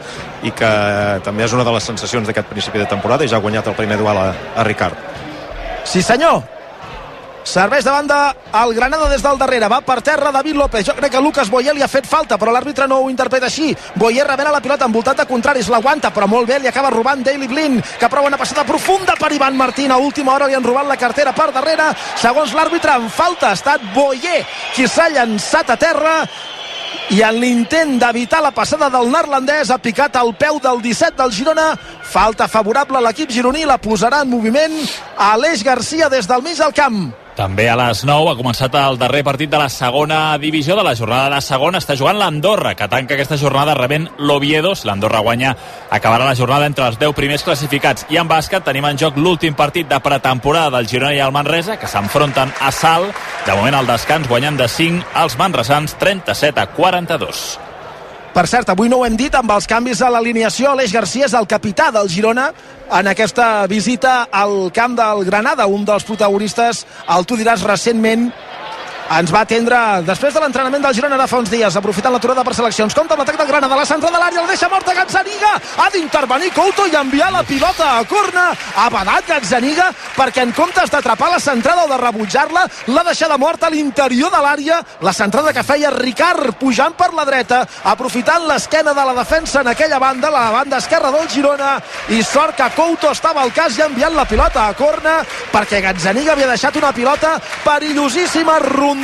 i 0.49 0.55
que 0.57 0.71
també 1.29 1.45
és 1.45 1.53
una 1.53 1.67
de 1.69 1.77
les 1.77 1.93
sensacions 1.93 2.25
d'aquest 2.25 2.49
principi 2.49 2.81
de 2.81 2.89
temporada 2.89 3.27
i 3.27 3.29
ja 3.29 3.37
ha 3.37 3.45
guanyat 3.45 3.69
el 3.69 3.77
primer 3.77 4.01
duel 4.01 4.17
a, 4.17 4.31
a 4.57 4.65
Ricard. 4.65 4.97
Sí 5.85 6.01
senyor, 6.01 6.41
Serveix 7.49 7.81
de 7.81 7.91
banda 7.91 8.37
el 8.61 8.75
Granada 8.77 9.07
des 9.09 9.23
del 9.25 9.39
darrere. 9.41 9.71
Va 9.73 9.81
per 9.81 10.03
terra 10.05 10.29
David 10.31 10.59
López. 10.59 10.85
Jo 10.85 10.93
crec 10.99 11.15
que 11.15 11.21
Lucas 11.25 11.49
Boyer 11.49 11.73
li 11.75 11.81
ha 11.81 11.89
fet 11.89 12.05
falta, 12.05 12.37
però 12.37 12.53
l'àrbitre 12.53 12.85
no 12.87 12.99
ho 13.01 13.07
interpreta 13.09 13.47
així. 13.49 13.71
Boyer 13.95 14.27
rebent 14.29 14.51
la 14.53 14.61
pilota 14.61 14.85
envoltat 14.85 15.23
de 15.23 15.25
contraris. 15.31 15.71
L'aguanta, 15.73 16.11
però 16.13 16.27
molt 16.29 16.45
bé. 16.51 16.59
Li 16.61 16.69
acaba 16.69 16.91
robant 16.93 17.23
Daily 17.25 17.49
Blin, 17.49 17.79
que 17.81 18.11
prova 18.13 18.29
una 18.29 18.37
passada 18.37 18.67
profunda 18.69 19.15
per 19.17 19.31
Ivan 19.33 19.57
Martín. 19.57 19.93
A 19.93 19.97
última 19.97 20.35
hora 20.35 20.47
li 20.47 20.59
han 20.59 20.67
robat 20.67 20.91
la 20.91 20.99
cartera 21.01 21.33
per 21.33 21.49
darrere. 21.55 21.87
Segons 22.21 22.53
l'àrbitre, 22.53 22.99
en 23.01 23.09
falta 23.09 23.49
ha 23.49 23.57
estat 23.57 23.87
Boyer, 23.95 24.43
qui 24.75 24.85
s'ha 24.85 25.09
llançat 25.15 25.73
a 25.73 25.77
terra 25.81 26.19
i 27.17 27.23
en 27.25 27.39
l'intent 27.41 27.95
d'evitar 28.01 28.43
la 28.45 28.53
passada 28.53 28.91
del 28.93 29.09
neerlandès 29.09 29.71
ha 29.73 29.79
picat 29.81 30.17
al 30.21 30.35
peu 30.37 30.61
del 30.61 30.83
17 30.85 31.17
del 31.17 31.33
Girona 31.33 31.71
falta 32.05 32.49
favorable 32.49 33.01
a 33.01 33.07
l'equip 33.07 33.33
gironí 33.33 33.65
la 33.65 33.79
posarà 33.81 34.21
en 34.25 34.29
moviment 34.33 34.77
Aleix 35.17 35.65
Garcia 35.65 36.11
des 36.13 36.29
del 36.29 36.45
mig 36.45 36.61
del 36.61 36.77
camp 36.77 37.01
també 37.39 37.69
a 37.71 37.77
les 37.79 38.01
9 38.03 38.33
ha 38.33 38.37
començat 38.39 38.75
el 38.81 38.97
darrer 38.99 39.21
partit 39.23 39.51
de 39.51 39.61
la 39.61 39.69
segona 39.71 40.37
divisió 40.43 40.75
de 40.75 40.83
la 40.83 40.97
jornada 40.99 41.29
de 41.37 41.39
segona. 41.45 41.79
Està 41.79 41.95
jugant 41.95 42.19
l'Andorra, 42.19 42.75
que 42.75 42.89
tanca 42.91 43.15
aquesta 43.15 43.39
jornada 43.39 43.77
rebent 43.79 44.09
l'Oviedo. 44.19 44.75
Si 44.75 44.89
l'Andorra 44.89 45.23
guanya, 45.23 45.55
acabarà 45.95 46.27
la 46.27 46.35
jornada 46.35 46.67
entre 46.67 46.89
els 46.91 46.99
10 46.99 47.15
primers 47.15 47.47
classificats. 47.47 48.09
I 48.11 48.19
en 48.19 48.27
bàsquet 48.27 48.67
tenim 48.67 48.91
en 48.91 48.99
joc 48.99 49.23
l'últim 49.23 49.55
partit 49.55 49.87
de 49.87 50.03
pretemporada 50.03 50.75
del 50.77 50.91
Girona 50.91 51.15
i 51.15 51.23
el 51.23 51.35
Manresa, 51.37 51.79
que 51.79 51.87
s'enfronten 51.87 52.51
a 52.59 52.75
Sal. 52.75 53.07
De 53.47 53.55
moment 53.55 53.79
al 53.79 53.87
descans 53.87 54.27
guanyant 54.27 54.59
de 54.59 54.67
5 54.67 55.15
els 55.23 55.39
manresans 55.39 55.95
37 56.03 56.59
a 56.59 56.71
42. 56.75 57.68
Per 58.35 58.45
cert, 58.47 58.69
avui 58.69 58.91
no 58.91 59.01
ho 59.01 59.07
hem 59.07 59.17
dit, 59.17 59.35
amb 59.35 59.51
els 59.55 59.67
canvis 59.67 60.03
a 60.05 60.11
l'alineació, 60.13 60.73
Aleix 60.73 60.93
Garcia 60.93 61.27
és 61.27 61.35
el 61.35 61.47
capità 61.49 61.89
del 61.95 62.11
Girona 62.13 62.51
en 62.99 63.09
aquesta 63.11 63.67
visita 63.71 64.29
al 64.31 64.71
camp 64.77 64.95
del 64.99 65.25
Granada, 65.27 65.67
un 65.67 65.85
dels 65.89 66.05
protagonistes, 66.05 66.85
el 67.17 67.27
tu 67.29 67.39
diràs 67.41 67.65
recentment, 67.67 68.29
ens 69.17 69.31
va 69.33 69.41
atendre 69.47 69.79
després 70.05 70.35
de 70.35 70.41
l'entrenament 70.43 70.83
del 70.85 70.95
Girona 70.97 71.17
de 71.17 71.27
fa 71.31 71.39
uns 71.41 71.51
dies, 71.51 71.77
aprofitant 71.81 72.13
l'aturada 72.13 72.45
per 72.45 72.55
seleccions. 72.57 72.95
Compte 72.95 73.15
amb 73.15 73.23
l'atac 73.23 73.39
del 73.41 73.49
Granada, 73.49 73.79
la 73.79 73.87
centra 73.89 74.11
de 74.13 74.21
l'àrea, 74.21 74.43
el 74.43 74.51
deixa 74.51 74.69
morta 74.69 74.95
Gazzaniga, 74.97 75.53
ha 75.81 75.89
d'intervenir 75.95 76.53
Couto 76.53 76.85
i 76.87 76.97
enviar 76.99 77.31
la 77.33 77.43
pilota 77.49 77.95
a 77.97 78.05
corna, 78.09 78.51
ha 78.77 78.89
badat 78.93 79.31
Gazzaniga, 79.31 79.89
perquè 80.17 80.45
en 80.45 80.53
comptes 80.53 80.93
d'atrapar 80.93 81.31
la 81.33 81.41
centrada 81.41 81.87
o 81.87 81.89
de 81.89 82.01
rebutjar-la, 82.03 82.67
l'ha 82.93 83.05
deixada 83.07 83.39
morta 83.41 83.69
a 83.69 83.73
l'interior 83.73 84.33
de 84.35 84.43
l'àrea, 84.45 84.83
la 85.01 85.17
centrada 85.17 85.55
que 85.57 85.65
feia 85.65 85.93
Ricard 85.95 86.59
pujant 86.61 86.97
per 86.99 87.13
la 87.17 87.25
dreta, 87.25 87.63
aprofitant 87.89 88.45
l'esquena 88.49 88.93
de 88.93 89.09
la 89.09 89.17
defensa 89.17 89.63
en 89.63 89.73
aquella 89.73 89.99
banda, 89.99 90.31
la 90.31 90.51
banda 90.53 90.83
esquerra 90.83 91.13
del 91.15 91.29
Girona, 91.33 91.79
i 92.13 92.21
sort 92.23 92.59
que 92.59 92.69
Couto 92.77 93.13
estava 93.15 93.43
al 93.43 93.55
cas 93.57 93.79
i 93.79 93.83
ha 93.83 93.89
enviat 93.89 94.13
la 94.13 94.29
pilota 94.29 94.69
a 94.69 94.77
corna, 94.77 95.19
perquè 95.53 95.81
Gazzaniga 95.85 96.35
havia 96.37 96.53
deixat 96.53 96.77
una 96.77 96.93
pilota 96.93 97.39
perillosíssima, 97.65 98.59
rondant, 98.69 98.98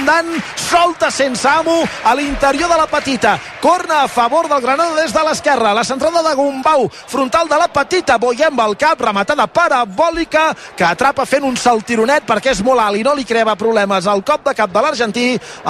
solta 0.57 1.11
sense 1.11 1.47
amo 1.49 1.83
a 2.05 2.15
l'interior 2.15 2.69
de 2.69 2.77
la 2.77 2.87
petita. 2.87 3.39
Corna 3.61 4.03
a 4.03 4.09
favor 4.09 4.49
del 4.49 4.61
Granada 4.61 4.95
des 5.01 5.13
de 5.13 5.23
l'esquerra. 5.25 5.75
La 5.75 5.85
centrada 5.85 6.23
de 6.23 6.35
Gumbau, 6.35 6.89
frontal 6.91 7.49
de 7.49 7.57
la 7.57 7.69
petita, 7.69 8.19
Boyem 8.19 8.59
al 8.61 8.77
cap, 8.77 9.01
rematada 9.01 9.47
parabòlica, 9.47 10.55
que 10.77 10.85
atrapa 10.85 11.27
fent 11.27 11.45
un 11.45 11.57
saltironet 11.57 12.27
perquè 12.27 12.53
és 12.53 12.63
molt 12.63 12.81
alt 12.81 12.99
i 12.99 13.05
no 13.05 13.15
li 13.15 13.25
creava 13.25 13.57
problemes 13.57 14.07
al 14.07 14.25
cop 14.25 14.45
de 14.45 14.55
cap 14.55 14.73
de 14.73 14.83
l'argentí. 14.83 15.29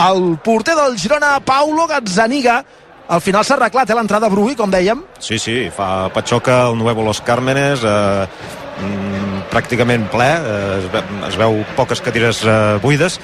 El 0.09 0.39
porter 0.43 0.77
del 0.77 0.99
Girona, 0.99 1.39
Paulo 1.41 1.87
Gazzaniga, 1.87 2.63
al 3.09 3.21
final 3.21 3.45
s'ha 3.45 3.59
arreglat 3.59 3.91
eh, 3.91 3.97
l'entrada 3.99 4.31
Brugui, 4.33 4.57
com 4.57 4.71
dèiem. 4.73 5.03
Sí, 5.21 5.39
sí, 5.39 5.69
fa 5.75 6.09
Pachoca 6.15 6.63
el 6.71 6.79
Nuevo 6.79 7.05
Los 7.05 7.21
Cármenes, 7.21 7.85
eh, 7.85 8.27
mm, 8.81 9.43
pràcticament 9.53 10.09
ple, 10.13 10.31
eh, 10.39 10.79
es, 10.81 10.89
es 11.29 11.37
veu 11.41 11.61
poques 11.77 12.01
cadires 12.05 12.43
eh, 12.45 12.79
buides, 12.83 13.21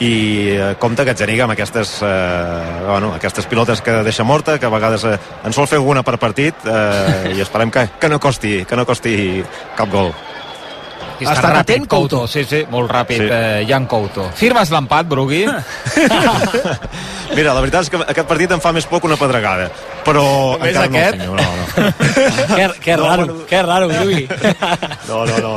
i 0.00 0.14
eh, 0.56 0.74
compta 0.80 1.04
Gazzaniga 1.06 1.44
amb 1.46 1.54
aquestes, 1.54 1.96
eh, 2.02 2.82
bueno, 2.86 3.12
aquestes 3.14 3.46
pilotes 3.46 3.82
que 3.82 4.02
deixa 4.02 4.24
morta, 4.24 4.58
que 4.58 4.66
a 4.66 4.72
vegades 4.72 5.04
eh, 5.04 5.18
en 5.44 5.52
sol 5.54 5.68
fer 5.70 5.78
alguna 5.78 6.02
per 6.02 6.18
partit, 6.18 6.66
eh, 6.66 7.34
i 7.36 7.42
esperem 7.44 7.70
que, 7.70 7.86
que, 8.00 8.10
no 8.10 8.18
costi, 8.20 8.64
que 8.64 8.76
no 8.76 8.86
costi 8.86 9.44
cap 9.76 9.90
gol. 9.92 10.12
Està, 11.20 11.32
està 11.36 11.50
ràpid, 11.54 11.86
Couto. 11.88 12.24
Sí, 12.26 12.42
sí, 12.48 12.64
molt 12.70 12.90
ràpid, 12.90 13.22
sí. 13.22 13.28
eh, 13.30 13.64
Jan 13.68 13.86
Couto. 13.86 14.26
Firmes 14.34 14.70
l'empat, 14.74 15.06
Brugui? 15.06 15.44
Mira, 17.34 17.54
la 17.54 17.60
veritat 17.62 17.86
és 17.86 17.90
que 17.90 17.98
aquest 18.02 18.28
partit 18.28 18.52
em 18.54 18.60
fa 18.62 18.70
més 18.74 18.86
por 18.86 19.00
que 19.02 19.08
una 19.08 19.16
pedregada. 19.18 19.68
Però 20.04 20.22
Només 20.58 20.76
encara 20.76 20.84
aquest? 20.90 21.16
no 21.16 21.34
el 21.34 21.40
senyor, 21.40 21.40
no, 21.40 21.44
no. 21.48 22.56
que, 22.56 22.80
que 22.84 22.96
No, 22.96 23.06
raro, 23.08 23.24
bueno. 23.26 23.46
que 23.48 23.62
raro, 23.62 23.88
Brugui. 23.88 24.28
No, 25.08 25.24
no, 25.26 25.38
no. 25.38 25.52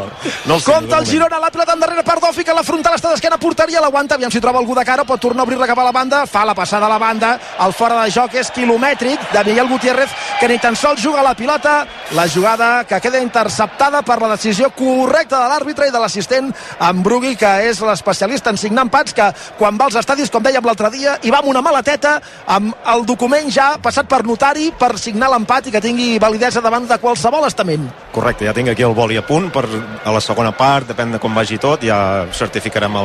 no 0.45 0.55
el 0.55 0.63
Compte 0.63 0.87
de 0.93 0.97
el. 1.01 1.05
Girona, 1.07 1.39
la 1.39 1.49
pilota 1.51 1.73
endarrere 1.73 2.03
per 2.03 2.17
Dofi, 2.19 2.43
que 2.43 2.53
la 2.55 2.63
frontal 2.67 2.95
està 2.97 3.11
d'esquena, 3.13 3.37
porteria, 3.39 3.79
l'aguanta, 3.83 4.15
aviam 4.15 4.31
si 4.31 4.41
troba 4.43 4.59
algú 4.59 4.75
de 4.75 4.83
cara, 4.85 5.05
pot 5.07 5.21
tornar 5.23 5.43
a 5.43 5.47
obrir-la 5.47 5.67
cap 5.69 5.79
a 5.79 5.85
la 5.87 5.93
banda, 5.95 6.23
fa 6.27 6.43
la 6.45 6.55
passada 6.55 6.85
a 6.87 6.91
la 6.91 6.97
banda, 6.99 7.33
el 7.65 7.73
fora 7.73 8.01
de 8.03 8.11
joc 8.11 8.35
és 8.39 8.51
quilomètric 8.55 9.23
de 9.33 9.43
Miguel 9.47 9.69
Gutiérrez, 9.71 10.11
que 10.39 10.49
ni 10.51 10.57
tan 10.59 10.75
sols 10.75 11.01
juga 11.03 11.23
la 11.23 11.33
pilota, 11.35 11.77
la 12.15 12.27
jugada 12.27 12.83
que 12.87 12.99
queda 13.03 13.21
interceptada 13.23 14.01
per 14.03 14.19
la 14.21 14.33
decisió 14.35 14.69
correcta 14.75 15.43
de 15.45 15.46
l'àrbitre 15.49 15.87
i 15.87 15.93
de 15.93 16.01
l'assistent 16.01 16.51
en 16.79 17.03
Brugui, 17.03 17.35
que 17.39 17.49
és 17.69 17.79
l'especialista 17.83 18.51
en 18.53 18.59
signar 18.59 18.85
empats, 18.87 19.15
que 19.17 19.27
quan 19.57 19.77
va 19.79 19.87
als 19.87 19.97
estadis, 19.99 20.31
com 20.33 20.43
dèiem 20.43 20.65
l'altre 20.65 20.91
dia, 20.93 21.17
i 21.23 21.33
va 21.33 21.41
amb 21.41 21.51
una 21.51 21.63
maleteta, 21.65 22.17
amb 22.53 22.75
el 22.93 23.05
document 23.07 23.51
ja 23.53 23.69
passat 23.83 24.09
per 24.09 24.23
notari 24.27 24.71
per 24.77 24.93
signar 24.99 25.31
l'empat 25.33 25.67
i 25.67 25.75
que 25.75 25.83
tingui 25.83 26.19
validesa 26.21 26.63
davant 26.63 26.87
de 26.89 26.99
qualsevol 27.01 27.47
estament. 27.47 27.87
Correcte, 28.15 28.47
ja 28.47 28.55
tinc 28.55 28.73
aquí 28.73 28.85
el 28.85 28.95
boli 28.97 29.17
a 29.17 29.25
punt 29.25 29.51
per 29.53 29.65
a 29.67 30.13
la 30.13 30.23
segona 30.23 30.53
part, 30.57 30.87
depèn 30.91 31.15
de 31.15 31.21
com 31.23 31.35
vagi 31.35 31.59
tot, 31.61 31.83
ja 31.83 32.27
certificarem 32.31 32.97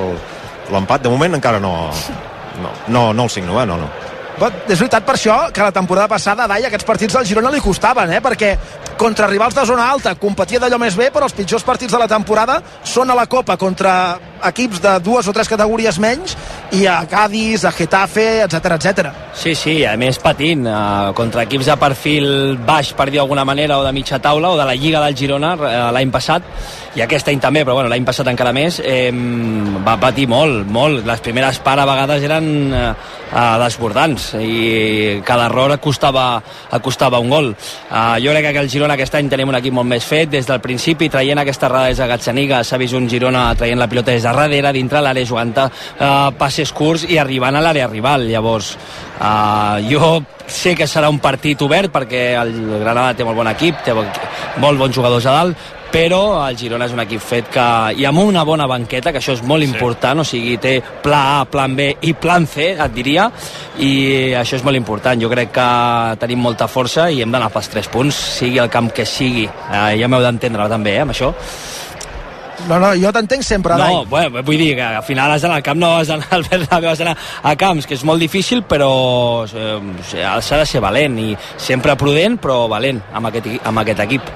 l'empat. 0.73 1.03
De 1.03 1.13
moment 1.13 1.41
encara 1.41 1.61
no, 1.61 1.91
no, 2.63 2.73
no, 2.89 3.13
no 3.13 3.29
el 3.29 3.31
signo, 3.31 3.61
eh? 3.61 3.67
no, 3.67 3.77
no. 3.77 4.12
És 4.49 4.79
veritat 4.79 5.05
per 5.07 5.15
això 5.17 5.37
que 5.55 5.63
la 5.63 5.75
temporada 5.75 6.09
passada 6.11 6.49
Dai 6.51 6.67
aquests 6.67 6.87
partits 6.89 7.15
del 7.15 7.27
Girona 7.29 7.53
li 7.53 7.61
costaven, 7.63 8.11
eh? 8.17 8.21
perquè 8.25 8.53
contra 8.99 9.29
rivals 9.31 9.55
de 9.55 9.65
zona 9.67 9.89
alta 9.91 10.15
competia 10.21 10.61
d'allò 10.63 10.79
més 10.79 10.97
bé, 10.99 11.11
però 11.15 11.27
els 11.29 11.37
pitjors 11.37 11.65
partits 11.67 11.93
de 11.93 12.01
la 12.01 12.09
temporada 12.11 12.61
són 12.85 13.11
a 13.11 13.17
la 13.19 13.27
Copa 13.31 13.57
contra 13.59 13.95
equips 14.49 14.83
de 14.83 14.97
dues 15.03 15.29
o 15.29 15.33
tres 15.35 15.49
categories 15.51 15.99
menys 16.03 16.37
i 16.75 16.87
a 16.91 17.01
Cádiz, 17.11 17.65
a 17.65 17.73
Getafe, 17.75 18.43
etc 18.45 18.77
etc. 18.77 19.11
Sí, 19.39 19.55
sí, 19.59 19.77
a 19.87 19.95
més 20.01 20.19
patint 20.23 20.67
eh, 20.67 20.77
contra 21.19 21.47
equips 21.47 21.71
de 21.71 21.77
perfil 21.81 22.29
baix, 22.67 22.93
per 22.97 23.09
dir 23.11 23.21
d'alguna 23.21 23.47
manera, 23.49 23.79
o 23.79 23.87
de 23.87 23.93
mitja 23.95 24.21
taula, 24.23 24.53
o 24.53 24.59
de 24.59 24.67
la 24.69 24.77
Lliga 24.77 25.03
del 25.05 25.17
Girona 25.19 25.55
eh, 25.57 25.75
l'any 25.95 26.13
passat, 26.15 26.47
i 26.97 27.03
aquest 27.05 27.31
any 27.33 27.41
també, 27.41 27.63
però 27.65 27.79
bueno, 27.79 27.91
l'any 27.93 28.05
passat 28.05 28.29
encara 28.29 28.53
més, 28.53 28.81
eh, 28.85 29.11
va 29.87 29.97
patir 30.01 30.27
molt, 30.29 30.67
molt. 30.69 31.07
Les 31.09 31.23
primeres 31.25 31.59
parts 31.65 31.83
a 31.83 31.89
vegades 31.89 32.27
eren 32.29 32.49
eh, 32.75 32.89
eh, 32.91 33.57
i 34.41 35.21
cada 35.25 35.47
error 35.47 35.77
costava, 35.81 36.43
costava 36.83 37.21
un 37.21 37.31
gol. 37.31 37.51
Eh, 37.53 38.21
jo 38.25 38.33
crec 38.33 38.51
que 38.53 38.63
el 38.65 38.71
Girona 38.71 38.95
aquest 38.95 39.17
any 39.19 39.31
tenim 39.33 39.53
un 39.53 39.59
equip 39.59 39.75
molt 39.75 39.89
més 39.89 40.05
fet 40.07 40.31
des 40.33 40.47
del 40.49 40.61
principi, 40.65 41.11
traient 41.13 41.39
aquesta 41.39 41.69
errada 41.69 41.93
des 41.93 42.01
de 42.03 42.09
Gazzaniga, 42.11 42.63
s'ha 42.65 42.81
vist 42.81 42.97
un 42.99 43.09
Girona 43.11 43.49
traient 43.55 43.79
la 43.79 43.89
pilota 43.89 44.13
des 44.13 44.23
de 44.23 44.29
darrere, 44.29 44.73
dintre 44.73 45.03
l'àrea, 45.03 45.27
jugant 45.29 45.55
eh, 45.59 45.69
passes 46.39 46.73
curts 46.73 47.07
i 47.09 47.19
arribant 47.19 47.57
a 47.57 47.65
l'àrea 47.65 47.91
rival. 47.91 48.29
Llavors, 48.31 48.77
eh, 49.19 49.89
jo 49.91 50.23
sé 50.47 50.75
que 50.77 50.89
serà 50.89 51.09
un 51.11 51.21
partit 51.23 51.61
obert 51.63 51.93
perquè 51.93 52.33
el 52.41 52.53
Granada 52.81 53.15
té 53.17 53.25
molt 53.25 53.39
bon 53.39 53.49
equip, 53.53 53.85
té 53.85 53.95
molt 53.95 54.79
bons 54.79 54.95
jugadors 54.95 55.27
a 55.27 55.39
dalt, 55.39 55.71
però 55.93 56.23
el 56.47 56.57
Girona 56.57 56.87
és 56.89 56.95
un 56.97 57.03
equip 57.05 57.21
fet 57.23 57.51
que, 57.53 57.67
i 58.01 58.07
amb 58.09 58.23
una 58.23 58.47
bona 58.49 58.67
banqueta, 58.71 59.13
que 59.13 59.21
això 59.21 59.37
és 59.37 59.43
molt 59.47 59.65
sí. 59.65 59.69
important, 59.71 60.23
o 60.23 60.27
sigui, 60.27 60.57
té 60.63 60.79
pla 61.05 61.21
A, 61.35 61.45
plan 61.53 61.77
B 61.77 61.91
i 62.09 62.15
plan 62.17 62.47
C, 62.49 62.73
et 62.73 62.95
diria, 62.97 63.29
i 63.79 63.93
això 64.39 64.57
és 64.57 64.65
molt 64.65 64.81
important. 64.81 65.21
Jo 65.21 65.31
crec 65.33 65.53
que 65.53 65.69
tenim 66.23 66.41
molta 66.41 66.69
força 66.71 67.11
i 67.13 67.21
hem 67.23 67.35
d'anar 67.35 67.53
pels 67.53 67.69
tres 67.73 67.93
punts, 67.93 68.17
sigui 68.41 68.63
el 68.63 68.73
camp 68.73 68.91
que 68.97 69.07
sigui. 69.07 69.45
Eh, 69.45 69.85
ja 70.01 70.09
m'heu 70.09 70.25
d'entendre 70.25 70.69
també, 70.73 70.97
eh, 70.97 71.05
amb 71.05 71.15
això. 71.15 71.33
No, 72.69 72.79
no, 72.79 72.93
jo 72.95 73.11
t'entenc 73.11 73.43
sempre, 73.43 73.75
Dai. 73.77 73.91
No, 73.91 74.05
bueno, 74.07 74.43
vull 74.47 74.61
dir 74.61 74.77
que 74.79 74.87
al 74.87 75.03
final 75.03 75.33
has 75.35 75.43
d'anar 75.43 75.59
al 75.59 75.67
camp, 75.67 75.81
no 75.83 75.97
has 75.99 76.09
d'anar 76.13 76.29
al 76.37 76.47
Bernabéu, 76.47 76.91
has 76.93 77.03
d'anar 77.03 77.17
a 77.43 77.55
camps, 77.59 77.89
que 77.91 77.99
és 77.99 78.05
molt 78.07 78.23
difícil, 78.23 78.63
però 78.69 78.93
eh, 79.45 79.77
s'ha 80.09 80.63
de 80.63 80.67
ser 80.69 80.83
valent 80.85 81.19
i 81.21 81.33
sempre 81.59 81.97
prudent, 81.99 82.39
però 82.41 82.63
valent 82.71 83.03
amb 83.13 83.33
aquest, 83.33 83.51
amb 83.67 83.83
aquest 83.83 84.05
equip. 84.07 84.35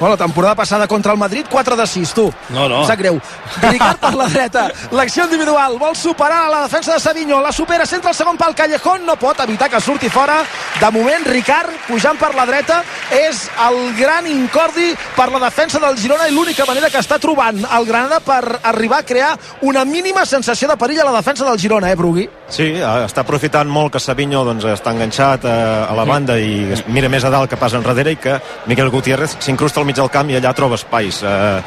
Bueno, 0.00 0.16
la 0.16 0.24
temporada 0.24 0.54
passada 0.54 0.88
contra 0.88 1.12
el 1.12 1.18
Madrid, 1.18 1.46
4 1.48 1.76
de 1.76 1.86
6, 1.86 2.14
tu. 2.14 2.32
No, 2.50 2.68
no. 2.68 2.80
Em 2.82 2.86
sap 2.88 2.98
greu. 2.98 3.20
Ricard 3.62 4.00
per 4.02 4.14
la 4.18 4.26
dreta, 4.28 4.64
l'acció 4.90 5.24
individual, 5.28 5.78
vol 5.78 5.94
superar 5.96 6.48
la 6.50 6.62
defensa 6.64 6.94
de 6.94 7.00
Savinho, 7.00 7.40
la 7.40 7.52
supera, 7.52 7.86
centra 7.86 8.10
el 8.10 8.16
segon 8.16 8.36
pal, 8.36 8.54
Callejón, 8.54 9.06
no 9.06 9.16
pot 9.16 9.38
evitar 9.44 9.70
que 9.70 9.80
surti 9.80 10.08
fora. 10.10 10.40
De 10.80 10.90
moment, 10.90 11.26
Ricard, 11.26 11.70
pujant 11.86 12.18
per 12.18 12.32
la 12.34 12.46
dreta, 12.48 12.82
és 13.14 13.44
el 13.68 13.78
gran 13.98 14.26
incordi 14.26 14.90
per 15.16 15.28
la 15.30 15.42
defensa 15.44 15.78
del 15.82 15.98
Girona 16.00 16.26
i 16.28 16.34
l'única 16.34 16.66
manera 16.66 16.90
que 16.90 17.00
està 17.02 17.18
trobant 17.22 17.60
el 17.62 17.86
Granada 17.86 18.18
per 18.24 18.40
arribar 18.62 19.02
a 19.02 19.06
crear 19.06 19.32
una 19.62 19.84
mínima 19.84 20.24
sensació 20.26 20.68
de 20.68 20.76
perill 20.80 21.02
a 21.02 21.08
la 21.10 21.16
defensa 21.18 21.44
del 21.44 21.60
Girona, 21.60 21.90
eh, 21.92 21.96
Brugui? 21.96 22.28
Sí, 22.48 22.70
eh, 22.74 22.82
està 23.06 23.22
aprofitant 23.22 23.68
molt 23.70 23.92
que 23.94 24.00
Savinho 24.02 24.42
doncs, 24.48 24.66
està 24.72 24.94
enganxat 24.94 25.46
a, 25.46 25.56
a 25.86 25.94
la 25.98 26.04
banda 26.08 26.38
i 26.40 26.72
mira 26.88 27.10
més 27.12 27.24
a 27.24 27.30
dalt 27.32 27.50
que 27.50 27.60
pas 27.60 27.74
enrere 27.76 28.16
i 28.16 28.20
que 28.20 28.38
Miquel 28.66 28.90
Gutiérrez 28.90 29.36
s'incrusta 29.38 29.81
al 29.82 29.88
mig 29.88 29.98
del 29.98 30.10
camp 30.12 30.30
i 30.30 30.38
allà 30.38 30.54
troba 30.56 30.78
espais. 30.78 31.20
Eh, 31.26 31.60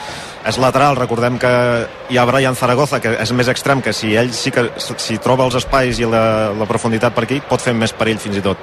és 0.45 0.57
lateral, 0.61 0.97
recordem 0.97 1.39
que 1.41 1.51
hi 2.13 2.19
ha 2.21 2.25
Brian 2.29 2.55
Zaragoza, 2.55 2.99
que 3.01 3.15
és 3.21 3.31
més 3.33 3.49
extrem, 3.51 3.81
que 3.81 3.93
si 3.93 4.13
ell 4.15 4.31
sí 4.33 4.53
que 4.53 4.67
si 4.77 5.17
troba 5.21 5.47
els 5.47 5.57
espais 5.57 5.99
i 5.99 6.09
la, 6.09 6.51
la 6.53 6.67
profunditat 6.69 7.15
per 7.15 7.25
aquí, 7.25 7.39
pot 7.49 7.61
fer 7.61 7.73
més 7.73 7.93
perill 7.97 8.21
fins 8.21 8.37
i 8.37 8.43
tot. 8.45 8.61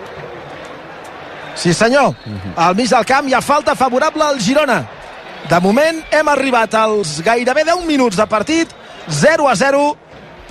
Sí 1.58 1.74
senyor, 1.76 2.14
al 2.56 2.76
mig 2.78 2.88
del 2.90 3.04
camp 3.04 3.28
hi 3.28 3.34
ha 3.36 3.42
falta 3.44 3.74
favorable 3.76 4.24
al 4.24 4.38
Girona. 4.40 4.78
De 5.50 5.58
moment 5.60 5.98
hem 6.14 6.30
arribat 6.30 6.74
als 6.78 7.18
gairebé 7.26 7.66
10 7.66 7.84
minuts 7.86 8.16
de 8.16 8.26
partit, 8.30 8.70
0 9.10 9.48
a 9.50 9.56
0, 9.58 9.82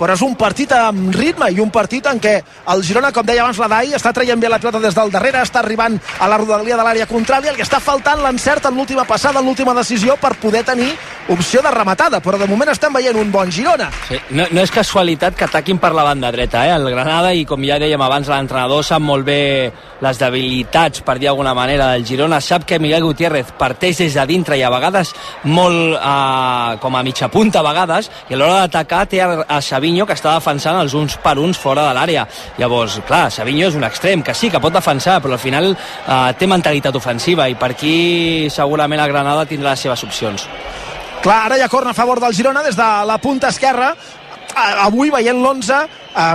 però 0.02 0.16
és 0.16 0.22
un 0.26 0.32
partit 0.34 0.72
amb 0.74 1.14
ritme 1.14 1.46
i 1.54 1.60
un 1.62 1.70
partit 1.70 2.08
en 2.10 2.18
què 2.18 2.32
el 2.72 2.80
Girona, 2.82 3.12
com 3.14 3.26
deia 3.26 3.44
abans 3.44 3.60
la 3.62 3.68
Dai, 3.70 3.92
està 3.94 4.10
traient 4.14 4.40
bé 4.42 4.48
la 4.50 4.58
pilota 4.58 4.80
des 4.82 4.96
del 4.96 5.12
darrere, 5.14 5.44
està 5.46 5.60
arribant 5.60 5.94
a 6.18 6.26
la 6.26 6.38
rodalia 6.40 6.74
de 6.78 6.82
l'àrea 6.82 7.06
contrària, 7.06 7.52
el 7.52 7.58
que 7.60 7.62
està 7.62 7.78
faltant 7.78 8.18
l'encert 8.24 8.66
en 8.66 8.74
l'última 8.74 9.04
passada, 9.06 9.38
en 9.38 9.46
l'última 9.46 9.76
decisió 9.78 10.16
per 10.18 10.34
poder 10.42 10.64
tenir 10.66 10.90
opció 11.30 11.62
de 11.62 11.70
rematada, 11.70 12.18
però 12.18 12.40
de 12.40 12.48
moment 12.50 12.72
estem 12.72 12.92
veient 12.98 13.18
un 13.20 13.30
bon 13.30 13.50
Girona. 13.52 13.92
Sí. 14.08 14.18
No, 14.34 14.48
no 14.50 14.64
és 14.64 14.74
casualitat 14.74 15.38
que 15.38 15.46
ataquin 15.46 15.78
per 15.78 15.92
la 15.94 16.02
banda 16.08 16.32
dreta, 16.34 16.64
eh? 16.66 16.74
el 16.74 16.88
Granada, 16.90 17.30
i 17.30 17.46
com 17.46 17.62
ja 17.62 17.78
dèiem 17.78 18.02
abans, 18.02 18.26
l'entrenador 18.32 18.82
sap 18.82 19.04
molt 19.06 19.26
bé 19.28 19.70
les 20.02 20.18
debilitats, 20.18 21.04
per 21.06 21.18
dir 21.22 21.30
alguna 21.30 21.54
manera, 21.54 21.92
del 21.94 22.06
Girona, 22.08 22.40
sap 22.42 22.66
que 22.66 22.80
Miguel 22.82 23.06
Gutiérrez 23.06 23.54
parteix 23.58 24.02
des 24.02 24.18
de 24.18 24.26
dintre 24.26 24.58
i 24.58 24.66
a 24.66 24.72
vegades 24.74 25.14
molt 25.46 25.94
eh, 25.94 26.76
com 26.82 26.98
a 26.98 27.04
mitja 27.06 27.30
punta 27.30 27.62
a 27.62 27.66
vegades, 27.70 28.10
i 28.26 28.34
a 28.34 28.42
l'hora 28.42 28.64
d'atacar 28.64 29.04
té 29.06 29.22
a, 29.22 29.30
a 29.46 29.62
Savinho 29.92 30.06
que 30.08 30.14
està 30.16 30.30
defensant 30.32 30.78
els 30.80 30.94
uns 30.96 31.18
per 31.20 31.34
uns 31.36 31.58
fora 31.60 31.82
de 31.84 31.92
l'àrea. 31.92 32.22
Llavors, 32.56 32.94
clar, 33.04 33.26
Savinho 33.28 33.66
és 33.68 33.74
un 33.76 33.84
extrem, 33.84 34.22
que 34.24 34.32
sí, 34.32 34.48
que 34.48 34.60
pot 34.62 34.72
defensar, 34.72 35.18
però 35.20 35.36
al 35.36 35.42
final 35.42 35.74
eh, 35.74 36.32
té 36.40 36.48
mentalitat 36.48 36.96
ofensiva 36.96 37.44
i 37.52 37.56
per 37.60 37.74
aquí 37.74 38.48
segurament 38.48 39.02
el 39.04 39.12
Granada 39.12 39.44
tindrà 39.44 39.74
les 39.74 39.84
seves 39.84 40.04
opcions. 40.08 40.46
Clar, 41.20 41.42
ara 41.44 41.58
hi 41.60 41.64
ha 41.66 41.68
corna 41.68 41.92
a 41.92 41.98
favor 41.98 42.22
del 42.24 42.32
Girona 42.32 42.64
des 42.64 42.78
de 42.78 42.88
la 43.04 43.18
punta 43.20 43.52
esquerra. 43.52 43.92
Avui, 44.86 45.12
veient 45.12 45.36
l'11, 45.36 45.82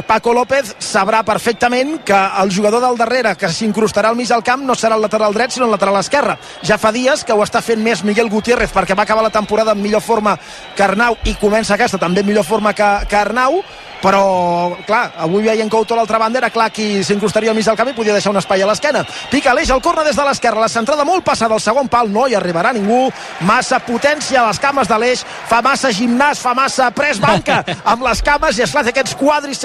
Paco 0.07 0.33
López 0.33 0.75
sabrà 0.81 1.21
perfectament 1.23 1.99
que 2.05 2.17
el 2.41 2.53
jugador 2.53 2.81
del 2.81 2.97
darrere 2.97 3.35
que 3.37 3.49
s'incrustarà 3.53 4.09
al 4.09 4.17
mig 4.17 4.29
del 4.29 4.43
camp 4.43 4.63
no 4.65 4.75
serà 4.75 4.97
el 4.97 5.05
lateral 5.05 5.35
dret 5.35 5.53
sinó 5.53 5.67
el 5.67 5.75
lateral 5.75 5.99
esquerre. 5.99 6.37
Ja 6.65 6.79
fa 6.81 6.91
dies 6.91 7.23
que 7.23 7.33
ho 7.33 7.43
està 7.45 7.61
fent 7.61 7.83
més 7.83 8.03
Miguel 8.03 8.31
Gutiérrez 8.33 8.73
perquè 8.73 8.97
va 8.97 9.05
acabar 9.05 9.25
la 9.25 9.33
temporada 9.33 9.77
en 9.77 9.81
millor 9.81 10.01
forma 10.01 10.37
que 10.75 10.83
Arnau 10.83 11.17
i 11.25 11.35
comença 11.37 11.75
aquesta 11.75 12.01
també 12.01 12.25
en 12.25 12.31
millor 12.31 12.47
forma 12.47 12.73
que, 12.73 12.89
que 13.09 13.19
Arnau 13.21 13.61
però, 14.01 14.77
clar, 14.85 15.11
avui 15.17 15.43
veient 15.43 15.69
Couto 15.69 15.95
a 15.95 15.97
l'altra 15.97 16.19
banda 16.21 16.39
era 16.39 16.51
clar 16.53 16.69
qui 16.71 17.03
s'incrustaria 17.03 17.51
al 17.51 17.57
mig 17.57 17.65
del 17.65 17.77
camp 17.77 17.89
i 17.89 17.95
podia 17.97 18.13
deixar 18.15 18.31
un 18.31 18.39
espai 18.39 18.61
a 18.61 18.67
l'esquena. 18.69 19.03
Pica 19.31 19.53
l'eix, 19.57 19.71
el 19.73 19.81
corna 19.81 20.03
des 20.05 20.15
de 20.15 20.25
l'esquerra, 20.25 20.61
la 20.61 20.69
centrada 20.71 21.05
molt 21.05 21.25
passada 21.25 21.57
al 21.57 21.63
segon 21.63 21.89
pal, 21.89 22.11
no 22.13 22.27
hi 22.27 22.35
arribarà 22.37 22.73
ningú, 22.75 23.07
massa 23.47 23.79
potència 23.83 24.41
a 24.41 24.47
les 24.47 24.61
cames 24.61 24.89
de 24.89 24.99
l'eix, 25.01 25.23
fa 25.49 25.61
massa 25.65 25.91
gimnàs, 25.93 26.41
fa 26.43 26.53
massa 26.57 26.91
pres 26.95 27.19
banca 27.23 27.63
amb 27.91 28.05
les 28.05 28.21
cames 28.21 28.59
i 28.59 28.65
esclar 28.67 28.85
aquests 28.87 29.17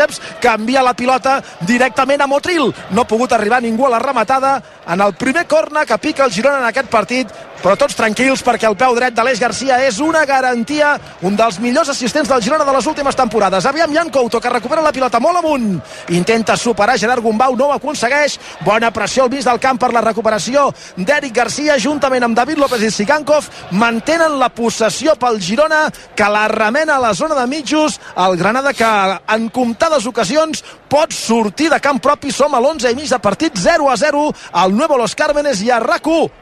quadríceps 0.03 0.41
que 0.41 0.49
envia 0.49 0.83
la 0.83 0.95
pilota 0.95 1.43
directament 1.61 2.21
a 2.21 2.27
Motril. 2.27 2.73
No 2.91 3.03
ha 3.03 3.09
pogut 3.09 3.33
arribar 3.33 3.63
ningú 3.63 3.87
a 3.87 3.91
la 3.91 3.99
rematada 3.99 4.63
en 4.87 5.01
el 5.01 5.15
primer 5.15 5.47
corna 5.47 5.87
que 5.87 5.99
pica 5.99 6.25
el 6.25 6.33
Girona 6.33 6.59
en 6.59 6.67
aquest 6.67 6.89
partit, 6.89 7.29
però 7.63 7.77
tots 7.79 7.95
tranquils 7.95 8.43
perquè 8.43 8.67
el 8.67 8.75
peu 8.77 8.95
dret 8.97 9.15
de 9.15 9.23
l'Eix 9.23 9.39
Garcia 9.41 9.79
és 9.87 10.01
una 10.03 10.25
garantia, 10.27 10.97
un 11.23 11.37
dels 11.39 11.61
millors 11.63 11.93
assistents 11.93 12.29
del 12.29 12.43
Girona 12.43 12.67
de 12.67 12.75
les 12.75 12.89
últimes 12.91 13.17
temporades. 13.17 13.67
Aviam 13.71 13.95
Jan 13.95 14.11
Couto, 14.11 14.41
que 14.43 14.51
recupera 14.51 14.83
la 14.83 14.93
pilota 14.93 15.21
molt 15.23 15.39
amunt. 15.39 15.69
Intenta 16.11 16.57
superar 16.59 16.99
Gerard 16.99 17.23
Gumbau, 17.23 17.55
no 17.57 17.71
ho 17.71 17.77
aconsegueix. 17.77 18.39
Bona 18.67 18.91
pressió 18.91 19.25
al 19.25 19.31
mig 19.31 19.47
del 19.47 19.63
camp 19.63 19.79
per 19.79 19.93
la 19.95 20.03
recuperació 20.03 20.67
d'Eric 20.97 21.37
Garcia, 21.39 21.79
juntament 21.79 22.27
amb 22.27 22.37
David 22.37 22.59
López 22.59 22.83
i 22.83 22.91
Sigankov, 22.91 23.47
mantenen 23.79 24.41
la 24.43 24.51
possessió 24.51 25.15
pel 25.15 25.39
Girona, 25.41 25.85
que 26.17 26.29
la 26.29 26.49
remena 26.51 26.99
a 26.99 27.05
la 27.07 27.15
zona 27.15 27.39
de 27.39 27.47
mitjos. 27.47 28.01
El 28.27 28.37
Granada, 28.43 28.75
que 28.75 28.93
en 29.37 29.49
comptades 29.55 30.07
ocasions 30.11 30.65
pot 30.91 31.15
sortir 31.15 31.71
de 31.71 31.81
camp 31.81 32.03
propi. 32.03 32.35
Som 32.35 32.55
a 32.57 32.61
l'11 32.61 32.91
i 32.91 32.99
mig 32.99 33.11
de 33.11 33.23
partit, 33.23 33.55
0 33.55 33.91
a 33.91 33.97
0, 33.97 34.29
al 34.53 34.75
Nuevo 34.75 34.99
Los 34.99 35.15
Cármenes 35.15 35.63
i 35.63 35.71
a 35.71 35.79
RAC1 35.79 36.42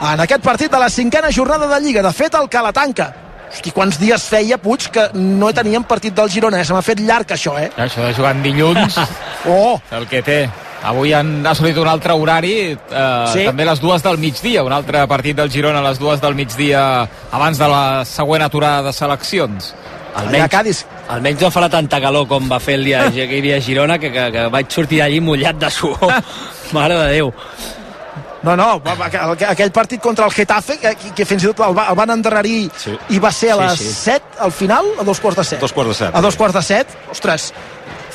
en 0.00 0.20
aquest 0.20 0.42
partit 0.44 0.70
de 0.70 0.78
la 0.78 0.90
cinquena 0.90 1.30
jornada 1.34 1.66
de 1.66 1.80
Lliga. 1.84 2.02
De 2.02 2.12
fet, 2.12 2.34
el 2.34 2.48
que 2.48 2.62
la 2.62 2.72
tanca. 2.72 3.08
Hosti, 3.48 3.70
quants 3.72 3.96
dies 3.98 4.22
feia, 4.28 4.58
Puig, 4.60 4.90
que 4.92 5.08
no 5.16 5.48
teníem 5.56 5.84
partit 5.88 6.14
del 6.14 6.28
Girona. 6.30 6.60
Eh? 6.60 6.64
Se 6.68 6.74
m'ha 6.76 6.82
fet 6.84 7.00
llarg, 7.00 7.30
això, 7.32 7.56
eh? 7.58 7.70
Això 7.80 8.04
de 8.04 8.14
jugar 8.14 8.34
en 8.36 8.42
dilluns, 8.44 8.98
oh. 9.48 9.78
el 9.96 10.06
que 10.10 10.20
té. 10.22 10.42
Avui 10.88 11.10
han 11.16 11.40
assolit 11.48 11.78
un 11.80 11.88
altre 11.90 12.12
horari, 12.14 12.52
eh, 12.70 13.24
Sí. 13.32 13.46
també 13.48 13.64
a 13.64 13.70
les 13.72 13.80
dues 13.80 14.02
del 14.04 14.18
migdia, 14.18 14.62
un 14.62 14.72
altre 14.72 15.06
partit 15.10 15.36
del 15.36 15.50
Girona 15.50 15.80
a 15.80 15.88
les 15.88 15.98
dues 15.98 16.20
del 16.20 16.36
migdia 16.38 17.08
abans 17.32 17.58
de 17.58 17.68
la 17.68 18.04
següent 18.06 18.44
aturada 18.44 18.82
de 18.82 18.92
seleccions. 18.92 19.72
Almenys, 20.18 20.84
almenys 21.08 21.42
no 21.42 21.50
farà 21.50 21.68
tanta 21.70 22.00
calor 22.00 22.26
com 22.28 22.48
va 22.50 22.58
fer 22.60 22.74
el 22.78 22.84
dia, 22.84 23.04
aquell 23.08 23.42
dia 23.48 23.56
a 23.58 23.60
Girona 23.64 23.98
que, 23.98 24.12
que, 24.12 24.30
que 24.34 24.46
vaig 24.52 24.70
sortir 24.70 25.00
d'allí 25.02 25.20
mullat 25.20 25.58
de 25.58 25.70
suor. 25.70 26.14
Mare 26.76 26.94
de 27.00 27.10
Déu. 27.16 27.32
No, 28.42 28.54
no, 28.56 28.80
aquell 29.50 29.72
partit 29.74 30.00
contra 30.00 30.24
el 30.26 30.32
Getafe, 30.32 30.76
que, 30.78 30.92
que 31.16 31.24
fins 31.26 31.42
i 31.42 31.48
tot 31.50 31.64
el, 31.66 31.74
va, 31.76 31.88
el 31.90 31.96
van 31.98 32.12
endarrerir 32.14 32.68
Sí. 32.78 32.92
i 33.10 33.18
va 33.18 33.32
ser 33.34 33.50
a 33.52 33.56
Sí, 33.56 33.62
les 33.64 33.78
sí. 33.80 33.92
7 34.12 34.38
al 34.46 34.52
final, 34.52 34.86
a 35.00 35.04
dos 35.04 35.18
quarts 35.20 35.38
de 35.40 35.44
set. 35.44 35.60
Dos 35.60 35.72
quarts 35.74 35.90
de 35.90 35.94
set. 36.04 36.14
A 36.14 36.20
dos 36.22 36.36
quarts 36.38 36.54
de 36.54 36.62
set, 36.62 36.94
ostres, 37.10 37.52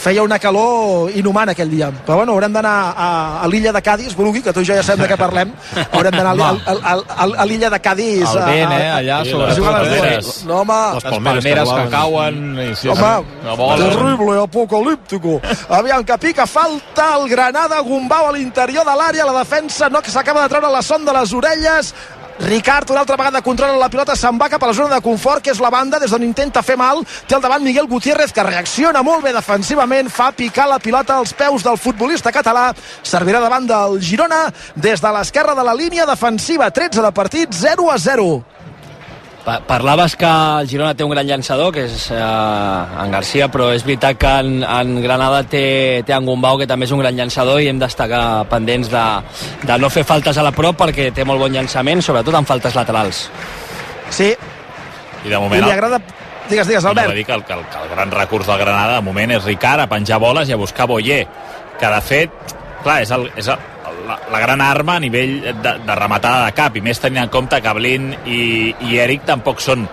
feia 0.04 0.24
una 0.24 0.38
calor 0.39 1.12
inhumana 1.16 1.54
aquell 1.56 1.72
dia. 1.72 1.88
Però 2.04 2.20
bueno, 2.20 2.34
haurem 2.36 2.51
d'anar 2.54 2.74
a, 2.91 3.10
a 3.43 3.47
l'illa 3.47 3.72
de 3.72 3.82
Cádiz, 3.82 4.16
Brugui, 4.20 4.41
que 4.43 4.51
tu 4.54 4.60
i 4.64 4.68
jo 4.68 4.76
ja 4.76 4.84
sabem 4.84 5.06
de 5.06 5.10
què 5.14 5.18
parlem. 5.20 5.54
Haurem 5.86 6.18
d'anar 6.18 6.34
a, 6.36 6.49
a, 6.51 6.74
a, 6.74 6.95
a, 7.24 7.28
a 7.43 7.45
l'illa 7.47 7.70
de 7.72 7.80
Cádiz. 7.80 8.28
El 8.28 8.41
vent, 8.49 8.74
a, 8.74 8.80
eh, 8.80 8.89
allà 8.99 9.22
sobre 9.30 9.45
a 9.45 9.54
les 9.54 9.62
palmeres. 9.64 10.32
No, 10.49 10.60
home, 10.64 10.80
Les 10.97 11.08
palmeres, 11.08 11.70
que, 11.70 11.78
que 11.84 11.93
cauen. 11.93 12.41
I 12.64 12.70
sí, 12.76 12.91
Home, 12.91 13.14
no 13.45 13.70
terrible, 13.84 14.39
apocalíptico. 14.43 15.39
Aviam, 15.70 16.04
que 16.04 16.18
pica 16.18 16.47
falta 16.47 17.14
el 17.20 17.30
Granada, 17.32 17.80
Gumbau 17.80 18.28
a 18.28 18.36
l'interior 18.36 18.84
de 18.88 18.97
l'àrea, 18.99 19.30
la 19.30 19.39
defensa 19.39 19.89
no 19.89 20.01
que 20.04 20.12
s'acaba 20.12 20.43
de 20.43 20.51
treure 20.51 20.72
la 20.72 20.84
son 20.84 21.06
de 21.08 21.16
les 21.16 21.34
orelles, 21.34 21.93
Ricard 22.39 22.89
una 22.89 23.01
altra 23.01 23.15
vegada 23.15 23.41
controla 23.41 23.77
la 23.77 23.89
pilota 23.93 24.15
se'n 24.17 24.39
va 24.41 24.47
cap 24.49 24.63
a 24.63 24.71
la 24.71 24.73
zona 24.73 24.95
de 24.95 25.05
confort 25.05 25.43
que 25.43 25.51
és 25.53 25.59
la 25.61 25.69
banda 25.69 25.99
des 26.01 26.09
d'on 26.09 26.23
intenta 26.25 26.63
fer 26.65 26.75
mal. 26.77 27.03
Té 27.27 27.36
al 27.36 27.43
davant 27.43 27.61
Miguel 27.61 27.88
Gutiérrez 27.88 28.34
que 28.34 28.43
reacciona 28.43 29.03
molt 29.05 29.23
bé 29.23 29.34
defensivament 29.36 30.09
fa 30.09 30.31
picar 30.34 30.65
la 30.67 30.79
pilota 30.79 31.19
als 31.21 31.34
peus 31.38 31.63
del 31.63 31.77
futbolista 31.77 32.34
català. 32.34 32.71
Servirà 33.03 33.39
davant 33.43 33.69
del 33.69 33.99
Girona 34.01 34.47
des 34.75 35.01
de 35.01 35.13
l'esquerra 35.13 35.53
de 35.53 35.63
la 35.63 35.77
línia 35.77 36.09
defensiva. 36.09 36.71
13 36.71 37.05
de 37.05 37.11
partit 37.11 37.53
0 37.53 37.91
a 37.91 37.99
0 37.99 38.62
Pa 39.43 39.57
parlaves 39.67 40.13
que 40.15 40.27
el 40.27 40.69
Girona 40.71 40.93
té 40.95 41.03
un 41.03 41.11
gran 41.11 41.27
llançador, 41.27 41.73
que 41.75 41.83
és 41.83 42.05
eh, 42.15 42.19
en 43.03 43.11
Garcia, 43.11 43.49
però 43.51 43.73
és 43.75 43.83
veritat 43.83 44.15
que 44.15 44.31
en, 44.39 44.61
en 44.63 44.93
Granada 45.03 45.41
té, 45.43 45.99
té 46.07 46.15
en 46.15 46.23
Gumbau, 46.29 46.55
que 46.61 46.67
també 46.69 46.87
és 46.87 46.93
un 46.95 47.01
gran 47.03 47.17
llançador, 47.17 47.59
i 47.59 47.67
hem 47.67 47.81
d'estar 47.81 48.07
pendents 48.47 48.87
de, 48.93 49.03
de 49.67 49.77
no 49.83 49.89
fer 49.91 50.05
faltes 50.07 50.39
a 50.39 50.45
la 50.47 50.53
prop, 50.55 50.77
perquè 50.79 51.09
té 51.11 51.25
molt 51.27 51.43
bon 51.43 51.51
llançament, 51.51 51.99
sobretot 52.01 52.39
en 52.39 52.47
faltes 52.47 52.77
laterals. 52.79 53.25
Sí. 54.15 54.31
I 54.31 55.27
de 55.27 55.35
I 55.35 55.39
moment... 55.39 55.59
li 55.65 55.71
agrada... 55.75 55.99
Digues, 56.47 56.67
digues, 56.67 56.83
No, 56.83 56.91
no, 56.93 57.01
Albert. 57.01 57.11
va 57.11 57.15
dir 57.15 57.25
que 57.27 57.35
el, 57.35 57.43
que, 57.43 57.53
el, 57.55 57.67
que 57.71 57.83
el 57.83 57.89
gran 57.91 58.11
recurs 58.11 58.47
del 58.47 58.57
Granada 58.59 58.97
de 58.97 59.03
moment 59.03 59.31
és 59.31 59.45
Ricard 59.47 59.83
a 59.83 59.87
penjar 59.91 60.19
boles 60.19 60.47
i 60.47 60.55
a 60.55 60.59
buscar 60.59 60.87
Boyer 60.91 61.21
que 61.79 61.87
de 61.87 62.01
fet, 62.03 62.31
clar, 62.84 63.01
és, 63.03 63.11
el, 63.15 63.29
és 63.39 63.49
el, 63.51 63.69
la, 64.07 64.17
la 64.31 64.41
gran 64.43 64.61
arma 64.63 64.97
a 64.97 65.03
nivell 65.03 65.39
de, 65.43 65.75
de 65.88 65.95
rematada 65.99 66.45
de 66.47 66.55
cap 66.57 66.75
i 66.77 66.84
més 66.86 66.99
tenint 67.01 67.23
en 67.25 67.34
compte 67.34 67.59
que 67.63 67.75
Blin 67.77 68.11
i, 68.25 68.41
i 68.89 68.99
Eric 69.03 69.25
tampoc 69.29 69.63
són 69.63 69.88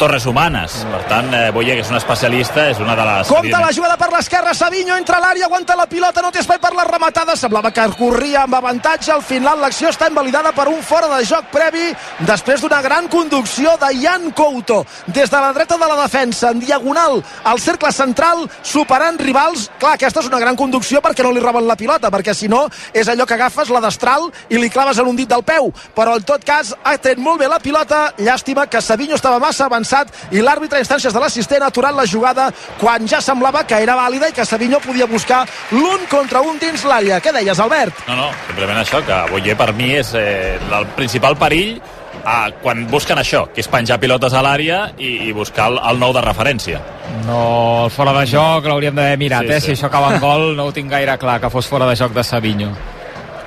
torres 0.00 0.24
humanes 0.24 0.80
per 0.88 1.02
tant, 1.10 1.28
eh, 1.34 1.50
Boyer, 1.52 1.76
que 1.76 1.84
és 1.84 1.90
un 1.92 1.98
especialista 1.98 2.64
és 2.70 2.78
una 2.80 2.94
de 2.96 3.04
les... 3.04 3.28
Compte 3.28 3.58
la 3.60 3.72
jugada 3.76 3.98
per 4.00 4.08
l'esquerra, 4.14 4.54
Savinho 4.56 4.96
entra 4.96 5.18
a 5.18 5.22
l'àrea, 5.26 5.44
aguanta 5.44 5.76
la 5.76 5.86
pilota, 5.90 6.22
no 6.24 6.30
té 6.32 6.40
espai 6.40 6.56
per 6.62 6.72
la 6.72 6.86
rematada, 6.88 7.36
semblava 7.36 7.72
que 7.74 7.84
corria 7.98 8.46
amb 8.46 8.56
avantatge, 8.56 9.10
al 9.12 9.24
final 9.26 9.60
l'acció 9.60 9.90
està 9.92 10.08
invalidada 10.08 10.54
per 10.56 10.68
un 10.72 10.80
fora 10.86 11.10
de 11.12 11.26
joc 11.28 11.50
previ, 11.52 11.90
després 12.28 12.64
d'una 12.64 12.80
gran 12.82 13.10
conducció 13.12 13.74
de 13.82 13.90
Jan 14.00 14.30
Couto, 14.36 14.80
des 15.06 15.30
de 15.30 15.42
la 15.42 15.52
dreta 15.56 15.76
de 15.76 15.90
la 15.90 15.98
defensa, 16.00 16.54
en 16.54 16.62
diagonal 16.64 17.20
al 17.44 17.60
cercle 17.60 17.92
central, 17.92 18.46
superant 18.62 19.20
rivals, 19.20 19.68
clar, 19.78 19.98
aquesta 19.98 20.24
és 20.24 20.30
una 20.30 20.40
gran 20.40 20.56
conducció 20.56 21.04
perquè 21.04 21.26
no 21.26 21.34
li 21.36 21.44
roben 21.44 21.68
la 21.68 21.76
pilota, 21.76 22.08
perquè 22.10 22.34
si 22.36 22.48
no 22.48 22.64
és 22.94 23.08
allò 23.08 23.28
que 23.28 23.36
agafes 23.36 23.68
la 23.68 23.84
destral 23.84 24.30
i 24.48 24.56
li 24.56 24.72
claves 24.72 24.98
en 24.98 25.12
un 25.12 25.18
dit 25.18 25.28
del 25.28 25.44
peu, 25.44 25.68
però 25.96 26.16
en 26.16 26.24
tot 26.24 26.44
cas 26.46 26.72
ha 26.84 26.96
tret 26.96 27.20
molt 27.20 27.44
bé 27.44 27.52
la 27.52 27.60
pilota, 27.60 28.14
llàstima 28.16 28.64
que 28.70 28.80
Savinho 28.80 29.20
estava 29.20 29.42
massa 29.42 29.68
avançat 29.68 29.89
i 30.32 30.40
l'àrbitre 30.44 30.78
a 30.78 30.84
instàncies 30.84 31.12
de 31.14 31.20
l'assistent 31.22 31.62
ha 31.62 31.70
aturat 31.72 31.94
la 31.96 32.06
jugada 32.06 32.50
quan 32.80 33.06
ja 33.08 33.20
semblava 33.20 33.64
que 33.66 33.78
era 33.82 33.96
vàlida 33.98 34.28
i 34.30 34.32
que 34.36 34.44
Savinho 34.46 34.80
podia 34.80 35.06
buscar 35.10 35.44
l'un 35.72 36.06
contra 36.10 36.40
un 36.42 36.58
dins 36.58 36.84
l'àrea. 36.84 37.20
Què 37.20 37.32
deies, 37.32 37.58
Albert? 37.60 38.04
No, 38.08 38.16
no, 38.16 38.28
simplement 38.46 38.78
això, 38.82 39.02
que 39.06 39.22
Boyer 39.32 39.56
per 39.58 39.72
mi 39.74 39.92
és 39.98 40.14
eh, 40.14 40.58
el 40.78 40.86
principal 40.96 41.36
perill 41.40 41.76
eh, 41.80 42.52
quan 42.62 42.86
busquen 42.90 43.18
això, 43.18 43.46
que 43.54 43.60
és 43.64 43.68
penjar 43.70 43.98
pilotes 44.02 44.34
a 44.34 44.42
l'àrea 44.44 44.80
i, 44.98 45.28
i 45.28 45.32
buscar 45.36 45.70
el, 45.72 45.80
el 45.90 45.98
nou 46.02 46.12
de 46.16 46.22
referència. 46.24 46.80
No, 47.26 47.40
el 47.86 47.90
fora 47.94 48.12
de 48.20 48.24
joc 48.30 48.66
l'hauríem 48.70 48.94
d'haver 48.96 49.18
mirat, 49.18 49.46
Sí, 49.48 49.52
eh? 49.56 49.60
sí. 49.60 49.66
Si 49.74 49.78
això 49.78 49.90
acaba 49.90 50.14
en 50.14 50.20
gol, 50.22 50.54
no 50.56 50.68
ho 50.70 50.72
tinc 50.76 50.90
gaire 50.92 51.18
clar, 51.18 51.40
que 51.42 51.50
fos 51.50 51.66
fora 51.68 51.88
de 51.90 51.96
joc 51.98 52.14
de 52.16 52.24
Savinho. 52.24 52.70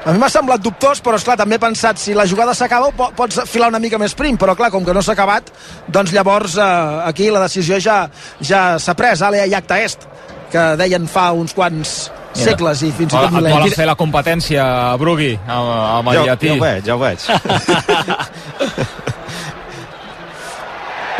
A 0.04 0.12
mi 0.12 0.20
m'ha 0.20 0.28
semblat 0.28 0.60
dubtós, 0.60 1.00
però 1.00 1.16
esclar, 1.16 1.38
també 1.40 1.56
he 1.56 1.62
pensat, 1.64 1.96
si 2.02 2.12
la 2.16 2.26
jugada 2.28 2.52
s'acaba 2.58 2.90
po 2.96 3.06
pots 3.16 3.38
filar 3.48 3.70
una 3.72 3.80
mica 3.80 3.96
més 4.02 4.12
prim, 4.20 4.36
però 4.40 4.52
clar, 4.60 4.68
com 4.74 4.84
que 4.84 4.92
no 4.96 5.00
s'ha 5.02 5.14
acabat, 5.16 5.48
doncs 5.88 6.12
llavors 6.12 6.58
eh, 6.60 6.66
aquí 7.08 7.30
la 7.32 7.40
decisió 7.46 7.80
ja 7.80 8.10
ja 8.44 8.76
s'ha 8.84 8.98
pres, 9.00 9.22
ale 9.24 9.40
a 9.40 9.48
acta 9.58 9.80
est, 9.80 10.04
que 10.52 10.66
deien 10.82 11.08
fa 11.08 11.32
uns 11.32 11.56
quants 11.56 12.12
Mira, 12.36 12.50
segles 12.50 12.82
i 12.84 12.92
fins 12.92 13.14
i 13.14 13.16
tot 13.16 13.30
et 13.30 13.32
volen 13.32 13.54
mil·lennis. 13.54 13.78
fer 13.80 13.88
la 13.88 13.96
competència, 13.96 14.66
Brugui, 15.00 15.32
amb, 15.48 15.72
amb 15.72 16.12
el 16.12 16.20
Ja, 16.20 16.26
llatí. 16.34 16.52
ja 16.52 16.54
ho 16.54 16.60
veig, 16.66 16.84
ja 16.84 16.94
ho 16.96 17.00
veig. 17.00 17.20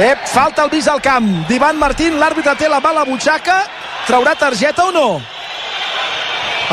Ep, 0.04 0.28
falta 0.28 0.64
el 0.66 0.72
vis 0.74 0.88
al 0.90 1.00
camp 1.06 1.46
d'Ivan 1.48 1.78
Martín, 1.80 2.20
l'àrbitre 2.20 2.58
té 2.60 2.68
la 2.68 2.82
mà 2.84 2.90
a 2.92 3.00
la 3.00 3.08
butxaca 3.08 3.62
traurà 4.08 4.36
targeta 4.36 4.90
o 4.90 4.92
no? 4.92 5.22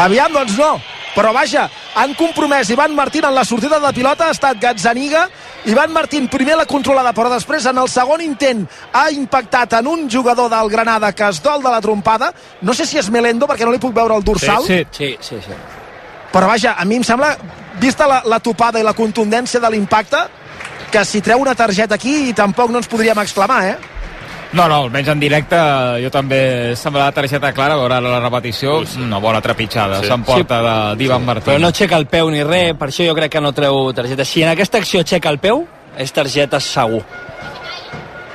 Aviam, 0.01 0.33
doncs 0.35 0.57
no 0.59 0.81
però 1.15 1.33
vaja, 1.35 1.67
han 1.95 2.15
compromès 2.15 2.71
Ivan 2.71 2.95
Martín 2.95 3.25
en 3.25 3.35
la 3.35 3.45
sortida 3.45 3.81
de 3.81 3.93
pilota, 3.93 4.29
ha 4.29 4.31
estat 4.31 4.61
Gazzaniga 4.61 5.29
Ivan 5.67 5.93
Martín 5.93 6.29
primer 6.29 6.57
la 6.57 6.67
controlada 6.67 7.13
però 7.13 7.31
després 7.33 7.67
en 7.67 7.79
el 7.79 7.89
segon 7.91 8.23
intent 8.23 8.67
ha 8.93 9.11
impactat 9.11 9.79
en 9.81 9.87
un 9.91 10.09
jugador 10.11 10.51
del 10.51 10.71
Granada 10.71 11.13
que 11.13 11.29
es 11.29 11.43
dol 11.43 11.63
de 11.63 11.71
la 11.71 11.81
trompada 11.81 12.33
no 12.63 12.75
sé 12.75 12.87
si 12.87 12.99
és 12.99 13.11
Melendo 13.11 13.47
perquè 13.51 13.67
no 13.67 13.73
li 13.75 13.83
puc 13.83 13.95
veure 13.95 14.17
el 14.17 14.25
dorsal 14.25 14.65
Sí, 14.67 14.85
sí, 14.93 15.17
sí. 15.21 15.41
sí. 15.45 15.57
però 16.33 16.47
vaja, 16.47 16.77
a 16.79 16.85
mi 16.85 16.97
em 16.97 17.03
sembla 17.05 17.37
vista 17.81 18.07
la, 18.07 18.23
la 18.25 18.39
topada 18.41 18.79
i 18.79 18.87
la 18.87 18.95
contundència 18.95 19.61
de 19.61 19.71
l'impacte 19.71 20.19
que 20.91 21.05
si 21.05 21.21
treu 21.21 21.39
una 21.43 21.55
targeta 21.55 21.95
aquí 21.95 22.33
tampoc 22.35 22.71
no 22.71 22.79
ens 22.79 22.89
podríem 22.91 23.19
exclamar, 23.23 23.65
eh? 23.67 23.77
No, 24.53 24.65
no, 24.67 24.81
almenys 24.83 25.07
en 25.13 25.21
directe 25.23 25.57
jo 26.03 26.09
també 26.11 26.75
sembla 26.75 27.05
la 27.07 27.13
targeta 27.15 27.53
clara, 27.55 27.77
veure 27.79 28.01
la 28.03 28.19
repetició, 28.19 28.81
una 28.99 29.19
bona 29.23 29.41
trepitjada, 29.41 30.01
Sí. 30.01 30.09
s'emporta 30.09 30.59
Sí. 30.59 30.65
de- 30.67 30.97
d'Ivan 30.97 31.25
Martín. 31.25 31.53
Però 31.55 31.61
no 31.61 31.69
aixeca 31.69 31.97
el 31.97 32.07
peu 32.09 32.29
ni 32.31 32.43
res, 32.43 32.75
per 32.75 32.89
això 32.89 33.07
jo 33.07 33.15
crec 33.15 33.31
que 33.31 33.41
no 33.41 33.53
treu 33.53 33.93
targeta. 33.93 34.25
Si 34.25 34.43
en 34.43 34.49
aquesta 34.49 34.79
acció 34.79 35.01
aixeca 35.01 35.29
el 35.31 35.39
peu, 35.39 35.67
és 35.97 36.13
targeta 36.13 36.59
segur. 36.59 37.03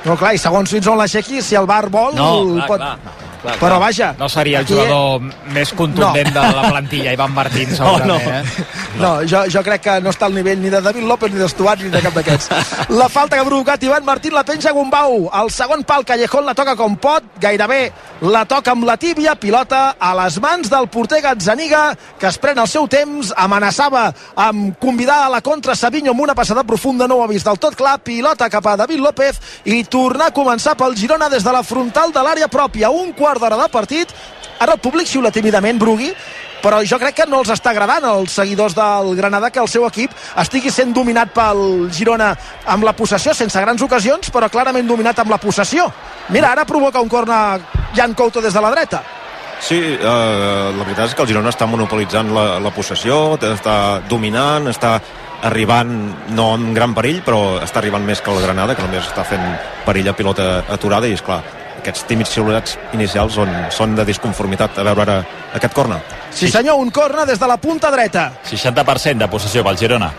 No, 0.06 0.16
clar, 0.16 0.34
i 0.34 0.38
segons 0.38 0.70
fins 0.70 0.86
on 0.86 0.96
l'aixequi, 0.96 1.42
si 1.42 1.54
el 1.54 1.66
bar 1.66 1.90
vol, 1.90 2.14
No, 2.14 2.44
clar, 2.54 2.66
pot... 2.66 2.78
clar, 2.78 2.98
clar, 3.46 3.58
Però 3.62 3.78
vaja... 3.80 4.12
No 4.18 4.28
seria 4.28 4.58
el 4.60 4.64
aquí- 4.66 4.74
jugador 4.74 5.22
més 5.54 5.72
contundent 5.72 6.32
No. 6.34 6.42
de 6.42 6.56
la 6.56 6.68
plantilla, 6.70 7.12
Ivan 7.16 7.32
Martín, 7.32 7.70
segurament, 7.76 8.06
no. 8.06 8.16
eh? 8.18 8.66
No, 9.00 9.10
jo, 9.28 9.44
jo 9.52 9.62
crec 9.62 9.82
que 9.84 9.96
no 10.00 10.10
està 10.12 10.26
al 10.26 10.34
nivell 10.34 10.60
ni 10.62 10.70
de 10.72 10.80
David 10.80 11.04
López 11.08 11.32
ni 11.32 11.38
d'Estuat 11.40 11.82
ni 11.84 11.90
de 11.92 12.00
cap 12.04 12.14
d'aquests. 12.16 12.48
La 13.00 13.08
falta 13.12 13.36
que 13.36 13.42
ha 13.42 13.48
provocat 13.48 13.82
Ivan 13.84 14.04
Martín 14.04 14.32
la 14.34 14.44
penja 14.44 14.72
Gumbau. 14.72 15.28
El 15.42 15.50
segon 15.54 15.84
pal, 15.84 16.04
Callejón 16.08 16.46
la 16.46 16.54
toca 16.56 16.74
com 16.76 16.96
pot, 16.96 17.24
gairebé 17.40 17.92
la 18.22 18.44
toca 18.48 18.72
amb 18.72 18.84
la 18.88 18.96
tíbia, 18.96 19.34
pilota 19.36 19.96
a 20.00 20.14
les 20.16 20.38
mans 20.40 20.70
del 20.72 20.88
porter 20.88 21.20
Gazzaniga, 21.20 21.90
que 22.18 22.26
es 22.30 22.38
pren 22.40 22.58
el 22.58 22.68
seu 22.68 22.86
temps, 22.88 23.32
amenaçava 23.36 24.06
amb 24.40 24.78
convidar 24.80 25.18
a 25.26 25.28
la 25.34 25.42
contra 25.44 25.74
Savinho 25.76 26.12
amb 26.14 26.22
una 26.24 26.34
passada 26.34 26.64
profunda, 26.64 27.06
no 27.06 27.18
ho 27.20 27.24
ha 27.24 27.28
vist 27.28 27.44
del 27.46 27.58
tot 27.60 27.76
clar, 27.76 27.98
pilota 28.00 28.48
cap 28.50 28.66
a 28.72 28.76
David 28.80 29.00
López 29.04 29.38
i 29.68 29.82
tornar 29.84 30.30
a 30.30 30.34
començar 30.34 30.76
pel 30.80 30.96
Girona 30.96 31.28
des 31.28 31.44
de 31.44 31.52
la 31.52 31.62
frontal 31.62 32.12
de 32.14 32.22
l'àrea 32.24 32.48
pròpia, 32.48 32.88
un 32.90 33.12
quart 33.12 33.35
d'hora 33.38 33.58
de 33.60 33.68
partit, 33.72 34.12
ara 34.58 34.76
el 34.76 34.82
públic 34.82 35.08
xiula 35.08 35.32
tímidament, 35.34 35.78
Brugui, 35.78 36.12
però 36.62 36.80
jo 36.82 36.98
crec 36.98 37.20
que 37.20 37.26
no 37.28 37.42
els 37.42 37.50
està 37.52 37.70
agradant 37.70 38.04
als 38.08 38.32
seguidors 38.38 38.74
del 38.74 39.12
Granada 39.18 39.50
que 39.54 39.60
el 39.62 39.68
seu 39.70 39.84
equip 39.86 40.14
estigui 40.42 40.72
sent 40.74 40.94
dominat 40.96 41.30
pel 41.34 41.90
Girona 41.94 42.32
amb 42.66 42.86
la 42.86 42.94
possessió, 42.96 43.34
sense 43.36 43.60
grans 43.60 43.82
ocasions, 43.82 44.32
però 44.34 44.48
clarament 44.50 44.88
dominat 44.88 45.20
amb 45.22 45.30
la 45.30 45.38
possessió. 45.42 45.86
Mira, 46.34 46.50
ara 46.52 46.64
provoca 46.66 47.02
un 47.04 47.12
corna 47.12 47.60
Jan 47.94 48.14
Couto 48.14 48.42
des 48.42 48.54
de 48.54 48.64
la 48.64 48.72
dreta. 48.72 49.02
Sí, 49.60 49.78
eh, 49.78 50.00
la 50.00 50.84
veritat 50.84 51.08
és 51.08 51.14
que 51.14 51.22
el 51.24 51.30
Girona 51.30 51.52
està 51.52 51.68
monopolitzant 51.68 52.32
la, 52.34 52.58
la 52.60 52.72
possessió, 52.74 53.38
està 53.40 54.02
dominant, 54.08 54.68
està 54.68 54.98
arribant 55.46 55.92
no 56.36 56.50
amb 56.54 56.74
gran 56.76 56.94
perill, 56.96 57.22
però 57.24 57.60
està 57.64 57.80
arribant 57.80 58.04
més 58.04 58.20
que 58.20 58.32
el 58.32 58.42
Granada, 58.42 58.74
que 58.74 58.84
només 58.84 59.06
està 59.06 59.24
fent 59.24 59.44
perill 59.86 60.10
a 60.10 60.16
pilota 60.16 60.48
aturada, 60.72 61.08
i 61.08 61.16
és 61.16 61.24
clar, 61.24 61.42
aquests 61.86 62.06
tímids 62.10 62.34
xiulets 62.34 62.74
inicials 62.98 63.38
són, 63.38 63.52
són 63.70 63.94
de 63.94 64.04
disconformitat. 64.08 64.80
A 64.82 64.84
veure 64.88 65.04
ara 65.06 65.16
aquest 65.54 65.74
corna. 65.76 66.00
Sí 66.34 66.50
senyor, 66.50 66.80
un 66.82 66.90
corna 66.90 67.24
des 67.28 67.38
de 67.38 67.46
la 67.46 67.56
punta 67.62 67.92
dreta. 67.94 68.32
60% 68.50 69.22
de 69.22 69.30
possessió 69.30 69.62
pel 69.64 69.78
Girona. 69.78 70.10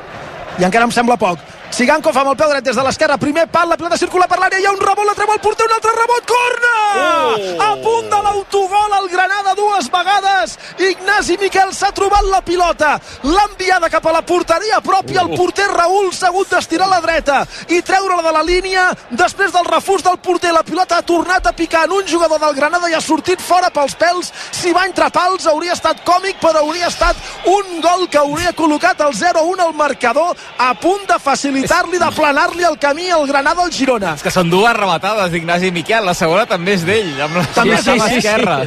I 0.58 0.66
encara 0.66 0.88
em 0.88 0.96
sembla 0.96 1.20
poc. 1.20 1.44
Sigankov 1.72 2.16
amb 2.18 2.32
el 2.32 2.38
peu 2.40 2.50
dret 2.50 2.66
des 2.66 2.76
de 2.76 2.84
l'esquerra, 2.84 3.18
primer 3.22 3.46
pal, 3.52 3.68
la 3.70 3.78
pilota 3.78 3.98
circula 4.00 4.28
per 4.28 4.40
l'àrea, 4.40 4.60
hi 4.62 4.66
ha 4.66 4.72
un 4.74 4.80
rebot, 4.82 5.06
la 5.06 5.14
treu 5.18 5.34
el 5.34 5.42
porter, 5.44 5.68
un 5.68 5.76
altre 5.76 5.92
rebot, 5.98 6.26
corna! 6.32 6.76
Oh! 6.98 7.34
A 7.68 7.70
punt 7.84 8.08
de 8.10 8.22
l'autogol 8.26 8.96
al 8.98 9.10
Granada 9.12 9.54
dues 9.58 9.90
vegades, 9.94 10.56
Ignasi 10.88 11.38
Miquel 11.42 11.74
s'ha 11.76 11.92
trobat 11.94 12.26
la 12.32 12.42
pilota, 12.42 12.96
l'ha 13.28 13.46
enviada 13.52 13.92
cap 13.94 14.08
a 14.08 14.14
la 14.16 14.24
porteria 14.26 14.80
pròpia, 14.82 15.26
el 15.26 15.36
porter 15.36 15.68
Raül 15.74 16.14
s'ha 16.16 16.32
hagut 16.32 16.54
d'estirar 16.56 16.88
a 16.88 16.94
la 16.96 17.02
dreta 17.04 17.42
i 17.68 17.82
treure-la 17.86 18.24
de 18.26 18.34
la 18.38 18.46
línia, 18.48 18.88
després 19.12 19.54
del 19.54 19.68
refús 19.68 20.06
del 20.08 20.18
porter, 20.24 20.54
la 20.56 20.66
pilota 20.66 20.98
ha 20.98 21.06
tornat 21.06 21.52
a 21.52 21.54
picar 21.54 21.86
en 21.86 21.98
un 22.00 22.08
jugador 22.08 22.40
del 22.42 22.56
Granada 22.56 22.90
i 22.90 22.96
ha 22.98 23.04
sortit 23.04 23.44
fora 23.44 23.70
pels 23.76 23.98
pèls, 24.00 24.32
si 24.56 24.74
va 24.74 24.88
entre 24.88 25.12
pals 25.14 25.46
hauria 25.52 25.76
estat 25.76 26.02
còmic, 26.08 26.40
però 26.42 26.64
hauria 26.64 26.88
estat 26.88 27.22
un 27.52 27.82
gol 27.84 28.08
que 28.10 28.24
hauria 28.24 28.56
col·locat 28.56 29.04
el 29.06 29.14
0-1 29.14 29.68
al 29.68 29.76
marcador, 29.78 30.34
a 30.58 30.74
punt 30.80 31.06
de 31.06 31.20
facilitar-li, 31.20 31.57
de 31.66 32.12
planar-li 32.16 32.64
el 32.64 32.78
camí 32.78 33.10
al 33.10 33.26
Granada 33.28 33.64
al 33.64 33.72
Girona. 33.72 34.14
És 34.16 34.24
que 34.24 34.32
són 34.32 34.50
dues 34.50 34.74
rematades 34.76 35.32
d'Ignasi 35.32 35.72
Miquel, 35.72 36.06
la 36.06 36.14
segona 36.14 36.46
també 36.46 36.74
és 36.78 36.86
d'ell, 36.86 37.14
amb 37.22 37.38
la 37.38 37.46
També 37.56 37.78
sí, 37.78 37.84
sí, 37.84 37.90
d'ell, 37.90 38.02
sí, 38.02 38.10
sí, 38.10 38.18
esquerra. 38.18 38.60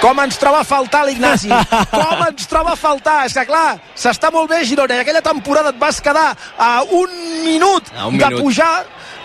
Com 0.00 0.18
ens 0.20 0.36
troba 0.38 0.60
a 0.60 0.64
faltar 0.68 1.06
l'Ignasi? 1.06 1.48
Com 1.48 2.20
ens 2.28 2.46
troba 2.50 2.74
a 2.74 2.76
faltar? 2.76 3.24
És 3.26 3.32
que 3.34 3.46
clar, 3.48 3.78
s'està 3.96 4.30
molt 4.30 4.50
bé 4.50 4.62
Girona 4.68 4.98
i 4.98 5.00
aquella 5.00 5.22
temporada 5.24 5.72
et 5.72 5.78
vas 5.80 6.00
quedar 6.04 6.34
a 6.58 6.82
un 6.84 7.08
minut 7.44 7.88
A 7.96 8.06
un 8.06 8.18
de 8.18 8.26
minut. 8.28 8.42
pujar 8.42 8.84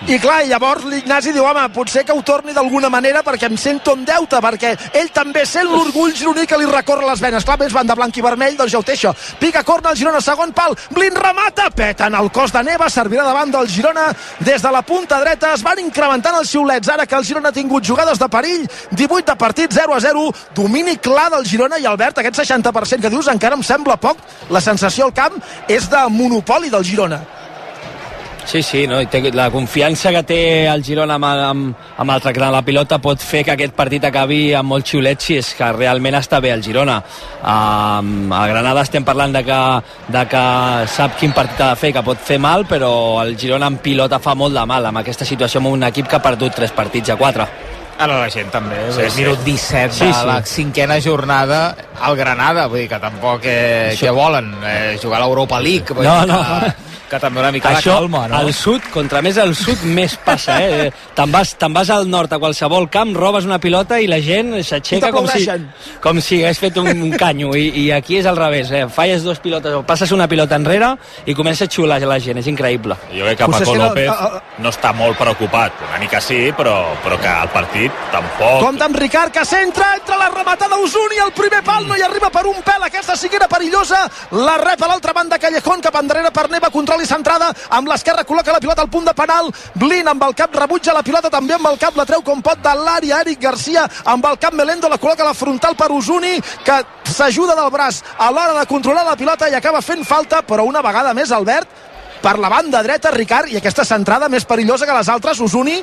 i 0.10 0.18
clar, 0.18 0.40
llavors 0.50 0.82
l'Ignasi 0.90 1.30
diu, 1.30 1.44
home, 1.46 1.62
potser 1.76 2.02
que 2.02 2.14
ho 2.16 2.24
torni 2.26 2.56
d'alguna 2.56 2.90
manera 2.90 3.22
perquè 3.22 3.46
em 3.46 3.58
sento 3.60 3.94
en 3.94 4.02
deute, 4.06 4.40
perquè 4.42 4.72
ell 4.98 5.12
també 5.14 5.44
sent 5.46 5.68
l'orgull 5.70 6.16
gironí 6.18 6.48
que 6.50 6.58
li 6.58 6.66
recorre 6.66 7.06
les 7.06 7.22
venes. 7.22 7.46
Clar, 7.46 7.60
més 7.62 7.74
van 7.76 7.86
de 7.86 7.96
blanc 7.96 8.18
i 8.18 8.24
vermell, 8.26 8.56
doncs 8.58 8.74
ja 8.74 8.80
ho 8.80 8.86
té 8.88 8.96
això. 8.96 9.12
Pica 9.40 9.62
corna 9.64 9.92
el 9.92 10.00
Girona, 10.00 10.22
segon 10.26 10.56
pal, 10.58 10.74
Blin 10.96 11.14
remata, 11.14 11.68
peta 11.70 12.08
en 12.10 12.18
el 12.18 12.32
cos 12.34 12.54
de 12.56 12.64
Neva, 12.66 12.88
servirà 12.90 13.28
davant 13.28 13.54
del 13.54 13.70
Girona 13.70 14.08
des 14.40 14.66
de 14.66 14.72
la 14.74 14.82
punta 14.82 15.20
dreta, 15.22 15.52
es 15.54 15.62
van 15.62 15.84
incrementant 15.84 16.40
els 16.40 16.50
xiulets, 16.50 16.90
ara 16.90 17.06
que 17.06 17.20
el 17.20 17.28
Girona 17.28 17.52
ha 17.54 17.58
tingut 17.60 17.86
jugades 17.86 18.18
de 18.18 18.30
perill, 18.34 18.66
18 18.90 19.28
de 19.30 19.36
partit, 19.38 19.76
0 19.78 19.94
a 19.94 20.00
0, 20.02 20.24
domini 20.58 20.98
clar 20.98 21.30
del 21.36 21.46
Girona 21.46 21.78
i 21.78 21.86
Albert, 21.86 22.24
aquest 22.24 22.42
60% 22.42 23.06
que 23.06 23.14
dius 23.14 23.30
encara 23.30 23.60
em 23.60 23.62
sembla 23.64 24.00
poc, 24.02 24.18
la 24.50 24.66
sensació 24.66 25.12
al 25.12 25.14
camp 25.14 25.38
és 25.70 25.86
de 25.94 26.08
monopoli 26.10 26.74
del 26.74 26.88
Girona. 26.90 27.22
Sí, 28.46 28.62
sí, 28.64 28.86
no? 28.88 29.00
I 29.00 29.08
té, 29.08 29.22
la 29.32 29.50
confiança 29.54 30.12
que 30.12 30.24
té 30.28 30.40
el 30.68 30.84
Girona 30.84 31.16
amb, 31.16 31.26
amb, 31.26 31.84
amb 32.04 32.14
el 32.14 32.24
tracte 32.24 32.42
de 32.42 32.50
la 32.52 32.64
pilota 32.66 32.98
pot 33.00 33.22
fer 33.22 33.44
que 33.48 33.54
aquest 33.54 33.76
partit 33.78 34.04
acabi 34.10 34.40
amb 34.58 34.74
molt 34.74 34.88
xiulet 34.88 35.22
si 35.22 35.38
és 35.40 35.54
que 35.56 35.70
realment 35.78 36.18
està 36.20 36.42
bé 36.44 36.52
el 36.52 36.64
Girona. 36.66 36.98
Um, 37.42 38.32
a 38.34 38.46
Granada 38.50 38.84
estem 38.84 39.06
parlant 39.08 39.36
de 39.38 39.44
que, 39.48 39.60
de 40.12 40.26
que 40.32 40.46
sap 40.92 41.20
quin 41.20 41.36
partit 41.38 41.62
ha 41.62 41.72
de 41.72 41.82
fer, 41.84 41.94
que 41.96 42.04
pot 42.04 42.20
fer 42.20 42.42
mal, 42.42 42.66
però 42.68 42.92
el 43.24 43.38
Girona 43.40 43.72
en 43.72 43.80
pilota 43.84 44.20
fa 44.20 44.36
molt 44.36 44.58
de 44.58 44.66
mal 44.68 44.90
amb 44.90 45.04
aquesta 45.04 45.28
situació 45.28 45.62
amb 45.62 45.72
un 45.72 45.88
equip 45.88 46.10
que 46.10 46.20
ha 46.20 46.26
perdut 46.26 46.58
tres 46.58 46.76
partits 46.76 47.14
a 47.14 47.20
quatre. 47.22 47.48
Ara 48.02 48.20
la 48.24 48.30
gent 48.34 48.50
també, 48.52 48.76
Sí, 48.92 49.02
sí, 49.04 49.10
sí. 49.12 49.22
minut 49.24 49.44
17 49.46 49.94
Sí, 49.94 50.06
de 50.06 50.14
sí. 50.14 50.26
la 50.26 50.40
cinquena 50.46 51.00
jornada 51.02 51.76
al 52.02 52.16
Granada, 52.18 52.68
vull 52.68 52.80
dir 52.84 52.90
que 52.90 53.00
tampoc 53.00 53.42
eh, 53.46 53.92
Això- 53.94 54.08
què 54.10 54.16
volen, 54.16 54.54
eh, 54.66 54.98
jugar 55.02 55.22
a 55.22 55.26
l'Europa 55.26 55.60
League, 55.62 55.94
vull 55.94 56.06
No, 56.06 56.22
dir 56.26 56.34
no. 56.34 56.40
que, 56.62 56.74
que 57.12 57.20
també 57.20 57.42
una 57.42 57.52
mica 57.52 57.70
Això, 57.76 57.98
calma, 58.00 58.28
no? 58.28 58.38
al 58.38 58.54
sud, 58.56 58.82
contra 58.94 59.22
més 59.22 59.38
al 59.38 59.54
sud, 59.54 59.84
més 59.84 60.16
passa, 60.24 60.56
eh? 60.64 60.92
Te'n 61.14 61.30
vas, 61.32 61.54
te'n 61.60 61.74
vas 61.76 61.90
al 61.92 62.10
nord, 62.10 62.32
a 62.34 62.40
qualsevol 62.40 62.90
camp, 62.90 63.14
robes 63.16 63.46
una 63.46 63.60
pilota 63.60 64.00
i 64.00 64.08
la 64.08 64.18
gent 64.24 64.56
s'aixeca 64.64 65.12
com 65.12 65.28
si, 65.28 65.46
com 66.02 66.22
si 66.24 66.40
hagués 66.42 66.58
fet 66.64 66.78
un, 66.82 66.88
un 66.88 67.12
canyo. 67.20 67.52
I, 67.56 67.68
I 67.84 67.92
aquí 67.92 68.18
és 68.18 68.26
al 68.26 68.38
revés, 68.40 68.72
eh? 68.72 68.86
Falles 68.90 69.24
dos 69.28 69.40
pilotes, 69.44 69.74
o 69.76 69.84
passes 69.84 70.12
una 70.16 70.28
pilota 70.32 70.56
enrere 70.56 70.96
i 71.28 71.36
comença 71.36 71.66
a 71.66 71.68
xiular 71.70 72.00
la 72.02 72.18
gent, 72.20 72.40
és 72.40 72.48
increïble. 72.48 72.96
Jo 73.12 73.26
crec 73.28 73.38
que 73.44 73.52
Paco 73.52 73.76
López 73.76 74.12
no 74.64 74.70
està 74.72 74.94
molt 74.96 75.18
preocupat. 75.20 75.74
Una 75.92 76.00
mica 76.00 76.22
sí, 76.24 76.48
però, 76.58 76.96
però 77.04 77.20
que 77.20 77.28
el 77.28 77.50
partit 77.52 77.91
tampoc... 78.12 78.62
Compte 78.64 78.86
amb 78.86 78.98
Ricard, 78.98 79.34
que 79.34 79.44
centra, 79.46 79.96
entra 79.98 80.18
la 80.18 80.30
rematada 80.30 80.78
Usuni, 80.82 81.20
el 81.24 81.34
primer 81.36 81.62
pal 81.64 81.88
no 81.88 81.98
hi 81.98 82.04
arriba 82.06 82.30
per 82.34 82.46
un 82.50 82.62
pèl, 82.66 82.86
aquesta 82.88 83.16
sí 83.18 83.30
era 83.32 83.48
perillosa, 83.52 84.02
la 84.38 84.58
rep 84.62 84.82
a 84.82 84.90
l'altra 84.92 85.14
banda 85.14 85.40
Callejón, 85.40 85.82
cap 85.82 85.98
endarrere 86.02 86.32
per 86.36 86.48
Neva, 86.52 86.72
control 86.74 87.04
i 87.04 87.10
centrada, 87.10 87.52
amb 87.78 87.92
l'esquerra 87.92 88.26
col·loca 88.28 88.56
la 88.56 88.64
pilota 88.64 88.86
al 88.86 88.92
punt 88.94 89.08
de 89.08 89.16
penal, 89.18 89.52
Blin 89.76 90.08
amb 90.12 90.26
el 90.28 90.36
cap 90.38 90.56
rebutja 90.56 90.96
la 90.96 91.04
pilota, 91.04 91.32
també 91.34 91.56
amb 91.58 91.70
el 91.72 91.80
cap 91.82 91.98
la 92.00 92.08
treu 92.10 92.24
com 92.26 92.42
pot 92.42 92.62
de 92.64 92.76
l'àrea, 92.78 93.22
Eric 93.26 93.42
Garcia 93.42 93.88
amb 94.06 94.26
el 94.32 94.40
cap 94.42 94.58
Melendo, 94.58 94.90
la 94.90 95.00
col·loca 95.02 95.26
a 95.26 95.32
la 95.32 95.38
frontal 95.38 95.78
per 95.80 95.92
Usuni, 95.92 96.38
que 96.66 96.82
s'ajuda 97.12 97.56
del 97.56 97.72
braç 97.72 98.02
a 98.18 98.32
l'hora 98.32 98.60
de 98.60 98.68
controlar 98.70 99.06
la 99.06 99.18
pilota 99.20 99.50
i 99.50 99.56
acaba 99.56 99.82
fent 99.82 100.04
falta, 100.08 100.42
però 100.42 100.66
una 100.68 100.82
vegada 100.82 101.14
més, 101.14 101.32
Albert, 101.32 101.91
per 102.22 102.38
la 102.40 102.50
banda 102.50 102.84
dreta, 102.86 103.12
Ricard, 103.12 103.52
i 103.52 103.60
aquesta 103.60 103.86
centrada 103.88 104.30
més 104.30 104.46
perillosa 104.46 104.88
que 104.88 104.96
les 104.98 105.10
altres, 105.10 105.42
Usuni, 105.42 105.80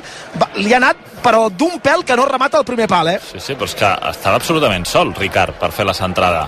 li 0.59 0.73
ha 0.73 0.79
anat, 0.81 1.01
però 1.23 1.47
d'un 1.51 1.79
pèl 1.83 2.05
que 2.07 2.17
no 2.17 2.27
remata 2.29 2.61
el 2.61 2.67
primer 2.67 2.87
pal, 2.87 3.11
eh? 3.15 3.19
Sí, 3.31 3.43
sí, 3.43 3.55
però 3.59 3.69
és 3.69 3.75
que 3.79 3.95
estava 4.13 4.39
absolutament 4.39 4.87
sol, 4.87 5.13
Ricard, 5.17 5.59
per 5.59 5.73
fer 5.75 5.87
la 5.87 5.97
centrada. 5.97 6.47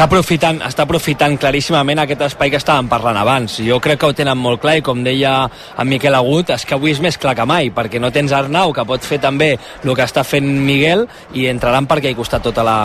Està 0.00 0.06
aprofitant, 0.08 0.58
està 0.64 0.86
aprofitant 0.86 1.34
claríssimament 1.36 2.00
aquest 2.00 2.22
espai 2.24 2.48
que 2.48 2.56
estàvem 2.56 2.86
parlant 2.88 3.18
abans. 3.20 3.58
Jo 3.60 3.76
crec 3.84 3.98
que 4.00 4.08
ho 4.08 4.14
tenen 4.16 4.38
molt 4.40 4.62
clar 4.62 4.78
i 4.78 4.80
com 4.80 5.02
deia 5.04 5.32
en 5.44 5.90
Miquel 5.90 6.16
Agut, 6.16 6.54
és 6.54 6.64
que 6.64 6.72
avui 6.72 6.94
és 6.94 7.02
més 7.04 7.18
clar 7.20 7.34
que 7.36 7.44
mai, 7.44 7.68
perquè 7.68 8.00
no 8.00 8.08
tens 8.08 8.32
Arnau, 8.32 8.72
que 8.72 8.86
pot 8.88 9.04
fer 9.04 9.18
també 9.20 9.50
el 9.58 9.92
que 9.92 10.06
està 10.08 10.24
fent 10.24 10.48
Miguel, 10.64 11.04
i 11.36 11.44
entraran 11.52 11.84
perquè 11.84 12.14
hi 12.14 12.16
costat 12.16 12.48
tota 12.48 12.64
la, 12.64 12.78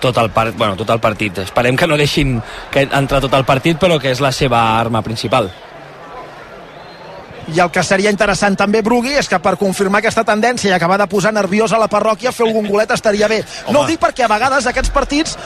tot, 0.00 0.16
el 0.16 0.32
part, 0.32 0.56
bueno, 0.56 0.80
tot 0.80 0.94
el 0.96 1.04
partit. 1.04 1.42
Esperem 1.44 1.76
que 1.76 1.90
no 1.92 2.00
deixin 2.00 2.40
que 2.72 2.88
entrar 2.88 3.20
tot 3.20 3.36
el 3.36 3.44
partit, 3.44 3.76
però 3.76 4.00
que 4.00 4.16
és 4.16 4.24
la 4.24 4.32
seva 4.32 4.64
arma 4.80 5.04
principal. 5.04 5.52
I 7.52 7.60
el 7.60 7.68
que 7.68 7.84
seria 7.84 8.08
interessant 8.08 8.56
també, 8.56 8.80
Brugui, 8.80 9.12
és 9.20 9.28
que 9.28 9.44
per 9.44 9.58
confirmar 9.60 10.00
aquesta 10.00 10.24
tendència 10.24 10.72
i 10.72 10.76
acabar 10.80 10.96
de 11.04 11.12
posar 11.12 11.36
nerviosa 11.36 11.76
la 11.76 11.92
parròquia, 11.92 12.32
fer 12.32 12.48
algun 12.48 12.64
golet 12.64 12.96
estaria 12.96 13.28
bé. 13.28 13.44
Home. 13.44 13.76
No 13.76 13.84
ho 13.84 13.90
dic 13.92 14.00
perquè 14.00 14.24
a 14.24 14.34
vegades 14.38 14.72
aquests 14.72 14.96
partits 14.96 15.36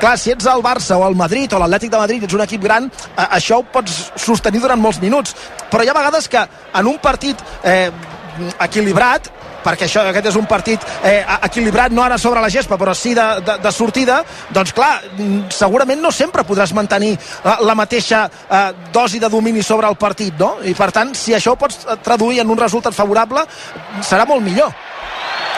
clar, 0.00 0.16
si 0.18 0.32
ets 0.34 0.46
el 0.50 0.62
Barça 0.64 0.98
o 0.98 1.06
el 1.06 1.16
Madrid 1.18 1.52
o 1.52 1.62
l'Atlètic 1.62 1.92
de 1.92 2.02
Madrid, 2.02 2.26
ets 2.26 2.36
un 2.36 2.44
equip 2.44 2.62
gran, 2.62 2.90
eh, 2.90 3.28
això 3.38 3.60
ho 3.60 3.66
pots 3.72 4.12
sostenir 4.16 4.62
durant 4.62 4.80
molts 4.80 5.00
minuts. 5.02 5.34
Però 5.70 5.84
hi 5.84 5.88
ha 5.90 5.96
vegades 5.96 6.28
que 6.28 6.42
en 6.74 6.86
un 6.86 6.98
partit 7.02 7.42
eh, 7.64 7.90
equilibrat, 8.60 9.30
perquè 9.66 9.88
això, 9.88 10.04
aquest 10.06 10.30
és 10.30 10.38
un 10.38 10.46
partit 10.46 10.82
eh, 11.02 11.24
equilibrat 11.48 11.94
no 11.94 12.04
ara 12.04 12.18
sobre 12.22 12.42
la 12.42 12.50
gespa 12.52 12.78
però 12.78 12.94
sí 12.94 13.14
de, 13.16 13.24
de, 13.42 13.56
de 13.62 13.72
sortida 13.74 14.20
doncs 14.54 14.70
clar, 14.76 15.00
mm, 15.16 15.48
segurament 15.50 16.02
no 16.02 16.12
sempre 16.14 16.46
podràs 16.46 16.74
mantenir 16.76 17.16
la, 17.44 17.58
la 17.66 17.74
mateixa 17.78 18.26
eh, 18.28 18.68
dosi 18.94 19.18
de 19.22 19.30
domini 19.32 19.64
sobre 19.66 19.90
el 19.90 19.98
partit 19.98 20.38
no? 20.38 20.56
i 20.62 20.74
per 20.78 20.92
tant, 20.94 21.14
si 21.18 21.34
això 21.34 21.56
ho 21.56 21.58
pots 21.58 21.82
eh, 21.82 21.98
traduir 22.04 22.44
en 22.44 22.52
un 22.54 22.62
resultat 22.62 22.94
favorable 22.94 23.42
serà 24.06 24.28
molt 24.28 24.44
millor 24.46 24.70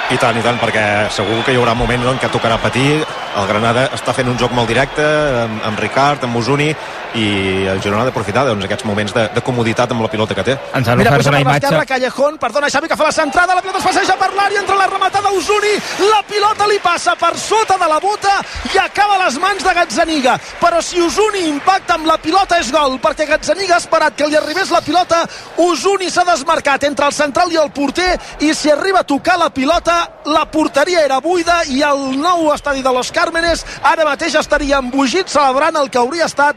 I 0.09 0.17
tant, 0.17 0.39
i 0.41 0.41
tant, 0.41 0.57
perquè 0.57 0.83
segur 1.13 1.43
que 1.45 1.53
hi 1.53 1.59
haurà 1.61 1.75
moments 1.77 2.07
en 2.09 2.17
què 2.17 2.31
tocarà 2.33 2.57
patir. 2.63 3.03
El 3.39 3.47
Granada 3.47 3.85
està 3.95 4.11
fent 4.17 4.27
un 4.33 4.39
joc 4.41 4.51
molt 4.57 4.67
directe 4.67 5.05
amb, 5.45 5.61
amb 5.69 5.79
Ricard, 5.79 6.25
amb 6.27 6.35
Musuni, 6.35 6.73
i 7.15 7.67
el 7.71 7.81
Girona 7.83 8.03
ha 8.03 8.09
d'aprofitar 8.09 8.45
doncs, 8.49 8.67
aquests 8.67 8.85
moments 8.89 9.15
de, 9.17 9.27
de 9.35 9.43
comoditat 9.45 9.93
amb 9.95 10.05
la 10.05 10.11
pilota 10.13 10.37
que 10.37 10.45
té. 10.45 10.57
Ens 10.77 10.89
han 10.89 11.01
Mira, 11.01 11.13
ofert 11.13 11.25
posa 11.25 11.35
una 11.35 11.43
imatge... 11.45 11.75
Callejón, 11.89 12.37
perdona 12.43 12.69
Xavi 12.69 12.89
que 12.91 12.99
fa 13.01 13.07
la 13.09 13.15
centrada, 13.17 13.55
la 13.57 13.63
pilota 13.65 13.81
es 13.81 13.87
passeja 13.87 14.17
per 14.21 14.29
l'àrea 14.37 14.61
entre 14.61 14.77
la 14.77 14.89
rematada 14.91 15.33
Usuni, 15.33 15.75
la 16.11 16.21
pilota 16.29 16.67
li 16.69 16.79
passa 16.85 17.15
per 17.17 17.33
sota 17.41 17.79
de 17.81 17.89
la 17.89 18.01
bota 18.03 18.35
i 18.75 18.81
acaba 18.83 19.17
a 19.17 19.23
les 19.25 19.39
mans 19.41 19.65
de 19.65 19.75
Gazzaniga. 19.79 20.37
Però 20.61 20.83
si 20.85 21.01
Usuni 21.01 21.47
impacta 21.49 21.97
amb 21.97 22.11
la 22.11 22.19
pilota 22.21 22.59
és 22.61 22.73
gol, 22.75 22.99
perquè 23.01 23.29
Gazzaniga 23.31 23.79
ha 23.79 23.83
esperat 23.83 24.19
que 24.19 24.29
li 24.29 24.37
arribés 24.37 24.73
la 24.75 24.83
pilota, 24.85 25.23
Usuni 25.65 26.11
s'ha 26.13 26.27
desmarcat 26.29 26.85
entre 26.91 27.09
el 27.09 27.17
central 27.17 27.53
i 27.55 27.61
el 27.63 27.73
porter 27.73 28.11
i 28.45 28.53
si 28.55 28.71
arriba 28.71 29.01
a 29.01 29.09
tocar 29.09 29.39
la 29.39 29.51
pilota 29.51 29.97
la 30.29 30.45
porteria 30.51 31.05
era 31.05 31.21
buida 31.25 31.63
i 31.73 31.81
el 31.87 32.19
nou 32.21 32.51
estadi 32.53 32.83
de 32.85 32.93
Los 32.93 33.11
Cármenes 33.15 33.65
ara 33.83 34.05
mateix 34.09 34.37
estaria 34.39 34.81
embogit 34.83 35.31
celebrant 35.33 35.77
el 35.81 35.89
que 35.91 36.01
hauria 36.01 36.29
estat 36.29 36.57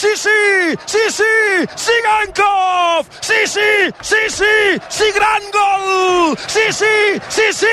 Si, 0.00 0.16
si 0.16 0.39
sí, 0.86 1.04
sí, 1.18 1.34
Sigankov 1.84 3.06
sí, 3.20 3.40
sí, 3.46 3.70
sí, 4.00 4.22
sí 4.28 4.80
sí, 4.88 5.04
gran 5.14 5.42
gol! 5.52 6.36
Sí, 6.46 6.60
sí, 6.70 7.20
sí, 7.28 7.52
sí 7.52 7.66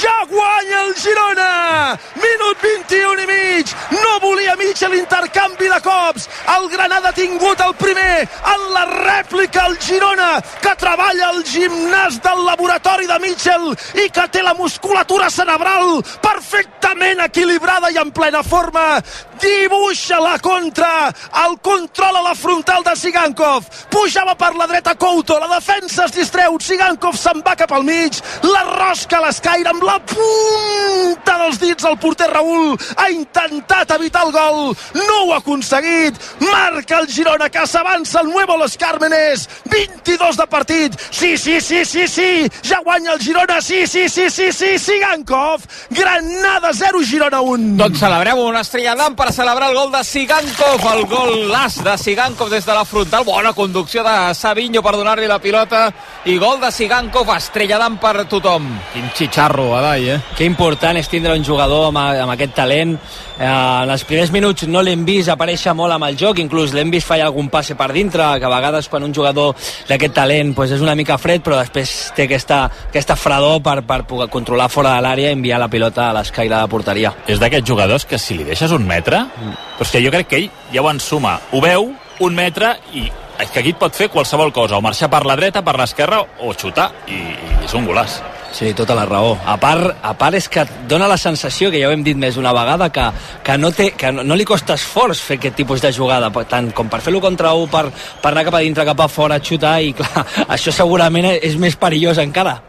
ja 0.00 0.24
guanya 0.28 0.82
el 0.86 0.94
Girona! 0.94 1.98
Minut 2.14 2.58
21 2.62 3.22
i 3.22 3.26
mig. 3.26 3.66
No 3.90 4.20
volia 4.20 4.56
mig 4.56 4.80
l'intercanvi 4.90 5.68
de 5.68 5.80
cops. 5.80 6.28
El 6.56 6.68
Granada 6.68 7.08
ha 7.10 7.12
tingut 7.12 7.60
el 7.60 7.74
primer 7.74 8.22
en 8.54 8.66
la 8.72 8.84
rèplica 8.90 9.66
el 9.66 9.76
Girona 9.78 10.40
que 10.62 10.74
treballa 10.80 11.28
al 11.28 11.42
gimnàs 11.44 12.20
del 12.24 12.44
laboratori 12.46 13.06
de 13.06 13.18
Mitchell 13.22 13.70
i 14.04 14.08
que 14.10 14.26
té 14.30 14.42
la 14.42 14.54
musculatura 14.54 15.30
cerebral 15.30 16.02
perfectament 16.22 17.24
equilibrada 17.26 17.90
i 17.90 18.00
en 18.00 18.12
plena 18.12 18.42
forma. 18.42 19.00
Dibuixa 19.40 20.20
la 20.22 20.38
contra 20.38 21.12
el 21.44 21.58
control 21.60 22.13
a 22.16 22.22
la 22.22 22.34
frontal 22.34 22.82
de 22.84 22.94
Sigankov, 22.96 23.66
pujava 23.90 24.34
per 24.38 24.54
la 24.56 24.66
dreta 24.66 24.94
Couto, 24.94 25.38
la 25.40 25.48
defensa 25.54 26.04
es 26.04 26.12
distreu, 26.14 26.58
Sigankov 26.60 27.16
se'n 27.18 27.42
va 27.46 27.56
cap 27.58 27.72
al 27.74 27.84
mig, 27.86 28.18
la 28.46 28.62
rosca 28.68 29.18
a 29.18 29.24
l'escaire 29.24 29.72
amb 29.72 29.82
la 29.86 29.96
punta 30.10 31.36
dels 31.42 31.58
dits 31.62 31.88
el 31.88 31.98
porter 31.98 32.28
Raül. 32.30 32.76
Ha 32.96 33.08
intentat 33.10 33.94
evitar 33.96 34.24
el 34.26 34.32
gol, 34.34 34.76
no 35.00 35.18
ho 35.24 35.32
ha 35.34 35.40
aconseguit, 35.42 36.18
marca 36.40 37.00
el 37.00 37.08
Girona 37.10 37.50
que 37.50 37.66
s'avança 37.66 38.20
el 38.22 38.30
Nuevo 38.30 38.56
Los 38.56 38.76
Cármenes, 38.76 39.48
22 39.70 40.36
de 40.36 40.46
partit, 40.46 40.98
sí, 41.10 41.36
sí, 41.36 41.60
sí, 41.60 41.84
sí, 41.84 42.06
sí, 42.08 42.48
ja 42.62 42.80
guanya 42.84 43.14
el 43.14 43.20
Girona, 43.20 43.60
sí, 43.60 43.86
sí, 43.86 44.08
sí, 44.08 44.30
sí, 44.30 44.52
sí, 44.52 44.78
Sigankov, 44.78 45.62
Granada 45.90 46.70
0, 46.72 47.02
Girona 47.02 47.40
1. 47.40 47.76
Doncs 47.80 47.98
celebrem 47.98 48.38
una 48.38 48.62
estrella 48.62 48.94
d'am 48.98 49.16
per 49.18 49.32
celebrar 49.32 49.72
el 49.72 49.78
gol 49.78 49.92
de 49.92 50.04
Sigankov, 50.04 50.88
el 50.94 51.06
gol 51.10 51.36
l'as 51.50 51.82
de 51.82 51.98
Sigankov 52.04 52.50
des 52.50 52.66
de 52.66 52.74
la 52.76 52.84
frontal, 52.84 53.24
bona 53.24 53.54
conducció 53.56 54.02
de 54.04 54.34
Savinho 54.36 54.82
per 54.84 54.92
donar-li 54.92 55.24
la 55.24 55.38
pilota 55.40 55.86
i 56.28 56.34
gol 56.36 56.58
de 56.60 56.68
Sigankov, 56.68 57.30
estrella 57.32 57.78
d'am 57.80 57.96
per 57.96 58.26
tothom. 58.28 58.66
Quin 58.92 59.06
xitxarro, 59.16 59.70
Adai, 59.78 60.10
eh? 60.12 60.18
Que 60.36 60.44
important 60.44 61.00
és 61.00 61.08
tindre 61.08 61.32
un 61.32 61.44
jugador 61.46 61.86
amb, 61.88 62.02
amb 62.02 62.34
aquest 62.34 62.52
talent. 62.58 62.92
Eh, 63.38 63.48
en 63.48 63.90
els 63.90 64.04
primers 64.04 64.30
minuts 64.36 64.66
no 64.68 64.82
l'hem 64.84 65.06
vist 65.08 65.32
aparèixer 65.32 65.72
molt 65.74 65.96
amb 65.96 66.04
el 66.10 66.18
joc, 66.20 66.42
inclús 66.44 66.74
l'hem 66.76 66.92
vist 66.92 67.08
fallar 67.08 67.30
algun 67.30 67.48
passe 67.48 67.72
per 67.74 67.88
dintre, 67.96 68.26
que 68.38 68.46
a 68.46 68.52
vegades 68.52 68.90
quan 68.92 69.08
un 69.08 69.14
jugador 69.16 69.56
d'aquest 69.88 70.14
talent 70.14 70.52
pues, 70.54 70.76
és 70.76 70.84
una 70.84 70.94
mica 70.94 71.16
fred, 71.16 71.40
però 71.40 71.56
després 71.62 72.12
té 72.14 72.28
aquesta, 72.28 72.66
aquesta 72.90 73.16
fredor 73.16 73.62
per, 73.64 73.78
per 73.88 74.02
poder 74.04 74.28
controlar 74.28 74.68
fora 74.68 74.92
de 74.98 75.06
l'àrea 75.08 75.32
i 75.32 75.38
enviar 75.38 75.58
la 75.58 75.72
pilota 75.72 76.10
a 76.10 76.14
l'escaire 76.18 76.60
de 76.60 76.68
porteria. 76.68 77.16
És 77.26 77.40
d'aquests 77.40 77.72
jugadors 77.72 78.04
que 78.04 78.20
si 78.20 78.36
li 78.36 78.44
deixes 78.44 78.76
un 78.76 78.84
metre, 78.84 79.24
mm. 79.24 79.73
Però 79.74 79.86
és 79.86 79.92
que 79.92 80.02
jo 80.04 80.12
crec 80.14 80.30
que 80.30 80.42
ell 80.42 80.50
ja 80.72 80.82
ho 80.82 80.90
ensuma. 80.90 81.38
Ho 81.52 81.60
veu, 81.64 81.90
un 82.20 82.34
metre, 82.34 82.76
i 82.94 83.08
és 83.38 83.50
que 83.50 83.60
aquí 83.60 83.74
et 83.74 83.80
pot 83.80 83.94
fer 83.94 84.10
qualsevol 84.12 84.52
cosa, 84.54 84.78
o 84.78 84.84
marxar 84.84 85.10
per 85.10 85.24
la 85.26 85.36
dreta, 85.38 85.64
per 85.66 85.74
l'esquerra, 85.78 86.22
o 86.40 86.54
xutar, 86.54 86.90
i, 87.10 87.18
i 87.18 87.64
és 87.66 87.74
un 87.74 87.86
golaç. 87.88 88.20
Sí, 88.54 88.68
tota 88.78 88.94
la 88.94 89.02
raó. 89.04 89.32
A 89.50 89.56
part, 89.58 89.96
a 89.98 90.12
part 90.14 90.36
és 90.38 90.46
que 90.46 90.62
et 90.62 90.74
dona 90.86 91.08
la 91.10 91.16
sensació, 91.18 91.72
que 91.72 91.80
ja 91.82 91.88
ho 91.88 91.94
hem 91.94 92.04
dit 92.06 92.14
més 92.14 92.36
d'una 92.38 92.52
vegada, 92.54 92.86
que, 92.94 93.08
que, 93.42 93.56
no, 93.58 93.72
té, 93.74 93.88
que 93.98 94.12
no, 94.14 94.22
no 94.22 94.36
li 94.38 94.46
costa 94.46 94.76
esforç 94.78 95.24
fer 95.26 95.40
aquest 95.40 95.58
tipus 95.58 95.82
de 95.82 95.90
jugada, 95.92 96.30
tant 96.46 96.70
com 96.70 96.86
per 96.92 97.02
fer-lo 97.02 97.18
contra 97.24 97.50
un, 97.58 97.66
per, 97.72 97.88
per 98.22 98.30
anar 98.30 98.46
cap 98.46 98.60
a 98.60 98.62
dintre, 98.62 98.86
cap 98.86 99.02
a 99.02 99.10
fora, 99.10 99.40
xutar, 99.42 99.80
i 99.82 99.90
clar, 99.98 100.22
això 100.54 100.70
segurament 100.70 101.32
és 101.34 101.58
més 101.58 101.74
perillós 101.74 102.22
encara. 102.22 102.60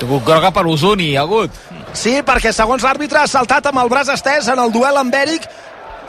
Tugut 0.00 0.24
groga 0.24 0.54
per 0.54 0.64
Usuni, 0.70 1.12
ha 1.18 1.26
hagut. 1.26 1.52
Sí, 1.92 2.14
perquè 2.24 2.54
segons 2.54 2.84
l'àrbitre 2.86 3.20
ha 3.20 3.28
saltat 3.28 3.66
amb 3.68 3.82
el 3.82 3.90
braç 3.92 4.14
estès 4.14 4.48
en 4.48 4.62
el 4.62 4.72
duel 4.72 4.96
amb 4.96 5.14
Eric 5.20 5.44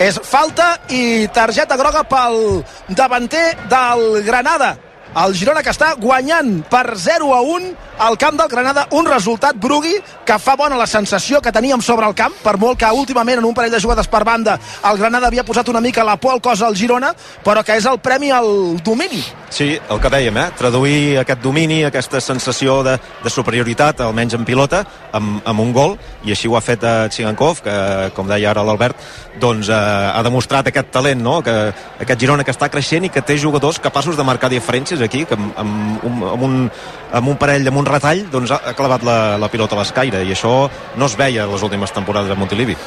és 0.01 0.17
falta 0.25 0.73
i 0.89 1.27
targeta 1.33 1.77
groga 1.77 2.01
pel 2.09 2.63
davanter 2.97 3.51
del 3.69 4.21
Granada. 4.25 4.73
El 5.11 5.33
Girona 5.35 5.59
que 5.59 5.73
està 5.73 5.89
guanyant 5.99 6.61
per 6.71 6.93
0 6.95 7.33
a 7.35 7.41
1 7.43 7.71
al 8.01 8.15
camp 8.17 8.37
del 8.39 8.47
Granada, 8.47 8.85
un 8.95 9.05
resultat 9.05 9.57
brugui 9.59 9.97
que 10.25 10.37
fa 10.39 10.55
bona 10.55 10.77
la 10.79 10.87
sensació 10.87 11.41
que 11.43 11.51
teníem 11.51 11.83
sobre 11.83 12.07
el 12.07 12.15
camp, 12.15 12.33
per 12.41 12.55
molt 12.57 12.79
que 12.79 12.87
últimament 12.95 13.41
en 13.41 13.45
un 13.45 13.53
parell 13.53 13.75
de 13.75 13.81
jugades 13.83 14.07
per 14.07 14.23
banda 14.23 14.55
el 14.87 14.97
Granada 14.97 15.27
havia 15.27 15.43
posat 15.43 15.67
una 15.69 15.81
mica 15.83 16.05
la 16.07 16.15
por 16.15 16.31
al 16.31 16.41
cos 16.41 16.63
al 16.63 16.77
Girona, 16.79 17.11
però 17.43 17.61
que 17.63 17.75
és 17.75 17.85
el 17.85 17.99
premi 17.99 18.31
al 18.31 18.79
domini. 18.81 19.21
Sí, 19.51 19.75
el 19.75 19.99
que 19.99 20.09
dèiem, 20.09 20.37
eh? 20.39 20.47
traduir 20.57 21.19
aquest 21.19 21.41
domini, 21.43 21.81
aquesta 21.83 22.21
sensació 22.23 22.79
de, 22.87 22.95
de 23.21 23.29
superioritat, 23.29 23.99
almenys 24.05 24.37
en 24.39 24.47
pilota, 24.47 24.85
amb, 25.11 25.41
amb 25.43 25.59
un 25.59 25.73
gol, 25.75 25.97
i 26.23 26.31
així 26.31 26.47
ho 26.47 26.55
ha 26.55 26.63
fet 26.63 26.85
a 26.87 27.09
Tsigankov, 27.11 27.59
que, 27.65 27.75
com 28.15 28.31
deia 28.31 28.53
ara 28.53 28.63
l'Albert, 28.63 29.03
doncs 29.43 29.67
eh, 29.67 29.75
ha 29.75 30.23
demostrat 30.23 30.71
aquest 30.71 30.89
talent, 30.95 31.19
no? 31.21 31.41
que, 31.43 31.57
aquest 31.99 32.23
Girona 32.23 32.47
que 32.47 32.55
està 32.55 32.71
creixent 32.71 33.05
i 33.05 33.11
que 33.11 33.21
té 33.21 33.35
jugadors 33.37 33.81
capaços 33.83 34.15
de 34.15 34.23
marcar 34.23 34.49
diferències 34.49 35.00
aquí, 35.07 35.25
que 35.25 35.37
amb, 35.37 35.51
amb, 35.57 36.05
un, 36.07 36.23
amb, 36.29 36.45
un, 36.47 36.57
amb 37.19 37.33
un 37.33 37.37
parell, 37.41 37.67
amb 37.71 37.81
un 37.81 37.89
retall, 37.89 38.25
doncs 38.31 38.53
ha 38.55 38.75
clavat 38.77 39.05
la, 39.07 39.17
la 39.41 39.49
pilota 39.51 39.77
a 39.77 39.81
l'escaire, 39.81 40.23
i 40.25 40.33
això 40.35 40.55
no 40.97 41.09
es 41.09 41.17
veia 41.19 41.47
les 41.49 41.63
últimes 41.67 41.93
temporades 41.95 42.31
a 42.31 42.39
Montilivi. 42.39 42.77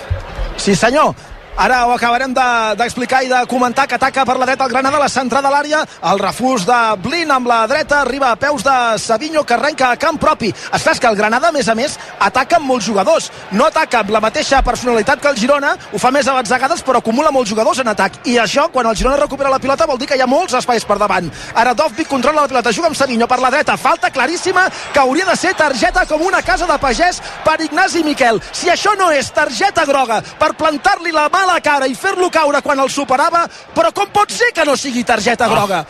Sí 0.57 0.77
senyor, 0.79 1.15
Ara 1.57 1.85
ho 1.87 1.93
acabarem 1.95 2.33
d'explicar 2.35 3.21
de, 3.23 3.27
i 3.27 3.31
de 3.31 3.41
comentar 3.47 3.87
que 3.87 3.95
ataca 3.95 4.25
per 4.27 4.35
la 4.41 4.47
dreta 4.49 4.65
el 4.67 4.73
Granada, 4.73 4.99
la 4.99 5.09
centrada 5.09 5.47
a 5.47 5.53
l'àrea, 5.55 5.85
el 6.11 6.19
refús 6.19 6.65
de 6.67 6.79
Blin 6.99 7.31
amb 7.31 7.47
la 7.47 7.61
dreta, 7.71 8.01
arriba 8.01 8.33
a 8.33 8.37
peus 8.37 8.65
de 8.67 8.75
Savinho 8.99 9.45
que 9.47 9.55
arrenca 9.55 9.93
a 9.93 9.97
camp 9.97 10.19
propi. 10.19 10.51
Estàs 10.75 10.99
que 10.99 11.07
el 11.07 11.15
Granada, 11.15 11.53
a 11.53 11.55
més 11.55 11.69
a 11.71 11.77
més, 11.79 11.95
ataca 12.19 12.59
amb 12.59 12.67
molts 12.67 12.89
jugadors. 12.89 13.31
No 13.53 13.69
ataca 13.69 14.01
amb 14.03 14.11
la 14.11 14.23
mateixa 14.25 14.65
personalitat 14.67 15.23
que 15.23 15.31
el 15.31 15.39
Girona, 15.39 15.77
ho 15.93 16.01
fa 16.03 16.11
més 16.11 16.27
a 16.27 16.35
batzegades, 16.35 16.83
però 16.83 16.99
acumula 16.99 17.31
molts 17.31 17.53
jugadors 17.55 17.79
en 17.85 17.93
atac. 17.93 18.19
I 18.27 18.35
això, 18.43 18.67
quan 18.75 18.91
el 18.91 18.99
Girona 18.99 19.23
recupera 19.23 19.55
la 19.55 19.63
pilota, 19.63 19.87
vol 19.87 20.03
dir 20.03 20.11
que 20.11 20.19
hi 20.19 20.27
ha 20.27 20.31
molts 20.31 20.59
espais 20.59 20.83
per 20.85 20.99
davant. 20.99 21.31
Ara 21.55 21.77
Dovvik 21.79 22.11
controla 22.11 22.43
la 22.43 22.51
pilota, 22.51 22.75
juga 22.75 22.91
amb 22.91 22.99
Savinho 22.99 23.31
per 23.31 23.39
la 23.39 23.53
dreta, 23.55 23.79
falta 23.79 24.11
claríssima 24.11 24.67
que 24.93 25.05
hauria 25.05 25.31
de 25.31 25.39
ser 25.39 25.55
targeta 25.55 26.03
com 26.11 26.27
una 26.27 26.43
casa 26.43 26.67
de 26.67 26.81
pagès 26.83 27.23
per 27.47 27.61
Ignasi 27.63 28.03
Miquel. 28.03 28.43
Si 28.51 28.75
això 28.75 28.99
no 28.99 29.13
és 29.15 29.31
targeta 29.31 29.87
groga 29.87 30.19
per 30.43 30.57
plantar-li 30.59 31.15
la 31.15 31.29
mà 31.31 31.44
a 31.45 31.53
la 31.53 31.61
cara 31.61 31.87
i 31.87 31.95
fer-lo 31.95 32.31
caure 32.33 32.61
quan 32.65 32.81
el 32.81 32.91
superava, 32.91 33.45
però 33.77 33.93
com 33.95 34.11
pot 34.13 34.33
ser 34.33 34.51
que 34.57 34.65
no 34.65 34.77
sigui 34.81 35.05
targeta 35.05 35.49
groga? 35.49 35.85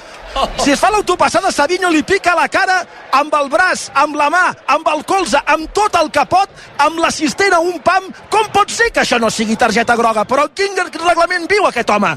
Si 0.58 0.72
es 0.74 0.80
fa 0.80 0.90
l'autopassada, 0.90 1.52
Savinho 1.54 1.90
li 1.94 2.02
pica 2.02 2.34
la 2.34 2.48
cara 2.50 2.80
amb 3.14 3.34
el 3.38 3.48
braç, 3.52 3.86
amb 3.94 4.18
la 4.18 4.28
mà, 4.34 4.44
amb 4.74 4.90
el 4.90 5.04
colze, 5.06 5.38
amb 5.46 5.70
tot 5.76 5.94
el 6.00 6.10
capot, 6.14 6.50
amb 6.82 6.98
l'assistent 6.98 7.54
a 7.54 7.62
un 7.62 7.78
pam. 7.84 8.10
Com 8.30 8.50
pot 8.54 8.74
ser 8.74 8.90
que 8.90 9.04
això 9.04 9.20
no 9.22 9.30
sigui 9.30 9.56
targeta 9.56 9.96
groga? 9.96 10.26
Però 10.26 10.48
quin 10.50 10.74
reglament 11.06 11.46
viu 11.50 11.70
aquest 11.70 11.94
home? 11.94 12.16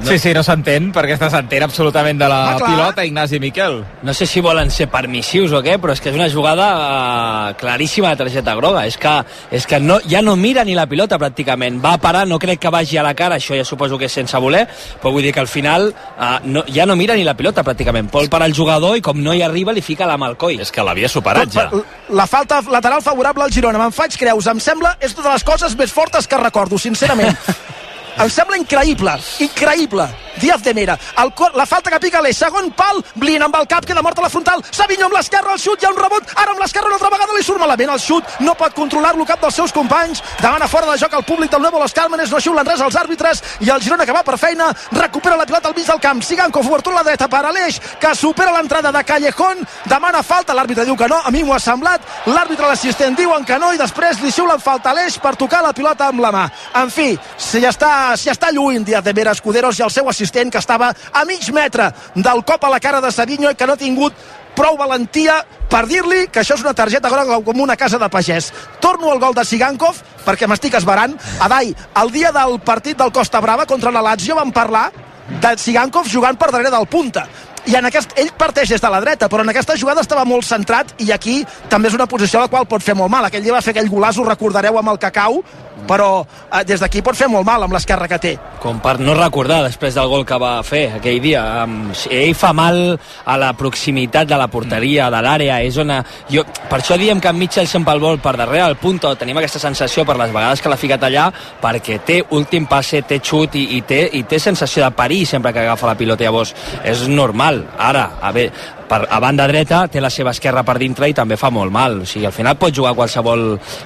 No. 0.00 0.08
Sí, 0.08 0.18
sí, 0.18 0.30
no 0.32 0.40
s'entén, 0.40 0.86
perquè 0.96 1.12
està 1.12 1.28
s'entén 1.28 1.64
absolutament 1.66 2.16
de 2.22 2.28
la 2.30 2.38
ah, 2.54 2.58
pilota, 2.60 3.04
Ignasi 3.04 3.36
Miquel. 3.42 3.82
No 4.06 4.14
sé 4.16 4.24
si 4.24 4.40
volen 4.40 4.70
ser 4.72 4.86
permissius 4.88 5.52
o 5.52 5.60
què, 5.64 5.74
però 5.80 5.92
és 5.92 6.00
que 6.00 6.08
és 6.08 6.16
una 6.16 6.28
jugada 6.32 6.68
uh, 6.72 7.50
claríssima 7.60 8.14
de 8.14 8.20
targeta 8.22 8.54
groga. 8.56 8.86
És 8.88 8.96
que, 9.00 9.12
és 9.52 9.66
que 9.68 9.80
no, 9.80 9.98
ja 10.08 10.22
no 10.24 10.38
mira 10.40 10.64
ni 10.64 10.76
la 10.78 10.86
pilota 10.88 11.18
pràcticament. 11.20 11.82
Va 11.84 11.98
a 11.98 12.00
parar, 12.00 12.24
no 12.30 12.38
crec 12.40 12.62
que 12.62 12.72
vagi 12.72 12.96
a 12.96 13.04
la 13.04 13.12
cara, 13.18 13.36
això 13.36 13.58
ja 13.58 13.66
suposo 13.68 13.98
que 14.00 14.08
és 14.08 14.16
sense 14.16 14.40
voler, 14.40 14.62
però 15.02 15.12
vull 15.12 15.26
dir 15.26 15.34
que 15.36 15.44
al 15.44 15.50
final 15.52 15.90
uh, 15.92 16.38
no, 16.48 16.64
ja 16.72 16.88
no 16.88 16.96
mira 16.96 17.18
ni 17.18 17.26
la 17.28 17.36
pilota 17.36 17.64
pràcticament. 17.66 18.08
Vol 18.14 18.32
parar 18.32 18.48
el 18.48 18.56
jugador 18.56 18.96
i 18.96 19.04
com 19.04 19.20
no 19.20 19.36
hi 19.36 19.44
arriba 19.44 19.76
li 19.76 19.84
fica 19.84 20.08
la 20.08 20.16
mà 20.16 20.30
al 20.32 20.38
coll. 20.40 20.62
És 20.64 20.72
que 20.72 20.86
l'havia 20.86 21.12
superat 21.12 21.52
ja. 21.52 21.68
La 22.16 22.24
falta 22.30 22.62
lateral 22.72 23.04
favorable 23.04 23.44
al 23.44 23.52
Girona. 23.52 23.82
Me'n 23.84 23.92
faig 23.92 24.16
creus. 24.16 24.48
Em 24.48 24.64
sembla 24.64 24.96
és 24.96 25.12
una 25.18 25.28
de 25.28 25.36
les 25.36 25.44
coses 25.44 25.76
més 25.76 25.92
fortes 25.92 26.24
que 26.26 26.40
recordo, 26.40 26.80
sincerament. 26.80 27.36
Em 28.20 28.28
sembla 28.28 28.58
increïble, 28.60 29.14
increïble. 29.40 30.08
Díaz 30.40 30.62
de 30.62 30.72
Mera. 30.74 30.98
El, 31.18 31.32
la 31.54 31.66
falta 31.66 31.90
que 31.90 31.98
pica 32.00 32.20
l'eix. 32.24 32.38
Segon 32.40 32.70
pal, 32.72 33.02
Blin 33.20 33.42
amb 33.44 33.56
el 33.58 33.66
cap, 33.68 33.84
queda 33.84 34.00
mort 34.02 34.18
a 34.18 34.24
la 34.24 34.30
frontal. 34.32 34.62
Savinho 34.72 35.04
amb 35.06 35.16
l'esquerra, 35.16 35.52
el 35.52 35.60
xut, 35.60 35.82
hi 35.82 35.86
ha 35.86 35.90
un 35.92 35.98
rebot. 36.00 36.32
Ara 36.40 36.54
amb 36.54 36.62
l'esquerra 36.62 36.88
una 36.88 36.96
altra 36.96 37.10
vegada 37.12 37.36
li 37.36 37.44
surt 37.44 37.60
malament. 37.60 37.92
El 37.92 38.00
xut 38.00 38.40
no 38.40 38.54
pot 38.56 38.72
controlar-lo 38.76 39.26
cap 39.28 39.42
dels 39.42 39.58
seus 39.60 39.74
companys. 39.76 40.22
Demana 40.40 40.68
fora 40.68 40.88
de 40.90 40.96
joc 41.02 41.16
el 41.18 41.24
públic 41.28 41.52
del 41.52 41.60
Nuevo 41.60 41.80
Los 41.82 41.92
Cármenes. 41.92 42.32
No 42.32 42.40
xiulen 42.40 42.66
res 42.66 42.80
als 42.80 42.96
àrbitres. 42.96 43.42
I 43.60 43.70
el 43.74 43.82
Girona 43.84 44.06
que 44.08 44.16
va 44.16 44.22
per 44.24 44.38
feina 44.40 44.70
recupera 44.92 45.36
la 45.36 45.46
pilota 45.46 45.68
al 45.68 45.76
mig 45.76 45.86
del 45.86 46.00
camp. 46.00 46.22
Sigankov, 46.24 46.70
obertura 46.72 46.96
a 46.96 47.02
la 47.02 47.08
dreta 47.10 47.28
per 47.28 47.44
Aleix, 47.44 47.80
que 48.00 48.14
supera 48.14 48.54
l'entrada 48.56 48.92
de 48.92 49.04
Callejón. 49.04 49.60
Demana 49.92 50.22
falta. 50.22 50.56
L'àrbitre 50.56 50.86
diu 50.88 50.96
que 50.96 51.08
no. 51.08 51.20
A 51.20 51.30
mi 51.30 51.44
m'ho 51.44 51.54
ha 51.54 51.60
semblat. 51.60 52.00
L'àrbitre 52.26 52.68
l'assistent 52.68 53.16
diuen 53.16 53.44
que 53.44 53.58
no 53.58 53.74
i 53.74 53.80
després 53.80 54.22
li 54.24 54.32
xiulen 54.32 54.60
falta 54.60 54.88
a 54.88 54.96
Aleix 54.96 55.18
per 55.20 55.36
tocar 55.36 55.60
la 55.64 55.74
pilota 55.76 56.08
amb 56.08 56.24
la 56.24 56.32
mà. 56.32 56.48
En 56.80 56.88
fi, 56.88 57.12
si 57.36 57.60
ja 57.60 57.74
està, 57.74 58.09
ja 58.18 58.34
està 58.34 58.50
lluint 58.54 58.84
Díaz 58.86 59.04
de 59.04 59.14
Mera 59.14 59.34
Escuderos 59.36 59.78
i 59.78 59.84
el 59.86 59.90
seu 59.94 60.08
assistent 60.10 60.50
que 60.50 60.58
estava 60.58 60.90
a 60.90 61.24
mig 61.24 61.50
metre 61.54 61.90
del 62.14 62.44
cop 62.44 62.64
a 62.64 62.70
la 62.72 62.80
cara 62.80 63.00
de 63.00 63.12
Savinho 63.12 63.50
i 63.50 63.58
que 63.58 63.66
no 63.66 63.76
ha 63.76 63.80
tingut 63.80 64.14
prou 64.56 64.76
valentia 64.76 65.40
per 65.70 65.84
dir-li 65.86 66.26
que 66.32 66.42
això 66.42 66.56
és 66.58 66.64
una 66.64 66.74
targeta 66.74 67.10
groga 67.12 67.38
com 67.44 67.60
una 67.60 67.76
casa 67.78 67.98
de 67.98 68.08
pagès. 68.10 68.50
Torno 68.80 69.12
al 69.12 69.20
gol 69.22 69.36
de 69.36 69.44
Sigankov 69.44 70.00
perquè 70.26 70.48
m'estic 70.50 70.74
esbarant. 70.80 71.14
Adai, 71.40 71.74
el 72.02 72.10
dia 72.10 72.32
del 72.34 72.58
partit 72.60 72.98
del 72.98 73.12
Costa 73.12 73.40
Brava 73.40 73.66
contra 73.66 73.94
la 73.94 74.02
Lazio 74.02 74.36
vam 74.36 74.50
parlar 74.52 74.90
de 75.30 75.54
Sigankov 75.56 76.10
jugant 76.10 76.36
per 76.36 76.50
darrere 76.50 76.74
del 76.74 76.90
punta 76.90 77.28
i 77.68 77.76
en 77.76 77.84
aquest, 77.86 78.14
ell 78.18 78.30
parteix 78.38 78.70
des 78.72 78.80
de 78.80 78.90
la 78.90 79.00
dreta 79.02 79.28
però 79.28 79.44
en 79.44 79.52
aquesta 79.52 79.76
jugada 79.78 80.02
estava 80.04 80.24
molt 80.24 80.46
centrat 80.48 80.94
i 81.04 81.10
aquí 81.12 81.40
també 81.68 81.90
és 81.90 81.96
una 81.96 82.08
posició 82.08 82.40
a 82.40 82.46
la 82.46 82.52
qual 82.52 82.66
pot 82.68 82.82
fer 82.82 82.96
molt 82.96 83.12
mal 83.12 83.26
aquell 83.28 83.44
dia 83.44 83.52
va 83.52 83.60
fer 83.64 83.74
aquell 83.74 83.90
golaç, 83.90 84.18
ho 84.18 84.24
recordareu 84.24 84.78
amb 84.80 84.94
el 84.94 84.98
cacau 85.02 85.42
però 85.88 86.10
eh, 86.22 86.62
des 86.68 86.80
d'aquí 86.80 87.02
pot 87.02 87.18
fer 87.18 87.28
molt 87.32 87.46
mal 87.46 87.66
amb 87.66 87.74
l'esquerra 87.76 88.08
que 88.08 88.20
té. 88.22 88.34
Com 88.62 88.80
per 88.84 88.98
no 89.00 89.14
recordar 89.16 89.62
després 89.66 89.96
del 89.96 90.08
gol 90.08 90.26
que 90.28 90.38
va 90.40 90.52
fer 90.66 90.86
aquell 90.98 91.20
dia. 91.22 91.42
Um, 91.64 91.90
ell 92.10 92.34
fa 92.38 92.52
mal 92.56 92.80
a 93.24 93.36
la 93.40 93.52
proximitat 93.56 94.28
de 94.28 94.38
la 94.40 94.48
porteria, 94.52 95.10
de 95.12 95.22
l'àrea, 95.24 95.60
és 95.66 95.78
on... 95.80 95.92
Jo, 96.30 96.44
per 96.70 96.80
això 96.80 96.98
diem 97.00 97.20
que 97.20 97.30
en 97.32 97.38
Mitchell 97.38 97.68
sempre 97.68 97.96
el 97.96 98.02
vol 98.02 98.20
per 98.22 98.36
darrere 98.38 98.64
al 98.68 98.78
punt, 98.80 99.00
tenim 99.18 99.38
aquesta 99.40 99.62
sensació 99.62 100.04
per 100.06 100.18
les 100.20 100.32
vegades 100.32 100.60
que 100.60 100.70
l'ha 100.70 100.80
ficat 100.80 101.04
allà, 101.08 101.28
perquè 101.60 102.00
té 102.06 102.20
últim 102.36 102.66
passe, 102.70 103.02
té 103.08 103.20
xut 103.24 103.56
i, 103.58 103.66
i, 103.78 103.82
té, 103.86 104.02
i 104.18 104.24
té 104.28 104.38
sensació 104.38 104.84
de 104.84 104.92
perill 104.96 105.26
sempre 105.26 105.54
que 105.56 105.64
agafa 105.64 105.88
la 105.90 105.98
pilota. 105.98 106.24
Llavors, 106.24 106.52
és 106.84 107.06
normal 107.08 107.40
mal. 107.40 107.64
Ara, 107.78 108.18
a, 108.20 108.32
ver, 108.32 108.50
per, 108.90 109.04
a 109.08 109.20
banda 109.22 109.46
dreta 109.46 109.84
té 109.88 110.00
la 110.02 110.10
seva 110.10 110.32
esquerra 110.34 110.64
per 110.66 110.74
dintre 110.82 111.06
i 111.08 111.14
també 111.14 111.36
fa 111.38 111.48
molt 111.54 111.70
mal. 111.70 112.00
O 112.02 112.06
sigui, 112.08 112.26
al 112.26 112.34
final 112.34 112.56
pot 112.58 112.74
jugar 112.74 112.90
a 112.92 112.98
qualsevol 112.98 113.44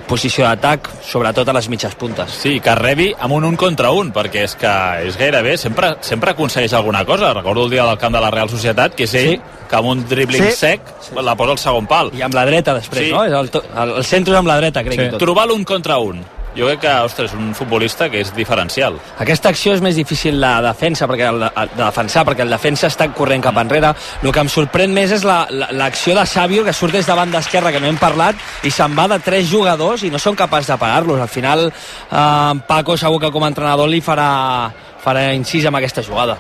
posició 0.09 0.47
d'atac, 0.49 0.89
sobretot 1.05 1.49
a 1.53 1.55
les 1.59 1.69
mitges 1.69 1.95
puntes. 2.01 2.33
Sí, 2.41 2.57
que 2.65 2.75
rebi 2.79 3.11
amb 3.19 3.37
un 3.37 3.45
un 3.45 3.57
contra 3.61 3.91
un, 3.93 4.13
perquè 4.17 4.47
és 4.49 4.57
que 4.57 4.73
és 5.05 5.19
gairebé, 5.21 5.59
sempre, 5.61 5.95
sempre 6.01 6.33
aconsegueix 6.33 6.73
alguna 6.73 7.05
cosa. 7.05 7.35
Recordo 7.37 7.67
el 7.67 7.71
dia 7.77 7.85
del 7.85 7.99
camp 8.01 8.15
de 8.17 8.23
la 8.25 8.31
Real 8.33 8.49
Societat, 8.49 8.95
que 8.97 9.05
és 9.05 9.15
ell, 9.21 9.35
sí. 9.37 9.41
que 9.69 9.77
amb 9.77 9.93
un 9.93 10.07
dribbling 10.09 10.49
Sí. 10.51 10.57
sec 10.57 10.81
la 11.21 11.37
posa 11.37 11.53
al 11.53 11.59
segon 11.59 11.87
pal. 11.87 12.11
I 12.17 12.23
amb 12.23 12.35
la 12.35 12.47
dreta 12.47 12.75
després, 12.75 13.07
Sí. 13.09 13.13
no? 13.13 13.25
És 13.25 13.33
el, 13.33 13.51
el, 13.77 13.97
el 13.99 14.05
centre 14.05 14.33
és 14.35 14.39
amb 14.39 14.49
la 14.49 14.57
dreta, 14.57 14.83
crec. 14.83 14.99
Sí. 14.99 15.07
i 15.07 15.11
tot. 15.11 15.21
Trobar 15.21 15.47
l'un 15.47 15.65
contra 15.65 15.99
un. 15.99 16.25
Jo 16.57 16.69
crec 16.69 16.81
que, 16.85 16.91
ostres, 17.03 17.33
un 17.35 17.49
futbolista 17.55 18.07
que 18.09 18.21
és 18.23 18.29
diferencial. 18.35 18.95
Aquesta 19.19 19.49
acció 19.51 19.73
és 19.75 19.81
més 19.83 19.97
difícil 19.99 20.37
de 20.39 20.53
defensa 20.63 21.09
perquè 21.11 21.27
el, 21.33 21.41
de 21.43 21.81
defensar 21.81 22.23
perquè 22.29 22.45
el 22.47 22.53
defensa 22.55 22.87
està 22.87 23.09
corrent 23.13 23.43
cap 23.43 23.59
enrere. 23.59 23.91
El 24.23 24.31
que 24.31 24.45
em 24.45 24.51
sorprèn 24.53 24.95
més 24.95 25.11
és 25.11 25.25
la- 25.27 25.49
la- 25.51 25.73
l'acció 25.75 26.15
de 26.15 26.23
Sàvio 26.31 26.63
que 26.65 26.73
surt 26.73 26.93
des 26.95 27.07
de 27.11 27.15
banda 27.19 27.41
esquerra 27.43 27.73
que 27.73 27.81
no 27.81 27.89
hem 27.91 27.99
parlat 27.99 28.37
i 28.63 28.71
se'n 28.71 28.95
va 28.97 29.09
de 29.09 29.19
tres 29.19 29.51
jugadors 29.51 30.05
i 30.05 30.11
no 30.15 30.19
són 30.23 30.37
capaços 30.37 30.69
de 30.69 30.79
parar-los. 30.79 31.21
Al 31.21 31.29
final 31.29 31.67
eh, 31.73 32.53
Paco 32.69 32.97
segur 32.97 33.19
que 33.21 33.33
com 33.33 33.43
a 33.43 33.49
entrenador 33.49 33.89
li 33.89 34.01
farà, 34.01 34.71
farà 35.05 35.33
incís 35.35 35.67
amb 35.67 35.77
aquesta 35.83 36.03
jugada. 36.07 36.39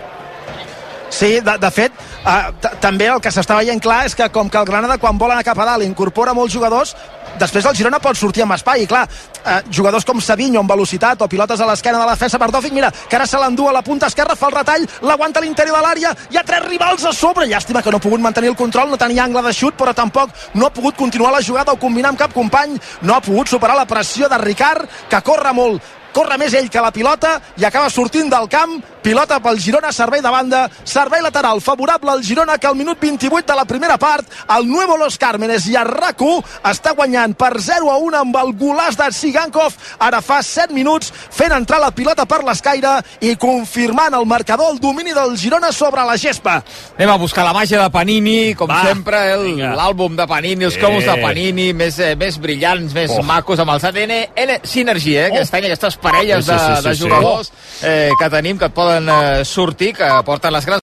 Sí, 1.15 1.39
de, 1.41 1.53
de 1.63 1.71
fet, 1.71 1.93
eh, 2.27 2.71
també 2.81 3.07
el 3.07 3.21
que 3.23 3.31
s'està 3.31 3.55
veient 3.61 3.79
clar 3.83 4.01
és 4.07 4.15
que 4.19 4.27
com 4.35 4.49
que 4.51 4.59
el 4.59 4.65
Granada 4.67 4.97
quan 4.99 5.19
vol 5.19 5.31
anar 5.31 5.45
cap 5.47 5.59
a 5.63 5.67
dalt 5.69 5.85
incorpora 5.87 6.33
molts 6.35 6.53
jugadors, 6.55 6.97
després 7.39 7.67
el 7.67 7.77
Girona 7.77 8.01
pot 8.03 8.17
sortir 8.19 8.45
amb 8.45 8.55
espai, 8.57 8.85
i 8.85 8.87
clar, 8.91 9.05
eh, 9.45 9.61
jugadors 9.71 10.05
com 10.05 10.21
Savinho 10.21 10.61
amb 10.61 10.71
velocitat 10.71 11.23
o 11.23 11.29
pilotes 11.29 11.61
a 11.61 11.67
l'esquena 11.67 11.99
de 11.99 12.07
la 12.07 12.15
defensa 12.15 12.39
per 12.39 12.51
Dòfic, 12.51 12.73
mira, 12.73 12.91
que 12.91 13.17
ara 13.17 13.27
se 13.27 13.39
l'endú 13.39 13.69
a 13.69 13.73
la 13.73 13.83
punta 13.83 14.07
esquerra, 14.07 14.37
fa 14.37 14.49
el 14.51 14.57
retall, 14.59 14.87
l'aguanta 15.03 15.41
a 15.41 15.43
l'interior 15.43 15.77
de 15.77 15.83
l'àrea, 15.83 16.15
hi 16.31 16.39
ha 16.39 16.45
tres 16.45 16.65
rivals 16.69 17.05
a 17.05 17.13
sobre, 17.13 17.47
llàstima 17.47 17.83
que 17.83 17.91
no 17.91 17.99
ha 17.99 18.07
pogut 18.07 18.21
mantenir 18.21 18.51
el 18.51 18.57
control, 18.57 18.91
no 18.91 19.01
tenia 19.01 19.25
angle 19.25 19.43
de 19.43 19.53
xut, 19.53 19.75
però 19.77 19.95
tampoc 19.95 20.31
no 20.55 20.67
ha 20.67 20.75
pogut 20.75 20.97
continuar 20.97 21.33
la 21.33 21.43
jugada 21.43 21.73
o 21.73 21.81
combinar 21.81 22.11
amb 22.15 22.19
cap 22.19 22.33
company, 22.33 22.79
no 23.03 23.15
ha 23.15 23.21
pogut 23.21 23.49
superar 23.49 23.77
la 23.77 23.87
pressió 23.87 24.29
de 24.29 24.39
Ricard, 24.39 24.89
que 25.09 25.23
corre 25.23 25.53
molt, 25.53 25.83
corre 26.15 26.39
més 26.39 26.55
ell 26.55 26.71
que 26.71 26.83
la 26.83 26.93
pilota 26.95 27.41
i 27.59 27.65
acaba 27.67 27.91
sortint 27.91 28.31
del 28.31 28.49
camp, 28.49 28.79
pilota 29.05 29.37
pel 29.45 29.59
Girona, 29.61 29.91
servei 29.93 30.23
de 30.25 30.31
banda, 30.33 30.63
servei 30.89 31.21
lateral 31.21 31.61
favorable 31.61 32.11
al 32.11 32.23
Girona 32.25 32.57
que 32.59 32.67
al 32.67 32.75
minut 32.75 32.97
28 33.01 33.45
de 33.47 33.55
la 33.59 33.67
primera 33.69 33.99
part 34.01 34.25
el 34.57 34.67
Nuevo 34.67 34.97
Los 34.97 35.19
Cármenes 35.21 35.67
i 35.69 35.75
el 35.77 35.91
RAC1 35.93 36.39
està 36.71 36.95
guanyant 36.97 37.35
per 37.37 37.53
0 37.61 37.91
a 37.93 37.99
1 38.01 38.17
amb 38.23 38.39
el 38.41 38.55
golaç 38.57 38.97
de 38.97 39.11
Sigankov 39.13 39.77
ara 40.01 40.23
fa 40.25 40.41
7 40.43 40.73
minuts 40.73 41.13
fent 41.31 41.53
entrar 41.53 41.83
la 41.83 41.91
pilota 41.93 42.25
per 42.25 42.41
l'escaire 42.49 42.95
i 43.21 43.35
confirmant 43.37 44.17
el 44.17 44.25
marcador 44.27 44.73
el 44.73 44.81
domini 44.81 45.13
del 45.13 45.37
Girona 45.37 45.71
sobre 45.73 46.01
la 46.09 46.17
gespa 46.17 46.63
Anem 46.97 47.11
a 47.13 47.19
buscar 47.21 47.45
la 47.45 47.53
màgia 47.53 47.83
de 47.83 47.91
Panini, 47.93 48.55
com 48.55 48.71
Va, 48.71 48.81
sempre, 48.87 49.21
el- 49.35 49.59
l'àlbum 49.77 50.17
de 50.17 50.27
Panini, 50.27 50.65
els 50.65 50.77
Eh. 50.77 50.81
cromos 50.81 51.05
de 51.05 51.17
Panini, 51.21 51.73
més, 51.75 51.99
eh, 51.99 52.15
més 52.17 52.39
brillants, 52.41 52.95
més 52.95 53.11
Oh. 53.11 53.23
macos, 53.23 53.59
amb 53.59 53.71
els 53.73 53.85
ADN 53.85 54.31
N 54.37 54.61
Synergy, 54.63 55.17
eh? 55.17 55.27
Aquest 55.27 55.53
any, 55.55 55.65
aquestes 55.67 55.97
parelles 55.97 56.45
Sí, 56.47 56.51
sí, 56.53 56.59
sí, 56.59 56.71
de, 56.71 56.77
sí, 56.77 56.89
de 56.89 56.95
sí. 56.95 57.03
jugadors 57.03 57.53
eh, 57.83 58.11
que 58.19 58.31
tenim, 58.31 58.57
que 58.59 58.65
et 58.67 58.73
poden 58.73 58.94
eh, 59.03 59.45
sortir, 59.45 59.95
que 59.95 60.09
porten 60.25 60.53
les 60.53 60.65
grans 60.67 60.73